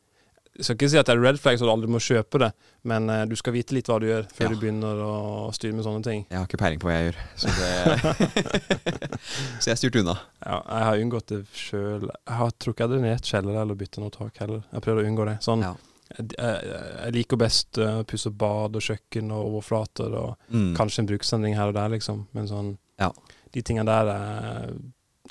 Jeg 0.59 0.65
skal 0.67 0.75
ikke 0.79 0.89
si 0.91 0.99
at 0.99 1.07
det 1.07 1.15
er 1.15 1.21
red 1.23 1.37
flag 1.39 1.59
så 1.61 1.67
du 1.69 1.71
aldri 1.71 1.87
må 1.93 2.01
kjøpe 2.03 2.41
det, 2.43 2.49
men 2.91 3.07
eh, 3.15 3.25
du 3.31 3.37
skal 3.39 3.55
vite 3.55 3.77
litt 3.77 3.87
hva 3.87 3.99
du 4.03 4.09
gjør 4.09 4.25
før 4.35 4.49
Ja. 4.49 4.51
du 4.51 4.57
begynner 4.63 5.03
å 5.05 5.13
styre 5.55 5.77
med 5.77 5.85
sånne 5.87 6.03
ting. 6.03 6.25
Jeg 6.33 6.39
har 6.41 6.49
ikke 6.49 6.59
peiling 6.65 6.81
på 6.83 6.89
hva 6.89 6.97
jeg 6.97 7.13
gjør, 7.13 7.21
så 7.39 7.53
det 7.59 8.39
Så 9.63 9.71
jeg 9.71 9.79
styrte 9.83 10.01
unna. 10.03 10.17
Ja, 10.43 10.59
jeg 10.65 10.87
har 10.89 11.03
unngått 11.05 11.31
det 11.33 11.39
sjøl. 11.57 12.09
Jeg 12.09 12.39
har, 12.41 12.51
tror 12.59 12.75
ikke 12.75 12.85
jeg 12.85 12.91
hadde 12.91 13.03
ned 13.05 13.29
kjeller 13.31 13.61
eller 13.63 13.79
byttet 13.79 14.01
noe 14.03 14.15
tak 14.15 14.41
heller. 14.43 14.65
Jeg 14.73 14.85
prøver 14.85 15.05
å 15.05 15.11
unngå 15.13 15.29
det. 15.29 15.37
Sånn, 15.45 15.63
Ja. 15.67 15.75
jeg, 16.17 16.33
jeg, 16.41 17.13
liker 17.19 17.37
best 17.41 17.79
uh, 17.83 18.01
pusse 18.09 18.31
bad 18.33 18.79
og 18.79 18.85
kjøkken 18.85 19.31
og 19.35 19.51
overflater 19.53 20.15
og 20.17 20.37
Mm. 20.51 20.73
kanskje 20.79 21.03
en 21.05 21.11
bruksendring 21.13 21.55
her 21.59 21.69
og 21.71 21.75
der, 21.79 21.89
liksom. 21.95 22.27
Men 22.33 22.49
sånn 22.51 22.75
Ja. 22.99 23.13
De 23.53 23.63
tingene 23.63 23.87
der 23.87 24.11
er 24.15 24.73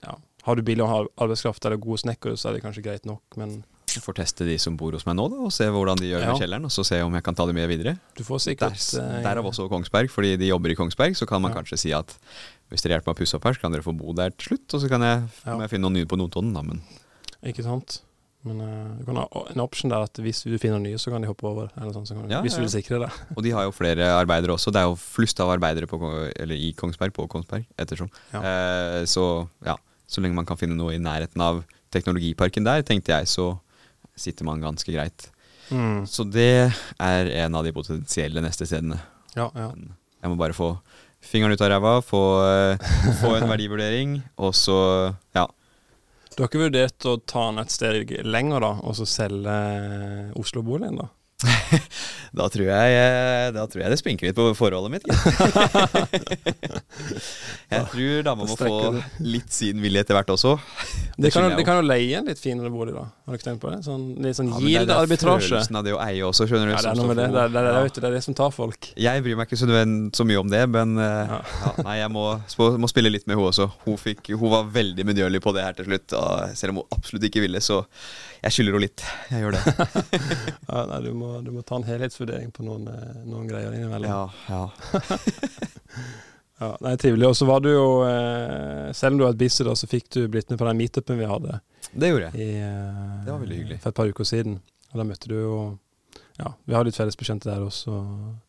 ja. 0.04 0.16
Har 0.48 0.56
du 0.56 0.64
billig 0.64 0.86
arbeidskraft 0.88 1.66
eller 1.68 1.78
gode 1.84 2.00
snekkere, 2.06 2.38
så 2.40 2.50
er 2.50 2.58
det 2.58 2.64
kanskje 2.64 2.84
greit 2.86 3.06
nok, 3.10 3.22
men 3.40 3.60
Jeg 3.88 4.04
får 4.04 4.18
teste 4.20 4.46
de 4.46 4.58
som 4.60 4.76
bor 4.78 4.92
hos 4.94 5.06
meg 5.08 5.16
nå, 5.18 5.26
da, 5.32 5.38
og 5.48 5.52
se 5.56 5.64
hvordan 5.72 5.98
de 6.00 6.10
gjør 6.12 6.22
Ja. 6.24 6.32
med 6.34 6.42
kjelleren. 6.42 6.66
Og 6.68 6.72
så 6.76 6.84
se 6.86 7.00
om 7.02 7.14
jeg 7.16 7.24
kan 7.24 7.36
ta 7.36 7.46
det 7.48 7.56
med 7.56 7.68
videre. 7.72 7.98
du 8.16 8.24
får 8.24 8.40
sikkert 8.44 8.76
Derav 8.94 9.24
der 9.24 9.42
også 9.48 9.70
Kongsberg, 9.72 10.10
fordi 10.12 10.36
de 10.38 10.48
jobber 10.52 10.70
i 10.72 10.76
Kongsberg. 10.76 11.16
Så 11.16 11.26
kan 11.28 11.42
man 11.42 11.52
Ja. 11.54 11.62
kanskje 11.62 11.78
si 11.80 11.92
at 11.94 12.14
hvis 12.70 12.82
dere 12.84 13.00
hjelper 13.00 13.08
meg 13.08 13.16
å 13.16 13.20
pusse 13.24 13.36
opp 13.36 13.44
her, 13.46 13.54
så 13.54 13.62
kan 13.62 13.72
dere 13.72 13.82
få 13.82 13.98
bo 13.98 14.14
der 14.14 14.30
til 14.32 14.58
slutt. 14.58 14.74
Og 14.74 14.82
så 14.82 14.90
kan 14.90 15.02
jeg, 15.02 15.24
Ja. 15.46 15.58
jeg 15.60 15.70
finne 15.70 15.82
noen 15.88 15.94
nye 15.94 16.06
på 16.06 16.18
Notodden, 16.18 16.54
da. 16.54 16.62
Men 16.62 16.82
Ikke 17.44 17.64
sant? 17.64 18.02
Men 18.44 18.62
uh, 18.62 18.98
du 19.00 19.06
kan 19.06 19.16
ha 19.16 19.28
en 19.50 19.60
option 19.62 19.90
der 19.90 20.04
at 20.04 20.14
hvis 20.14 20.44
du 20.44 20.58
finner 20.60 20.80
nye, 20.80 20.96
så 20.98 21.10
kan 21.12 21.22
de 21.22 21.28
hoppe 21.28 21.44
over. 21.44 21.70
Eller 21.76 21.92
sånn, 21.92 22.06
så 22.08 22.14
kan, 22.16 22.30
Ja, 22.30 22.42
hvis 22.42 22.56
du 22.56 22.62
ja. 22.62 22.68
vil 22.68 22.82
sikre 22.84 23.00
det. 23.08 23.12
Og 23.36 23.44
de 23.44 23.52
har 23.52 23.64
jo 23.64 23.72
flere 23.72 24.04
arbeidere 24.14 24.54
også. 24.54 24.72
Det 24.72 24.80
er 24.80 24.88
jo 24.88 24.96
flust 24.96 25.40
av 25.40 25.50
arbeidere 25.58 25.88
på, 25.88 25.98
eller 26.36 26.56
i 26.56 26.74
Kongsberg, 26.74 27.12
på 27.14 27.28
Kongsberg, 27.28 27.66
ettersom. 27.80 28.10
Eh, 28.34 29.04
så 29.06 29.48
ja, 29.66 29.76
så 30.08 30.24
lenge 30.24 30.38
man 30.38 30.48
kan 30.48 30.60
finne 30.60 30.78
noe 30.78 30.96
i 30.96 31.02
nærheten 31.02 31.44
av 31.44 31.64
teknologiparken 31.94 32.68
der, 32.68 32.84
tenkte 32.88 33.14
jeg, 33.14 33.30
så 33.32 33.52
sitter 34.18 34.48
man 34.48 34.64
ganske 34.64 34.92
greit. 34.92 35.30
Mm. 35.70 36.06
Så 36.08 36.24
det 36.24 36.72
er 37.00 37.32
en 37.44 37.58
av 37.60 37.68
de 37.68 37.74
potensielle 37.76 38.42
neste 38.44 38.68
stedene. 38.68 39.00
Ja, 39.36 39.50
ja. 39.56 39.72
Jeg 40.18 40.32
må 40.32 40.40
bare 40.40 40.56
få 40.58 40.72
fingeren 41.24 41.54
ut 41.54 41.62
av 41.62 41.72
ræva, 41.74 41.98
få, 42.06 42.24
eh, 42.48 42.90
få 43.22 43.36
en 43.38 43.50
verdivurdering, 43.54 44.18
og 44.40 44.56
så 44.56 44.80
ja. 45.36 45.46
Du 46.34 46.44
har 46.44 46.50
ikke 46.52 46.68
vurdert 46.68 47.08
å 47.10 47.18
ta 47.26 47.48
den 47.50 47.64
et 47.64 47.74
steg 47.74 48.16
lenger, 48.26 48.64
da, 48.64 48.74
og 48.86 48.98
så 49.00 49.08
selge 49.10 49.54
eh, 49.54 50.34
Oslo-boligen, 50.40 51.00
da? 51.02 51.10
Da 52.38 52.46
tror 52.54 52.68
jeg, 52.68 52.98
eh, 52.98 53.48
da 53.56 53.64
tror 53.70 53.82
jeg 53.82 53.90
det 53.94 53.98
spinker 54.00 54.28
litt 54.28 54.38
på 54.38 54.44
forholdet 54.58 54.92
mitt. 54.94 55.06
jeg 57.74 57.84
tror 57.92 58.24
dama 58.28 58.44
må 58.46 58.56
få 58.60 58.72
litt 59.24 59.52
sin 59.54 59.82
vilje 59.82 60.00
etter 60.04 60.14
hvert 60.18 60.30
også. 60.36 60.52
Det 61.18 61.32
kan, 61.34 61.50
det 61.58 61.66
kan 61.66 61.76
jo 61.80 61.86
leie 61.88 62.20
en 62.20 62.28
litt 62.30 62.42
finere 62.42 62.70
bolig, 62.74 62.94
da. 62.94 63.06
Har 63.26 63.32
du 63.34 63.38
ikke 63.40 63.48
tenkt 63.48 63.62
på 63.64 63.70
det? 63.74 63.80
Sånn, 63.88 64.04
litt 64.22 64.38
sånn 64.38 64.50
Ja, 64.52 64.60
men 64.60 64.66
det 64.66 64.68
det 64.68 64.72
yield-arbitrasje. 64.76 65.50
Følelsen 65.56 65.80
av 65.80 65.84
det 65.88 65.94
å 65.96 66.02
eie 66.04 66.24
også, 66.28 66.44
skjønner 66.50 66.68
du. 66.70 66.74
Ja, 66.76 66.82
det 66.84 66.92
er 66.92 67.00
noe 67.00 67.10
med 67.10 67.18
det. 67.22 67.28
Det 67.34 67.42
er, 67.42 67.48
det, 67.56 67.62
er, 67.66 67.72
det 67.98 68.06
er 68.12 68.16
det 68.18 68.24
som 68.28 68.34
tar 68.38 68.52
folk. 68.54 68.82
Jeg 69.08 69.16
bryr 69.26 69.36
meg 69.40 69.46
ikke 69.50 69.60
så, 69.64 69.68
så 70.20 70.24
mye 70.28 70.40
om 70.44 70.50
det, 70.54 70.64
men 70.74 70.88
eh, 71.02 71.34
Ja. 71.34 71.40
ja, 71.64 71.70
nei, 71.88 71.96
jeg 72.04 72.10
må, 72.14 72.26
må 72.84 72.88
spille 72.92 73.14
litt 73.14 73.26
med 73.26 73.38
henne 73.38 73.50
også. 73.50 73.66
Hun, 73.88 73.98
fikk, 74.02 74.22
hun 74.36 74.50
var 74.54 74.70
veldig 74.74 75.04
medgjørlig 75.10 75.42
på 75.44 75.56
det 75.58 75.66
her 75.66 75.74
til 75.80 75.90
slutt, 75.90 76.10
og 76.18 76.58
selv 76.60 76.76
om 76.76 76.84
hun 76.84 76.98
absolutt 77.00 77.26
ikke 77.30 77.46
ville, 77.48 77.64
så 77.64 77.82
jeg 78.44 78.52
skylder 78.56 78.74
henne 78.78 78.84
litt. 78.86 79.04
Jeg 79.32 79.44
gjør 79.44 79.58
det. 79.58 79.64
Ja, 80.68 80.82
nei, 80.92 81.00
du, 81.06 81.12
må, 81.16 81.30
du 81.46 81.52
må 81.56 81.62
ta 81.66 81.78
en 81.80 81.86
helhetsvurdering 81.88 82.50
på 82.54 82.64
noen, 82.68 82.88
eh, 82.92 83.22
noen 83.26 83.48
greier 83.50 83.72
innimellom. 83.74 84.10
Ja, 84.10 84.30
ja. 84.50 85.18
Ja, 86.60 86.72
nei, 86.82 86.96
Trivelig. 86.98 87.28
Og 87.30 87.36
så 87.38 87.46
var 87.46 87.60
du 87.62 87.68
jo, 87.70 87.84
eh, 88.08 88.88
selv 88.98 89.14
om 89.14 89.20
du 89.20 89.24
var 89.28 89.36
et 89.36 89.42
busy, 89.42 89.62
da, 89.68 89.76
så 89.78 89.86
fikk 89.90 90.08
du 90.16 90.24
blitt 90.34 90.50
med 90.50 90.58
på 90.58 90.66
den 90.66 90.80
meetupen 90.80 91.20
vi 91.20 91.28
hadde 91.30 91.60
Det 91.94 92.10
gjorde 92.10 92.32
jeg. 92.32 92.48
i, 92.48 92.56
eh, 92.66 93.12
Det 93.28 93.30
var 93.32 93.44
veldig 93.44 93.58
hyggelig. 93.60 93.78
for 93.84 93.90
et 93.94 93.96
par 94.00 94.10
uker 94.10 94.26
siden. 94.26 94.56
Og 94.92 94.98
da 94.98 95.06
møtte 95.06 95.30
du 95.30 95.36
jo 95.38 95.58
Ja, 96.40 96.52
vi 96.66 96.74
har 96.74 96.84
litt 96.86 96.98
felles 96.98 97.16
bekjente 97.18 97.46
der 97.50 97.62
også, 97.66 97.94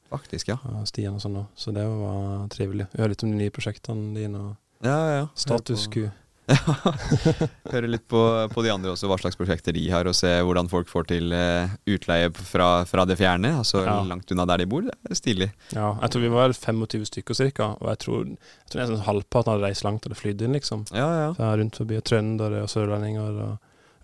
Faktisk, 0.09 0.49
ja. 0.49 0.57
og 0.65 0.87
Stian 0.89 1.15
og 1.17 1.21
sånn 1.21 1.37
òg, 1.37 1.47
så 1.57 1.73
det 1.77 1.85
var 1.85 2.49
trivelig. 2.49 2.87
Vi 2.95 3.03
hørte 3.03 3.13
litt 3.13 3.25
om 3.25 3.31
de 3.35 3.37
nye 3.43 3.51
prosjektene 3.53 4.15
dine 4.17 4.39
og 4.41 4.57
Ja, 4.85 4.97
ja. 5.19 5.27
status 5.37 5.85
Høre 5.87 5.93
quo. 5.93 6.11
Høre 7.73 7.89
litt 7.91 8.05
på, 8.09 8.21
på 8.53 8.63
de 8.65 8.71
andre 8.73 8.93
også, 8.95 9.09
hva 9.11 9.19
slags 9.21 9.37
prosjekter 9.39 9.75
de 9.77 9.83
har, 9.93 10.09
og 10.09 10.17
se 10.17 10.31
hvordan 10.45 10.71
folk 10.73 10.89
får 10.91 11.09
til 11.11 11.33
eh, 11.37 11.75
utleie 11.93 12.31
fra, 12.35 12.69
fra 12.89 13.05
det 13.09 13.19
fjerne. 13.21 13.51
Altså 13.61 13.83
Ja. 13.85 13.99
langt 14.09 14.31
unna 14.33 14.47
der 14.49 14.63
de 14.63 14.69
bor. 14.71 14.87
Det 14.89 15.13
er 15.13 15.19
stilig. 15.19 15.51
Ja, 15.75 15.91
jeg 16.03 16.11
tror 16.15 16.25
vi 16.25 16.33
var 16.33 16.55
25 16.57 17.07
stykker 17.11 17.39
ca., 17.53 17.69
og 17.79 17.89
jeg 17.93 17.99
tror, 18.05 18.25
jeg 18.33 18.73
tror 18.73 18.83
nesten 18.85 19.05
halvparten 19.09 19.53
hadde 19.55 19.67
reist 19.69 19.85
langt 19.87 20.05
hadde 20.09 20.19
flydd 20.19 20.43
inn, 20.47 20.57
liksom. 20.57 20.87
Ja, 20.95 21.09
ja. 21.27 21.29
Fra 21.37 21.53
rundt 21.61 21.77
forbi 21.81 22.01
trøndere 22.01 22.65
og 22.65 22.73
sørlendinger 22.73 23.43
og 23.49 23.57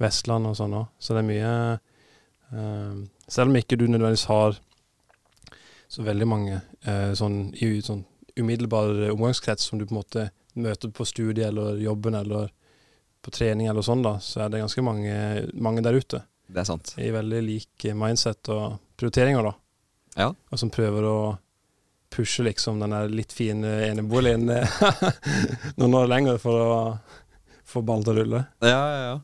Vestland 0.03 0.47
og 0.51 0.57
sånn 0.59 0.75
òg. 0.81 0.89
Så 0.99 1.15
det 1.17 1.23
er 1.25 1.29
mye 1.31 1.53
eh, 2.53 3.03
Selv 3.31 3.49
om 3.53 3.57
ikke 3.57 3.79
du 3.81 3.87
nødvendigvis 3.89 4.27
har 4.29 4.59
så 5.95 6.03
veldig 6.05 6.27
mange 6.29 6.57
eh, 6.85 7.13
sånn 7.17 7.55
i 7.63 7.69
sånn 7.85 8.03
umiddelbar 8.37 8.91
omgangskrets 9.13 9.69
som 9.71 9.79
du 9.79 9.85
på 9.87 9.95
en 9.95 10.01
måte 10.01 10.25
møter 10.55 10.93
på 10.95 11.07
studiet 11.09 11.49
eller 11.49 11.81
jobben 11.83 12.14
eller 12.19 12.51
på 13.25 13.33
trening 13.33 13.71
eller 13.71 13.85
sånn, 13.85 14.03
da, 14.05 14.19
så 14.21 14.45
er 14.45 14.53
det 14.53 14.61
ganske 14.61 14.85
mange, 14.85 15.14
mange 15.55 15.83
der 15.85 15.97
ute 15.97 16.21
Det 16.47 16.61
er 16.61 16.69
sant. 16.69 16.93
i 17.01 17.09
veldig 17.14 17.40
lik 17.47 17.87
mindset 17.97 18.51
og 18.53 18.77
prioriteringer, 19.01 19.49
da. 19.49 19.55
Ja. 20.21 20.29
Og 20.53 20.61
som 20.61 20.71
prøver 20.71 21.07
å 21.09 21.17
pushe 22.14 22.45
liksom 22.47 22.79
den 22.83 22.95
der 22.95 23.09
litt 23.11 23.33
fine 23.35 23.73
eneboligen 23.88 24.47
eh, 24.53 24.81
noen 25.81 25.97
år 25.99 26.11
lenger 26.12 26.38
for 26.38 26.61
å 26.62 26.77
få 27.67 27.83
ballen 27.83 28.05
til 28.07 28.14
å 28.14 28.21
rulle. 28.21 28.45
Ja, 28.62 28.69
ja, 28.71 29.01
ja. 29.09 29.17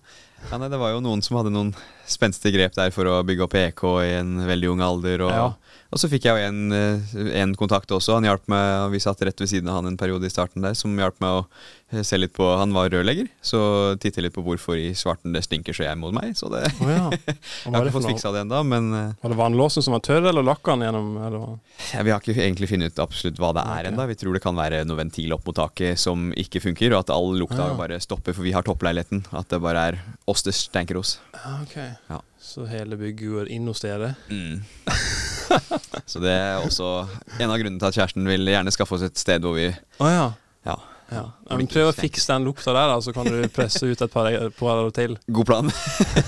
ja 0.50 0.58
nei, 0.58 0.70
det 0.72 0.80
var 0.80 0.96
jo 0.96 1.04
noen 1.04 1.22
som 1.22 1.38
hadde 1.38 1.52
noen 1.54 1.74
spenstige 2.12 2.56
grep 2.58 2.76
der 2.76 2.92
for 2.94 3.08
å 3.08 3.20
bygge 3.26 3.46
opp 3.46 3.56
EK 3.58 3.84
i 4.04 4.14
en 4.18 4.38
veldig 4.48 4.72
ung 4.74 4.84
alder. 4.84 5.26
Og, 5.26 5.30
Ja. 5.30 5.46
og 5.90 5.98
så 5.98 6.08
fikk 6.10 6.26
jeg 6.28 6.36
jo 6.36 6.48
en, 6.48 6.72
eh, 6.72 7.40
en 7.42 7.54
kontakt 7.54 7.90
også. 7.90 8.14
Han 8.14 8.24
hjalp 8.24 8.46
meg, 8.48 8.90
Vi 8.90 8.98
satt 8.98 9.20
rett 9.22 9.38
ved 9.38 9.48
siden 9.48 9.68
av 9.68 9.76
han 9.76 9.86
en 9.86 9.96
periode 9.96 10.24
i 10.26 10.30
starten 10.30 10.62
der, 10.62 10.74
som 10.74 10.96
hjalp 10.96 11.20
meg 11.20 11.30
å 11.30 11.46
eh, 11.92 12.02
se 12.02 12.16
litt 12.18 12.32
på 12.32 12.44
Han 12.58 12.72
var 12.72 12.90
rørlegger, 12.90 13.28
så 13.42 13.98
titte 13.98 14.22
litt 14.22 14.34
på 14.34 14.42
hvorfor 14.42 14.76
i 14.76 14.92
svarten 14.94 15.32
det 15.32 15.44
stinker 15.44 15.72
så 15.72 15.84
jeg 15.84 15.98
mot 15.98 16.12
meg. 16.12 16.36
Så 16.36 16.50
det, 16.50 16.66
oh, 16.80 16.90
ja. 16.90 17.10
Jeg 17.64 17.72
har 17.72 17.86
ikke 17.86 17.98
fått 18.00 18.10
fiksa 18.10 18.32
det 18.32 18.44
ennå, 18.44 18.62
men 18.66 18.92
eh, 18.94 19.14
var 19.22 19.30
det 19.30 19.38
vannlåsen 19.38 19.82
som 19.82 19.92
var 19.92 20.00
tørr, 20.00 20.28
eller 20.30 20.42
lakka 20.42 20.76
han 20.76 20.82
gjennom? 20.86 21.16
Eller? 21.26 21.58
Ja, 21.94 22.02
vi 22.02 22.10
har 22.10 22.20
ikke 22.20 22.38
egentlig 22.38 22.70
funnet 22.70 22.92
ut 22.92 23.02
absolutt 23.02 23.38
hva 23.38 23.52
det 23.54 23.64
er 23.64 23.84
okay. 23.84 23.92
ennå. 23.92 24.06
Vi 24.10 24.18
tror 24.20 24.34
det 24.34 24.44
kan 24.44 24.58
være 24.58 24.84
noe 24.84 25.00
ventil 25.00 25.32
opp 25.36 25.46
mot 25.46 25.56
taket 25.56 25.98
som 25.98 26.30
ikke 26.38 26.62
funker, 26.62 26.92
og 26.94 27.04
at 27.04 27.14
all 27.14 27.34
lukta 27.38 27.70
ja. 27.70 27.78
bare 27.78 28.00
stopper, 28.02 28.36
for 28.36 28.46
vi 28.46 28.54
har 28.56 28.66
toppleiligheten. 28.66 29.24
At 29.36 29.50
det 29.50 29.62
bare 29.62 29.88
er 29.90 30.00
oss 30.30 30.44
det 30.46 30.54
stenker 30.56 31.00
hos. 31.00 31.18
Ja, 31.34 31.58
ok. 31.62 31.76
Ja. 32.08 32.20
Så 32.40 32.64
hele 32.70 32.96
bygget 33.00 33.34
går 33.34 33.50
inn 33.52 33.66
hos 33.70 33.82
dere? 33.84 34.14
Mm. 34.30 34.62
Så 36.10 36.22
det 36.22 36.30
er 36.30 36.62
også 36.62 37.08
en 37.38 37.50
av 37.50 37.58
grunnene 37.58 37.80
til 37.80 37.88
at 37.88 37.96
kjæresten 37.98 38.28
vil 38.28 38.50
gjerne 38.52 38.72
skaffe 38.74 38.96
oss 38.96 39.04
et 39.06 39.18
sted 39.18 39.42
hvor 39.42 39.56
vi 39.58 39.66
oh, 39.70 40.10
ja. 40.10 40.28
Ja, 40.66 40.76
ja. 41.10 41.24
men 41.56 41.66
prøv 41.70 41.88
å 41.90 41.94
fikse 41.96 42.28
den 42.30 42.44
lukta 42.46 42.70
der, 42.70 42.92
da, 42.92 42.98
så 43.02 43.10
kan 43.14 43.26
du 43.26 43.40
presse 43.50 43.82
ut 43.82 44.04
et 44.04 44.12
par 44.12 44.30
par 44.58 44.82
til. 44.94 45.16
god 45.26 45.48
plan. 45.48 45.72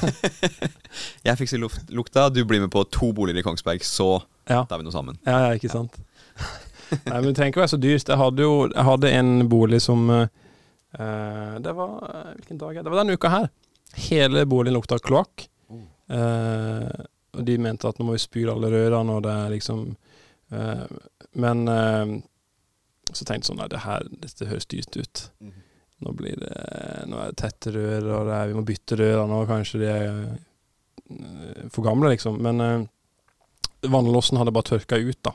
jeg 1.28 1.38
fikser 1.38 1.62
luft, 1.62 1.84
lukta, 1.94 2.26
du 2.34 2.42
blir 2.48 2.64
med 2.64 2.72
på 2.74 2.82
to 2.90 3.12
boliger 3.14 3.42
i 3.42 3.46
Kongsberg, 3.46 3.84
så 3.86 4.16
Ja, 4.50 4.64
tar 4.66 4.80
vi 4.80 4.88
noe 4.88 4.94
sammen. 4.94 5.20
ja, 5.26 5.38
ja 5.46 5.58
ikke 5.58 5.70
sant. 5.70 6.00
Nei, 6.92 7.14
men 7.14 7.30
det 7.30 7.36
trenger 7.38 7.54
ikke 7.54 7.62
være 7.62 7.72
så 7.72 7.80
dyrt. 7.80 8.08
Jeg 8.08 8.20
hadde 8.20 8.44
jo 8.44 8.54
jeg 8.66 8.84
hadde 8.84 9.12
en 9.16 9.30
bolig 9.48 9.80
som 9.80 10.10
uh, 10.12 10.26
Det 11.62 11.72
var 11.78 11.94
eh, 12.08 12.34
Hvilken 12.36 12.60
dag 12.60 12.74
er 12.74 12.80
det? 12.80 12.84
Det 12.84 12.92
var 12.92 13.00
denne 13.00 13.16
uka 13.16 13.30
her. 13.32 13.46
Hele 14.10 14.44
boligen 14.48 14.76
lukta 14.76 14.98
kloakk. 15.00 15.46
Eh, 16.08 17.04
og 17.32 17.46
de 17.48 17.56
mente 17.62 17.88
at 17.88 17.98
nå 17.98 18.06
må 18.06 18.16
vi 18.16 18.22
spyle 18.22 18.52
alle 18.52 18.70
rørene, 18.72 19.16
og 19.16 19.24
det 19.24 19.32
er 19.32 19.52
liksom 19.54 19.84
eh, 20.52 20.86
Men 21.40 21.62
eh, 21.70 22.14
så 23.12 23.24
tenkte 23.24 23.42
jeg 23.42 23.50
sånn 23.50 23.60
Nei, 23.62 23.68
det 23.72 23.84
her 23.84 24.08
dette 24.24 24.48
høres 24.48 24.68
dyrt 24.70 24.96
ut. 24.98 25.26
Nå 26.02 26.14
blir 26.18 26.38
det 26.40 26.54
Nå 27.10 27.20
er 27.20 27.32
det 27.32 27.40
tette 27.42 27.74
rør, 27.74 28.08
og 28.18 28.30
det 28.30 28.38
er, 28.38 28.50
vi 28.50 28.58
må 28.58 28.64
bytte 28.66 28.98
rørene, 29.00 29.38
og 29.42 29.50
kanskje 29.50 29.82
de 29.82 29.90
er 29.92 30.08
eh, 30.10 31.68
for 31.72 31.86
gamle, 31.86 32.12
liksom. 32.14 32.38
Men 32.42 32.64
eh, 32.64 32.84
vannlåsen 33.92 34.40
hadde 34.40 34.54
bare 34.54 34.72
tørka 34.74 34.98
ut, 35.00 35.20
da. 35.24 35.34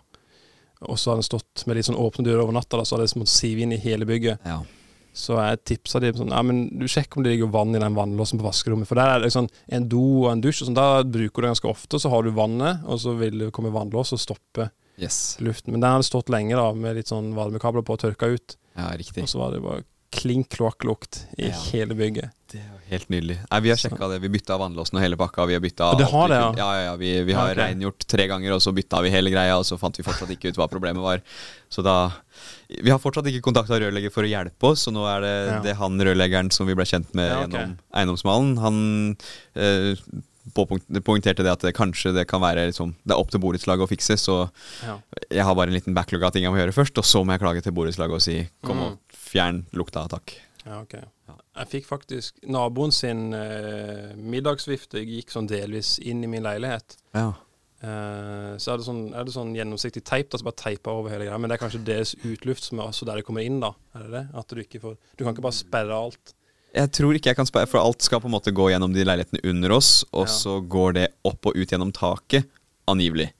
Og 0.85 0.97
så 0.99 1.11
hadde 1.11 1.23
den 1.23 1.29
stått 1.31 1.65
med 1.65 1.79
litt 1.79 1.87
sånn 1.87 1.97
åpne 1.97 2.25
dører 2.27 2.43
over 2.43 2.55
natta, 2.55 2.77
da, 2.77 2.85
så 2.85 2.95
hadde 2.97 3.07
det 3.09 3.19
måttet 3.21 3.33
sive 3.33 3.63
inn 3.65 3.73
i 3.73 3.81
hele 3.81 4.05
bygget. 4.09 4.43
Ja. 4.45 4.59
Så 5.17 5.35
jeg 5.41 5.63
tipsa 5.65 5.99
de 6.03 6.11
sånn 6.13 6.29
Ja, 6.29 6.43
men 6.45 6.67
du 6.77 6.85
sjekker 6.85 7.17
om 7.17 7.23
det 7.25 7.31
ligger 7.33 7.49
vann 7.51 7.73
i 7.75 7.79
den 7.81 7.95
vannlåsen 7.97 8.37
på 8.39 8.45
vaskerommet. 8.45 8.87
For 8.89 8.99
der 8.99 9.15
er 9.15 9.23
det 9.25 9.31
sånn 9.33 9.49
en 9.73 9.87
do 9.89 10.03
og 10.27 10.31
en 10.35 10.41
dusj, 10.43 10.61
og 10.61 10.69
sånn, 10.69 10.77
da 10.77 11.01
bruker 11.03 11.41
du 11.41 11.47
det 11.47 11.53
ganske 11.55 11.71
ofte. 11.71 11.99
Så 11.99 12.11
har 12.13 12.23
du 12.23 12.29
vannet, 12.37 12.83
og 12.85 12.99
så 13.01 13.15
vil 13.17 13.39
det 13.41 13.51
komme 13.57 13.73
vannlås 13.73 14.13
og 14.13 14.21
stoppe 14.21 14.69
Yes. 14.97 15.37
luften. 15.41 15.71
Men 15.73 15.81
den 15.81 15.91
hadde 15.91 16.07
stått 16.07 16.29
lenge 16.33 16.55
da, 16.57 16.71
med 16.73 16.95
litt 16.97 17.09
sånn 17.11 17.33
varmekabler 17.37 17.83
på 17.85 17.93
og 17.97 17.99
tørka 18.01 18.29
ut. 18.33 18.55
Ja, 18.77 18.89
riktig. 18.97 19.23
Og 19.25 19.29
så 19.29 19.37
var 19.41 19.51
det 19.53 19.61
bare 19.61 19.83
klink 20.11 20.49
kloakklukt 20.55 21.25
i 21.37 21.49
Ja. 21.49 21.57
hele 21.71 21.93
bygget. 21.93 22.31
Det 22.49 22.61
jo 22.61 22.76
helt 22.89 23.09
nydelig. 23.09 23.37
Nei, 23.51 23.59
Vi 23.65 23.69
har 23.69 23.77
sjekka 23.81 24.09
det. 24.11 24.19
Vi 24.23 24.29
bytta 24.29 24.57
vannlåsen 24.57 24.97
og 24.97 25.01
hele 25.03 25.17
pakka. 25.19 25.45
Vi 25.47 25.53
har 25.57 25.61
bytta 25.63 25.89
det 25.99 26.07
har 26.11 26.27
det, 26.31 26.35
ja. 26.41 26.51
ja? 26.57 26.67
Ja, 26.75 26.83
ja, 26.87 26.95
Vi, 26.99 27.11
vi 27.23 27.33
har 27.33 27.47
Ja, 27.49 27.53
ok. 27.53 27.59
rengjort 27.63 28.05
tre 28.07 28.27
ganger, 28.27 28.53
og 28.55 28.61
så 28.61 28.73
bytta 28.73 29.01
vi 29.03 29.09
hele 29.13 29.29
greia, 29.33 29.57
og 29.57 29.65
så 29.65 29.77
fant 29.79 29.97
vi 29.97 30.03
fortsatt 30.07 30.29
ikke 30.35 30.49
ut 30.53 30.55
hva 30.61 30.67
problemet 30.71 31.01
var. 31.03 31.21
Så 31.69 31.83
da 31.83 32.11
Vi 32.69 32.89
har 32.91 32.99
fortsatt 32.99 33.25
ikke 33.31 33.41
kontakta 33.47 33.79
rørlegger 33.79 34.11
for 34.11 34.23
å 34.23 34.31
hjelpe 34.31 34.71
oss, 34.71 34.83
så 34.87 34.91
nå 34.91 35.05
er 35.07 35.21
det, 35.21 35.35
Ja. 35.51 35.59
det 35.61 35.75
han 35.77 35.99
rørleggeren 35.99 36.51
som 36.51 36.67
vi 36.67 36.75
ble 36.75 36.83
kjent 36.85 37.13
med 37.15 37.29
Ja, 37.31 37.43
okay. 37.45 37.59
gjennom 37.59 37.77
eiendomsmalen. 37.93 38.57
Han 38.59 39.17
eh, 39.55 39.95
poengterte 41.03 41.43
det 41.43 41.51
at 41.51 41.59
det 41.65 41.73
kanskje 41.75 42.13
det 42.15 42.27
kan 42.27 42.39
være 42.41 42.69
liksom, 42.69 42.93
Det 43.03 43.11
er 43.13 43.19
opp 43.19 43.31
til 43.31 43.39
borettslaget 43.43 43.83
å 43.83 43.89
fikse, 43.91 44.15
så 44.17 44.49
Ja. 44.83 44.97
jeg 45.29 45.43
har 45.43 45.55
bare 45.55 45.67
en 45.67 45.73
liten 45.75 45.93
backlog 45.93 46.23
av 46.23 46.31
ting 46.31 46.43
jeg 46.43 46.51
må 46.51 46.57
gjøre 46.57 46.73
først, 46.73 46.97
og 46.97 47.03
så 47.03 47.23
må 47.25 47.33
jeg 47.35 47.41
klage 47.41 47.63
til 47.63 47.71
borettslaget 47.73 48.13
og 48.15 48.21
si 48.21 48.49
kom 48.63 48.77
Mm. 48.77 48.83
og 48.83 48.97
fjern 49.11 49.65
lukta, 49.73 50.07
takk. 50.07 50.33
Ja, 50.65 50.81
okay. 50.81 51.01
Ja. 51.27 51.33
Jeg 51.57 51.67
fikk 51.71 51.87
faktisk 51.89 52.37
Naboen 52.53 52.91
sin 52.93 53.31
eh, 53.33 54.13
middagsvifte 54.17 55.01
gikk 55.01 55.31
sånn 55.33 55.47
delvis 55.49 55.95
inn 55.99 56.23
i 56.23 56.29
min 56.29 56.45
leilighet. 56.45 56.97
Ja. 57.17 57.31
Eh, 57.81 58.53
så 58.61 58.73
er 58.73 58.79
det 58.81 58.85
sånn, 58.87 59.03
er 59.13 59.25
det 59.27 59.33
sånn 59.35 59.51
gjennomsiktig 59.57 60.01
teip, 60.07 60.29
da, 60.31 60.39
så 60.41 60.47
bare 60.47 60.57
teiper 60.61 60.97
over 60.97 61.13
hele 61.13 61.27
greia. 61.27 61.37
Men 61.41 61.49
det 61.51 61.57
er 61.57 61.63
kanskje 61.65 61.83
deres 61.85 62.15
utluft 62.25 62.65
som 62.65 62.81
er 62.81 62.89
også 62.91 63.05
der 63.09 63.21
det 63.21 63.25
kommer 63.27 63.45
inn, 63.45 63.59
da. 63.63 63.73
Er 63.97 64.05
det 64.07 64.13
det? 64.15 64.23
At 64.41 64.49
du 64.53 64.61
ikke 64.63 64.81
får 64.83 64.97
Du 65.17 65.23
kan 65.25 65.33
ikke 65.35 65.45
bare 65.45 65.59
sperre 65.59 65.97
alt. 66.07 66.33
Jeg 66.77 66.91
tror 66.93 67.15
ikke 67.17 67.31
jeg 67.31 67.37
kan 67.39 67.47
sperre, 67.49 67.69
for 67.69 67.81
alt 67.81 68.05
skal 68.05 68.21
på 68.21 68.29
en 68.29 68.35
måte 68.35 68.53
gå 68.53 68.69
gjennom 68.69 68.93
de 68.93 69.05
leilighetene 69.05 69.41
under 69.49 69.73
oss, 69.77 70.03
og 70.11 70.27
Ja. 70.27 70.33
så 70.33 70.59
går 70.61 70.93
det 70.93 71.07
opp 71.25 71.45
og 71.49 71.55
ut 71.57 71.69
gjennom 71.73 71.93
taket, 71.93 72.45
angivelig. 72.87 73.31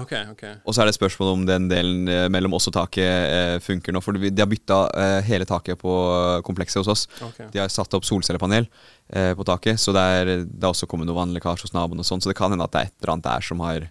OK, 0.00 0.12
okay. 0.32 0.54
Og 0.64 0.72
så 0.72 0.82
er 0.82 0.88
det 0.88 0.94
spørsmål 0.96 1.34
om 1.34 1.42
den 1.44 1.66
delen 1.68 2.06
eh, 2.08 2.24
mellom 2.32 2.54
oss 2.56 2.70
og 2.70 2.72
taket 2.78 3.04
eh, 3.04 3.56
funker 3.60 3.92
nå, 3.92 4.00
for 4.00 4.16
de 4.16 4.30
har 4.32 4.48
bytta 4.48 4.78
eh, 4.96 5.18
hele 5.26 5.44
taket 5.48 5.76
på 5.82 5.96
komplekset 6.46 6.80
hos 6.80 6.88
oss. 6.94 7.02
Okay. 7.28 7.50
De 7.52 7.60
har 7.60 7.68
satt 7.72 7.92
opp 7.98 8.08
solcellepanel 8.08 8.68
på 9.12 9.44
taket, 9.44 9.76
så 9.76 9.92
det 9.92 10.02
er, 10.16 10.28
det 10.48 10.64
er 10.64 10.70
også 10.70 10.86
kommet 10.88 11.04
noe 11.04 11.18
vannlekkasje 11.18 11.66
hos 11.66 11.74
naboen 11.76 12.00
og 12.00 12.06
sånn, 12.08 12.22
så 12.24 12.30
det 12.30 12.36
kan 12.38 12.54
hende 12.54 12.64
at 12.64 12.72
det 12.72 12.80
er 12.80 12.88
et 12.88 12.94
eller 13.02 13.12
annet 13.12 13.26
der 13.26 13.44
som 13.44 13.60
har 13.60 13.84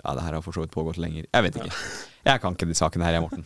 Ja, 0.00 0.12
det 0.16 0.22
her 0.22 0.36
har 0.38 0.44
for 0.44 0.54
så 0.54 0.62
vidt 0.62 0.70
pågått 0.72 0.96
lenger. 1.02 1.26
Jeg 1.26 1.44
vet 1.44 1.56
ikke. 1.58 1.74
Jeg 2.24 2.40
kan 2.40 2.54
ikke 2.54 2.68
de 2.70 2.76
sakene 2.78 3.04
her, 3.08 3.18
jeg, 3.18 3.24
Morten. 3.24 3.44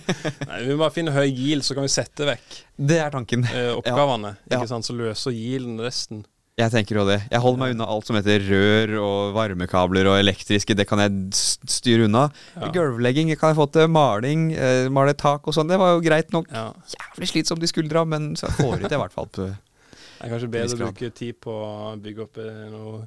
Nei, 0.50 0.60
vi 0.66 0.74
må 0.74 0.76
bare 0.84 0.92
finne 0.94 1.14
høy 1.14 1.24
GIL, 1.32 1.64
så 1.66 1.74
kan 1.78 1.86
vi 1.86 1.90
sette 1.90 2.28
vekk 2.28 2.60
Det 2.92 3.00
er 3.02 3.10
tanken. 3.14 3.46
eh, 3.48 3.72
oppgavene. 3.80 4.36
Ja. 4.50 4.58
Ikke 4.60 4.68
sant? 4.70 4.86
Så 4.86 4.94
løser 4.98 5.34
gilen 5.34 5.80
resten. 5.82 6.26
Jeg 6.56 6.72
tenker 6.72 6.96
jo 6.96 7.02
det. 7.04 7.18
Jeg 7.28 7.40
holder 7.44 7.60
meg 7.60 7.72
unna 7.74 7.86
alt 7.92 8.06
som 8.08 8.16
heter 8.16 8.40
rør 8.48 8.92
og 9.02 9.34
varmekabler 9.36 10.06
og 10.08 10.14
elektriske. 10.16 10.72
Det 10.72 10.86
kan 10.88 11.02
jeg 11.02 11.36
styre 11.68 12.06
unna. 12.06 12.22
Ja. 12.54 12.70
Gulvlegging 12.72 13.28
kan 13.36 13.52
jeg 13.52 13.58
få 13.58 13.66
til. 13.74 13.90
Maling, 13.92 14.46
eh, 14.56 14.86
male 14.88 15.12
tak 15.12 15.44
og 15.44 15.52
sånn. 15.52 15.68
Det 15.68 15.76
var 15.76 15.92
jo 15.92 16.00
greit 16.06 16.32
nok. 16.32 16.48
Ja. 16.48 16.70
Jævlig 16.94 17.28
slitsomt 17.28 17.66
i 17.66 17.68
skuldra, 17.68 18.06
men 18.08 18.30
så 18.40 18.48
får 18.56 18.80
ut 18.80 18.86
det 18.88 18.96
i 18.96 19.02
hvert 19.02 19.12
fall. 19.12 19.28
På. 19.28 19.50
Det 19.50 20.24
er 20.24 20.32
kanskje 20.32 20.48
bedre 20.54 20.78
å 20.78 20.80
bruke 20.86 21.10
tid 21.12 21.36
på 21.44 21.58
å 21.60 21.92
bygge 22.00 22.24
opp 22.24 22.40
noe, 22.72 23.02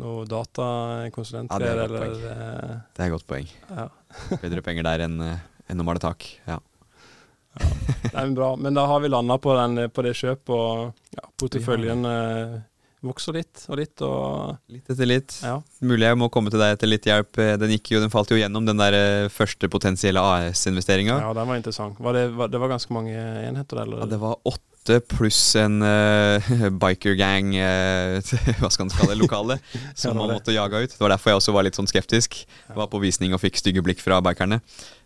noe, 0.00 0.24
datakonsulent. 0.32 1.52
Ja, 1.52 1.60
det 1.60 1.68
er 1.74 1.82
et 1.84 1.92
godt 1.92 2.00
eller 2.00 2.32
eh, 2.32 2.74
Det 2.96 3.04
er 3.04 3.10
et 3.10 3.16
godt 3.18 3.28
poeng. 3.28 3.52
ja. 3.68 3.88
Bedre 4.46 4.64
penger 4.64 4.88
der 4.88 5.04
enn 5.04 5.20
eh, 5.28 5.44
enn 5.68 5.84
å 5.84 5.84
male 5.84 6.00
tak. 6.00 6.24
Ja. 6.48 6.56
ja. 7.60 7.70
Det 8.08 8.16
er 8.16 8.32
bra. 8.40 8.54
Men 8.56 8.80
da 8.80 8.88
har 8.88 9.04
vi 9.04 9.12
landa 9.12 9.36
på, 9.36 9.52
på 9.92 10.08
det 10.08 10.16
kjøpet, 10.16 10.56
og 10.56 11.14
ja, 11.20 11.28
porteføljen 11.44 12.08
eh, 12.08 12.58
vokser 13.04 13.36
litt 13.38 13.62
og 13.68 13.78
litt, 13.80 14.02
og 14.04 14.56
Litt 14.72 14.90
etter 14.92 15.08
litt. 15.08 15.36
ja. 15.44 15.56
Mulig 15.80 16.08
jeg 16.08 16.18
må 16.20 16.28
komme 16.32 16.52
til 16.52 16.60
deg 16.60 16.74
etter 16.76 16.90
litt 16.90 17.06
hjelp. 17.08 17.38
Den, 17.60 17.72
gikk 17.76 17.94
jo, 17.94 18.00
den 18.02 18.12
falt 18.12 18.32
jo 18.32 18.38
gjennom, 18.40 18.66
den 18.68 18.80
der 18.80 18.96
eh, 18.96 19.28
første 19.32 19.70
potensielle 19.72 20.20
AS-investeringa. 20.20 21.16
ja, 21.22 21.30
den 21.36 21.48
var 21.48 21.60
interessant. 21.60 22.00
Var 22.00 22.18
det, 22.18 22.26
var, 22.36 22.52
det 22.52 22.60
var 22.60 22.74
ganske 22.74 22.92
mange 22.92 23.14
enheter, 23.16 23.82
eller? 23.84 24.04
Ja, 24.04 24.10
det 24.12 24.20
var 24.20 24.36
åtte 24.44 25.00
pluss 25.10 25.40
en 25.60 25.82
uh, 25.84 26.52
biker 26.82 27.16
gang, 27.18 27.52
eh, 27.56 28.20
hva 28.60 28.70
skal 28.72 28.86
man 28.88 28.94
kalle 28.96 29.14
det, 29.14 29.20
lokale, 29.20 29.58
Ja, 29.74 29.90
som 29.94 30.14
det 30.16 30.20
man 30.22 30.36
måtte 30.36 30.56
jage 30.56 30.84
ut. 30.84 30.94
Det 30.96 31.00
var 31.04 31.14
derfor 31.16 31.34
jeg 31.34 31.42
også 31.42 31.56
var 31.56 31.68
litt 31.68 31.80
sånn 31.80 31.90
skeptisk. 31.90 32.42
Var 32.76 32.88
på 32.92 33.02
visning 33.02 33.36
og 33.36 33.42
fikk 33.42 33.60
stygge 33.60 33.84
blikk 33.84 34.00
fra 34.04 34.20
bikerne. 34.24 34.60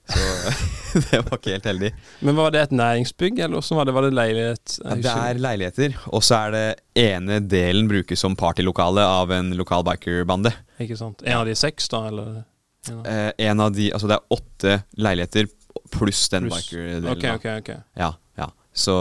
Så 0.05 1.01
det 1.11 1.21
var 1.25 1.39
ikke 1.39 1.55
helt 1.55 1.65
heldig. 1.69 1.91
Men 2.27 2.37
var 2.37 2.51
det 2.55 2.61
et 2.67 2.75
næringsbygg, 2.77 3.39
eller 3.47 3.59
også 3.61 3.77
var 3.79 3.89
det? 3.89 3.95
Var 3.97 4.07
det 4.09 4.15
leilighet? 4.19 4.75
Ja, 4.85 4.97
det 5.01 5.15
er 5.15 5.41
leiligheter, 5.43 5.95
og 6.13 6.23
så 6.27 6.37
er 6.47 6.55
det 6.55 6.65
ene 7.01 7.39
delen 7.51 7.89
brukes 7.91 8.21
som 8.21 8.37
partylokale 8.39 9.03
av 9.05 9.33
en 9.35 9.53
lokal 9.59 9.83
bikerbande. 9.89 10.53
Ikke 10.85 10.99
sant? 11.01 11.25
En 11.25 11.41
av 11.41 11.49
de 11.49 11.55
seks, 11.59 11.89
da, 11.93 12.03
eller? 12.13 12.43
En 12.91 12.99
av- 13.01 13.07
Eh, 13.09 13.31
en 13.49 13.61
av 13.65 13.71
de, 13.73 13.87
altså 13.97 14.09
det 14.11 14.19
er 14.19 14.35
åtte 14.37 14.73
leiligheter 15.01 15.47
pluss 15.95 16.27
den 16.29 16.51
Plus. 16.51 16.67
bikerdelen. 16.69 17.09
OK, 17.15 17.25
okay, 17.41 17.59
OK. 17.63 17.71
ok. 17.71 17.85
Ja, 17.97 18.11
ja. 18.37 18.51
Så, 18.77 18.93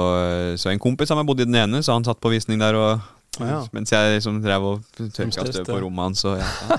så 0.62 0.70
en 0.72 0.80
kompis 0.80 1.12
av 1.12 1.20
meg 1.20 1.28
bodde 1.28 1.43
i 1.43 1.49
den 1.49 1.58
ene, 1.60 1.82
så 1.84 1.97
han 1.97 2.06
satt 2.08 2.22
på 2.24 2.32
visning 2.32 2.62
der 2.64 2.78
og 2.80 3.04
Ja. 3.39 3.63
Mens 3.73 3.89
jeg 3.89 4.17
liksom 4.19 4.41
drev 4.43 4.61
og 4.67 4.84
tørka 5.15 5.45
støv 5.49 5.65
på 5.65 5.79
rommet 5.81 6.03
hans. 6.05 6.23
Ja, 6.23 6.77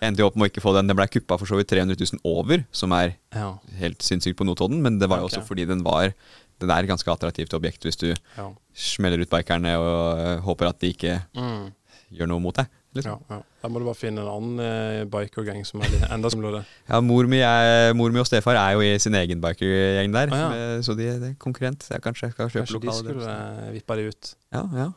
jeg 0.00 0.10
endte 0.10 0.20
jo 0.22 0.28
opp 0.28 0.36
med 0.36 0.48
å 0.48 0.50
ikke 0.52 0.62
få 0.64 0.74
den. 0.76 0.90
Den 0.90 0.98
ble 0.98 1.06
kuppa 1.10 1.38
for 1.40 1.48
så 1.48 1.56
vidt 1.58 1.70
300 1.72 1.96
000 1.96 2.20
over, 2.28 2.64
som 2.72 2.92
er 2.96 3.14
Ja. 3.34 3.54
helt 3.80 4.02
sinnssykt 4.04 4.36
på 4.38 4.44
Notodden. 4.48 4.82
Men 4.82 4.98
det 4.98 5.08
var 5.08 5.18
jo 5.22 5.28
okay. 5.28 5.38
også 5.40 5.46
fordi 5.48 5.64
den 5.68 5.82
var 5.86 6.12
Den 6.60 6.70
er 6.74 6.82
et 6.82 6.88
ganske 6.90 7.06
attraktivt 7.06 7.52
objekt 7.54 7.84
hvis 7.86 7.96
du 7.96 8.08
ja. 8.10 8.48
smeller 8.74 9.20
ut 9.22 9.30
bikerne 9.30 9.76
og 9.78 10.18
øh, 10.18 10.40
håper 10.42 10.66
at 10.72 10.80
de 10.80 10.88
ikke 10.90 11.20
Mm. 11.36 11.68
gjør 12.10 12.26
noe 12.32 12.40
mot 12.42 12.56
deg. 12.56 12.66
Liksom. 12.96 13.20
ja, 13.30 13.36
ja. 13.36 13.42
Da 13.62 13.68
må 13.70 13.78
du 13.78 13.84
bare 13.86 13.94
finne 13.94 14.24
en 14.24 14.26
annen 14.32 14.58
eh, 14.58 15.04
bikergang 15.06 15.62
som 15.64 15.80
er 15.86 16.08
enda 16.10 16.28
skumlere. 16.32 16.64
Ja, 16.90 16.98
mor 17.00 17.28
mi, 17.30 17.38
er, 17.38 17.92
mor 17.94 18.10
mi 18.10 18.18
og 18.18 18.26
stefar 18.26 18.56
er 18.58 18.72
jo 18.74 18.80
i 18.82 18.98
sin 18.98 19.14
egen 19.14 19.38
bikergjeng 19.40 20.10
der, 20.12 20.32
Ah, 20.34 20.38
ja. 20.40 20.48
med- 20.48 20.82
så 20.84 20.96
de 20.98 21.04
det 21.20 21.30
er 21.30 21.34
konkurrent. 21.38 21.86
Jeg 21.92 22.02
kanskje 22.02 22.32
skal 22.32 22.48
kjøpe 22.50 22.66
Kanskje 22.66 22.80
de 22.80 22.96
skulle 22.98 23.30
eh, 23.68 23.72
vippa 23.78 23.94
de 24.00 24.08
ut. 24.10 24.34
Ja, 24.52 24.64
ja. 24.74 24.88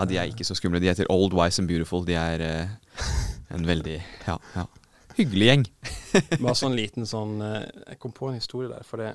Ja, 0.00 0.08
de 0.08 0.16
er 0.16 0.30
ikke 0.32 0.46
så 0.48 0.56
skumle. 0.56 0.80
De 0.80 0.88
heter 0.88 1.08
Old 1.12 1.34
Wise 1.36 1.60
and 1.60 1.68
Beautiful. 1.68 2.04
De 2.08 2.16
er 2.16 2.44
eh, 2.44 2.76
en 3.52 3.66
veldig 3.68 3.98
ja, 4.26 4.36
ja. 4.54 4.64
hyggelig 5.18 5.50
gjeng. 5.50 5.66
Bare 6.44 6.56
sånn 6.56 6.78
liten 6.78 7.08
sånn 7.08 7.40
eh, 7.44 7.66
Jeg 7.90 8.00
kom 8.00 8.14
på 8.16 8.30
en 8.30 8.38
historie 8.40 8.70
der, 8.72 8.86
for 8.86 9.02
det 9.02 9.10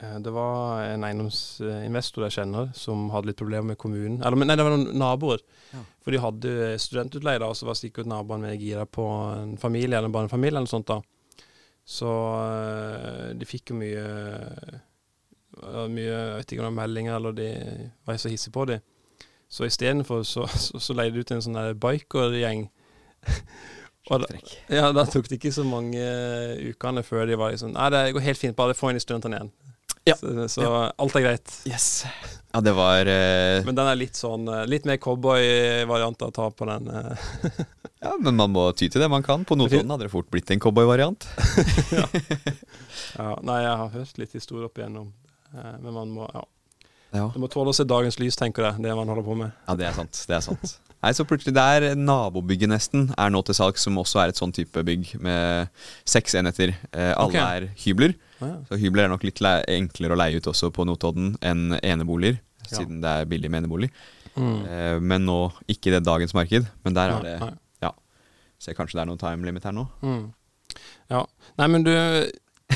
eh, 0.00 0.16
det 0.24 0.32
var 0.32 0.86
en 0.86 1.04
eiendomsinvestor 1.04 2.24
jeg 2.28 2.38
kjenner 2.38 2.70
som 2.78 3.10
hadde 3.12 3.32
litt 3.32 3.40
problemer 3.40 3.74
med 3.74 3.80
kommunen. 3.82 4.22
Eller, 4.24 4.40
nei, 4.40 4.56
det 4.56 4.64
var 4.66 4.76
noen 4.76 4.96
naboer. 5.04 5.44
Ja. 5.74 5.84
For 6.00 6.16
de 6.16 6.24
hadde 6.24 6.54
studentutleie, 6.80 7.42
og 7.44 7.58
så 7.58 7.68
var 7.68 7.76
sikkert 7.78 8.08
naboene 8.08 8.48
mer 8.48 8.60
gira 8.60 8.88
på 8.88 9.04
en 9.34 9.58
familie 9.60 9.98
eller 9.98 10.08
en 10.08 10.16
barnefamilie 10.16 10.56
eller 10.56 10.68
noe 10.68 10.78
sånt. 10.78 10.88
da. 10.88 11.02
Så 11.84 12.08
eh, 12.40 13.26
de 13.36 13.48
fikk 13.48 13.72
jo 13.72 13.80
mye 13.80 14.06
eh, 15.60 15.86
mye, 15.90 16.08
Jeg 16.08 16.38
vet 16.38 16.52
ikke 16.54 16.62
om 16.62 16.68
det 16.68 16.70
var 16.70 16.80
meldinger, 16.84 17.16
eller 17.18 17.36
de 17.36 17.50
var 18.06 18.20
så 18.22 18.32
hissige 18.32 18.54
på 18.54 18.64
dem. 18.70 18.88
Så 19.50 19.66
istedenfor 19.66 20.22
så, 20.26 20.46
så, 20.46 20.78
så 20.78 20.94
leide 20.94 21.18
de 21.18 21.24
ut 21.24 21.34
en 21.34 21.42
sånn 21.42 21.60
bikergjeng. 21.82 22.68
Og 24.10 24.22
da, 24.22 24.28
ja, 24.72 24.88
da 24.96 25.04
tok 25.06 25.28
det 25.28 25.36
ikke 25.36 25.52
så 25.54 25.62
mange 25.66 26.00
uh, 26.00 26.54
ukene 26.72 27.02
før 27.06 27.28
de 27.28 27.36
var 27.38 27.52
liksom 27.52 27.74
Nei, 27.74 27.90
det 27.92 28.00
går 28.16 28.24
helt 28.24 28.40
fint, 28.40 28.56
bare 28.58 28.74
få 28.74 28.90
inn 28.90 28.98
i 28.98 29.02
studentene 29.02 29.36
igjen. 29.38 29.50
Ja. 30.08 30.16
Så, 30.16 30.48
så 30.48 30.70
alt 30.88 31.16
er 31.18 31.26
greit. 31.26 31.52
Yes. 31.68 32.06
Ja, 32.50 32.62
det 32.64 32.72
var 32.74 33.06
uh... 33.06 33.60
Men 33.66 33.76
den 33.76 33.90
er 33.90 33.98
litt 33.98 34.16
sånn 34.18 34.48
eh, 34.50 34.64
Litt 34.66 34.86
mer 34.88 34.96
cowboy-variant 35.02 36.24
å 36.24 36.30
ta 36.34 36.48
på 36.50 36.66
den. 36.70 36.88
eh. 36.88 37.60
Ja, 38.00 38.14
men 38.16 38.38
man 38.38 38.48
må 38.54 38.64
ty 38.72 38.88
til 38.88 39.02
det 39.02 39.10
man 39.12 39.22
kan. 39.22 39.44
På 39.44 39.58
Notodden 39.60 39.92
hadde 39.92 40.06
det 40.06 40.12
fort 40.14 40.30
blitt 40.32 40.48
en 40.50 40.62
cowboy-variant. 40.64 41.26
ja, 43.18 43.34
nei, 43.44 43.58
jeg 43.60 43.74
har 43.82 43.90
hørt 43.92 44.20
litt 44.22 44.32
historie 44.38 44.64
opp 44.70 44.80
igjennom. 44.80 45.10
Eh, 45.52 45.74
men 45.84 45.92
man 45.92 46.14
må 46.16 46.24
ja. 46.32 46.46
Ja. 47.14 47.26
Du 47.34 47.40
må 47.42 47.48
tåle 47.50 47.72
å 47.72 47.76
se 47.76 47.86
dagens 47.88 48.20
lys, 48.20 48.38
tenker 48.38 48.68
jeg. 48.68 48.82
Det 48.84 48.94
man 48.94 49.10
holder 49.10 49.26
på 49.26 49.36
med. 49.38 49.52
ja, 49.66 49.76
det 49.78 49.88
er 49.88 49.96
sant. 49.96 50.24
Det 50.28 50.36
er 50.36 50.44
sant. 50.44 50.76
Nei, 51.00 51.14
så 51.16 51.24
plutselig 51.24 51.54
der 51.56 51.94
nabobygget 51.96 52.68
nesten 52.68 53.06
er 53.16 53.30
nå 53.32 53.40
til 53.48 53.56
salgs, 53.56 53.86
som 53.86 53.96
også 54.02 54.20
er 54.20 54.32
et 54.32 54.40
sånn 54.40 54.52
type 54.52 54.82
bygg 54.84 55.14
med 55.24 55.70
seks 56.08 56.36
enheter. 56.36 56.74
Eh, 56.92 57.12
alle 57.14 57.32
okay. 57.32 57.40
er 57.40 57.68
hybler. 57.86 58.12
Ja. 58.42 58.52
Så 58.68 58.76
hybler 58.82 59.06
er 59.06 59.12
nok 59.14 59.24
litt 59.24 59.40
le 59.40 59.54
enklere 59.72 60.12
å 60.12 60.20
leie 60.20 60.36
ut 60.36 60.50
også 60.52 60.68
på 60.76 60.84
Notodden 60.88 61.34
enn 61.40 61.78
eneboliger, 61.80 62.40
Ja. 62.66 62.76
siden 62.76 63.00
det 63.00 63.08
er 63.08 63.30
billig 63.30 63.50
med 63.50 63.64
enebolig. 63.64 63.88
Mm. 64.36 64.58
Eh, 64.68 64.98
men 65.00 65.24
nå 65.24 65.38
ikke 65.72 65.94
det 65.94 66.04
dagens 66.04 66.36
marked, 66.36 66.68
men 66.84 66.94
der 66.94 67.16
er 67.16 67.24
det 67.24 67.34
ja. 67.82 67.94
Ser 68.60 68.76
kanskje 68.76 68.98
det 69.00 69.06
er 69.06 69.08
noe 69.08 69.20
time 69.20 69.48
limit 69.48 69.64
her 69.64 69.72
nå. 69.72 69.86
Mm. 70.04 70.34
Ja. 71.10 71.24
Nei, 71.58 71.66
men 71.72 71.82
du 71.88 71.94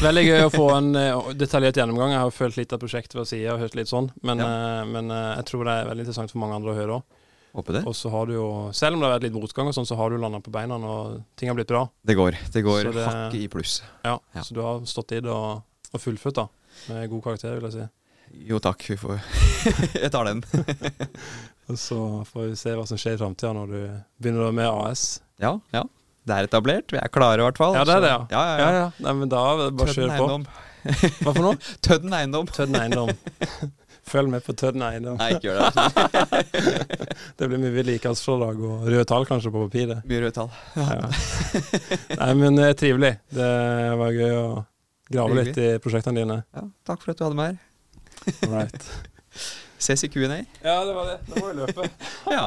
Veldig 0.03 0.25
gøy 0.27 0.43
å 0.47 0.53
få 0.53 0.65
en 0.75 0.89
eh, 0.99 1.29
detaljert 1.39 1.79
gjennomgang. 1.79 2.13
Jeg 2.15 2.23
har 2.25 2.33
følt 2.35 2.57
litt 2.59 2.73
av 2.75 2.81
prosjektet 2.83 3.15
ved 3.19 3.29
sida 3.31 3.55
og 3.55 3.63
hørt 3.63 3.77
litt 3.79 3.91
sånn, 3.91 4.11
men, 4.27 4.43
ja. 4.43 4.85
men 4.89 5.11
eh, 5.15 5.29
jeg 5.39 5.47
tror 5.51 5.69
det 5.69 5.77
er 5.79 5.91
veldig 5.91 6.05
interessant 6.07 6.35
for 6.35 6.43
mange 6.43 6.59
andre 6.59 6.75
å 6.75 6.79
høre 6.79 6.99
òg. 6.99 7.21
Og 7.55 7.93
så 7.95 8.11
har 8.11 8.27
du 8.27 8.35
jo, 8.35 8.47
selv 8.75 8.97
om 8.97 9.03
det 9.03 9.07
har 9.07 9.13
vært 9.15 9.29
litt 9.29 9.37
motgang, 9.37 9.69
og 9.71 9.77
sånn, 9.77 9.87
så 9.87 9.95
har 9.95 10.11
du 10.11 10.19
landa 10.19 10.41
på 10.43 10.51
beina, 10.55 10.75
og 10.75 11.21
ting 11.39 11.47
har 11.51 11.55
blitt 11.55 11.71
bra. 11.71 11.85
Det 12.03 12.17
går. 12.19 12.35
Det 12.51 12.65
går 12.67 12.91
det- 12.91 13.05
hakket 13.07 13.41
i 13.45 13.49
pluss. 13.53 13.77
Ja, 14.03 14.19
Ja. 14.35 14.43
Så 14.43 14.55
du 14.55 14.61
har 14.61 14.81
stått 14.91 15.13
i 15.15 15.21
det 15.23 15.31
og, 15.31 15.63
og 15.93 16.01
fullført, 16.03 16.35
da. 16.35 16.49
Med 16.91 17.09
god 17.11 17.23
karakter, 17.23 17.55
vil 17.55 17.71
jeg 17.71 17.77
si. 17.79 17.87
Jo 18.51 18.59
takk, 18.59 18.83
vi 18.91 18.97
får 18.99 19.21
Jeg 20.03 20.11
tar 20.11 20.27
den. 20.27 20.43
Og 21.71 21.79
så 21.79 21.99
får 22.27 22.49
vi 22.51 22.57
se 22.59 22.73
hva 22.75 22.83
som 22.89 22.99
skjer 22.99 23.15
i 23.15 23.21
framtida 23.21 23.53
når 23.55 23.71
du 23.71 23.79
begynner 24.21 24.51
med 24.53 24.67
AS. 24.67 25.21
Ja, 25.41 25.55
ja. 25.73 25.85
Det 26.25 26.33
er 26.39 26.47
etablert. 26.49 26.93
Vi 26.93 26.99
er 27.01 27.11
klare, 27.13 27.41
i 27.43 27.45
hvert 27.45 27.59
fall. 27.61 27.75
Ja, 27.77 27.85
det 27.85 27.95
er 27.99 28.05
det, 28.05 28.11
Så- 28.11 28.33
ja. 28.33 28.41
ja, 28.41 28.59
ja, 28.59 28.69
ja. 28.81 28.91
Nei, 29.05 29.13
men 29.21 29.29
da 29.33 29.43
det 29.61 29.71
bare 29.77 29.95
kjør 29.97 30.13
på. 30.19 30.27
Hva 31.25 31.33
for 31.33 31.43
noe? 31.45 31.57
Tødden 31.85 32.13
eiendom. 32.17 32.47
Tødden 32.53 32.77
eiendom. 32.81 33.11
Følg 34.13 34.29
med 34.29 34.45
på 34.45 34.53
Tødden 34.53 34.83
eiendom. 34.85 35.17
Nei, 35.21 35.31
ikke 35.33 35.49
gjør 35.49 35.63
det. 35.65 36.49
Det 37.41 37.49
blir 37.49 37.61
mye 37.63 37.73
vedlikeholdsfradrag 37.73 38.61
og 38.69 38.83
røde 38.89 39.05
tall 39.09 39.25
kanskje 39.29 39.53
på 39.55 39.63
papiret. 39.67 40.03
Mye 40.09 40.21
røde 40.27 40.35
tall. 40.37 40.51
Ja. 40.77 41.09
Nei, 42.21 42.31
men 42.41 42.61
eh, 42.61 42.75
trivelig. 42.79 43.15
Det 43.33 43.49
var 44.01 44.13
gøy 44.17 44.35
å 44.37 44.45
grave 45.13 45.39
litt 45.41 45.61
i 45.61 45.71
prosjektene 45.85 46.21
dine. 46.21 46.37
Ja, 46.57 46.67
takk 46.89 47.01
for 47.05 47.15
at 47.15 47.21
du 47.21 47.25
hadde 47.27 47.39
meg 47.41 47.57
her. 47.57 48.53
Right. 48.53 48.91
Ses 49.85 50.05
i 50.07 50.09
Q&A. 50.13 50.43
Ja, 50.65 50.77
det 50.89 50.95
var 50.97 51.09
det. 51.11 51.17
Nå 51.33 51.41
må 51.41 51.49
vi 51.51 51.57
løpe. 51.63 51.89
Ja. 52.33 52.47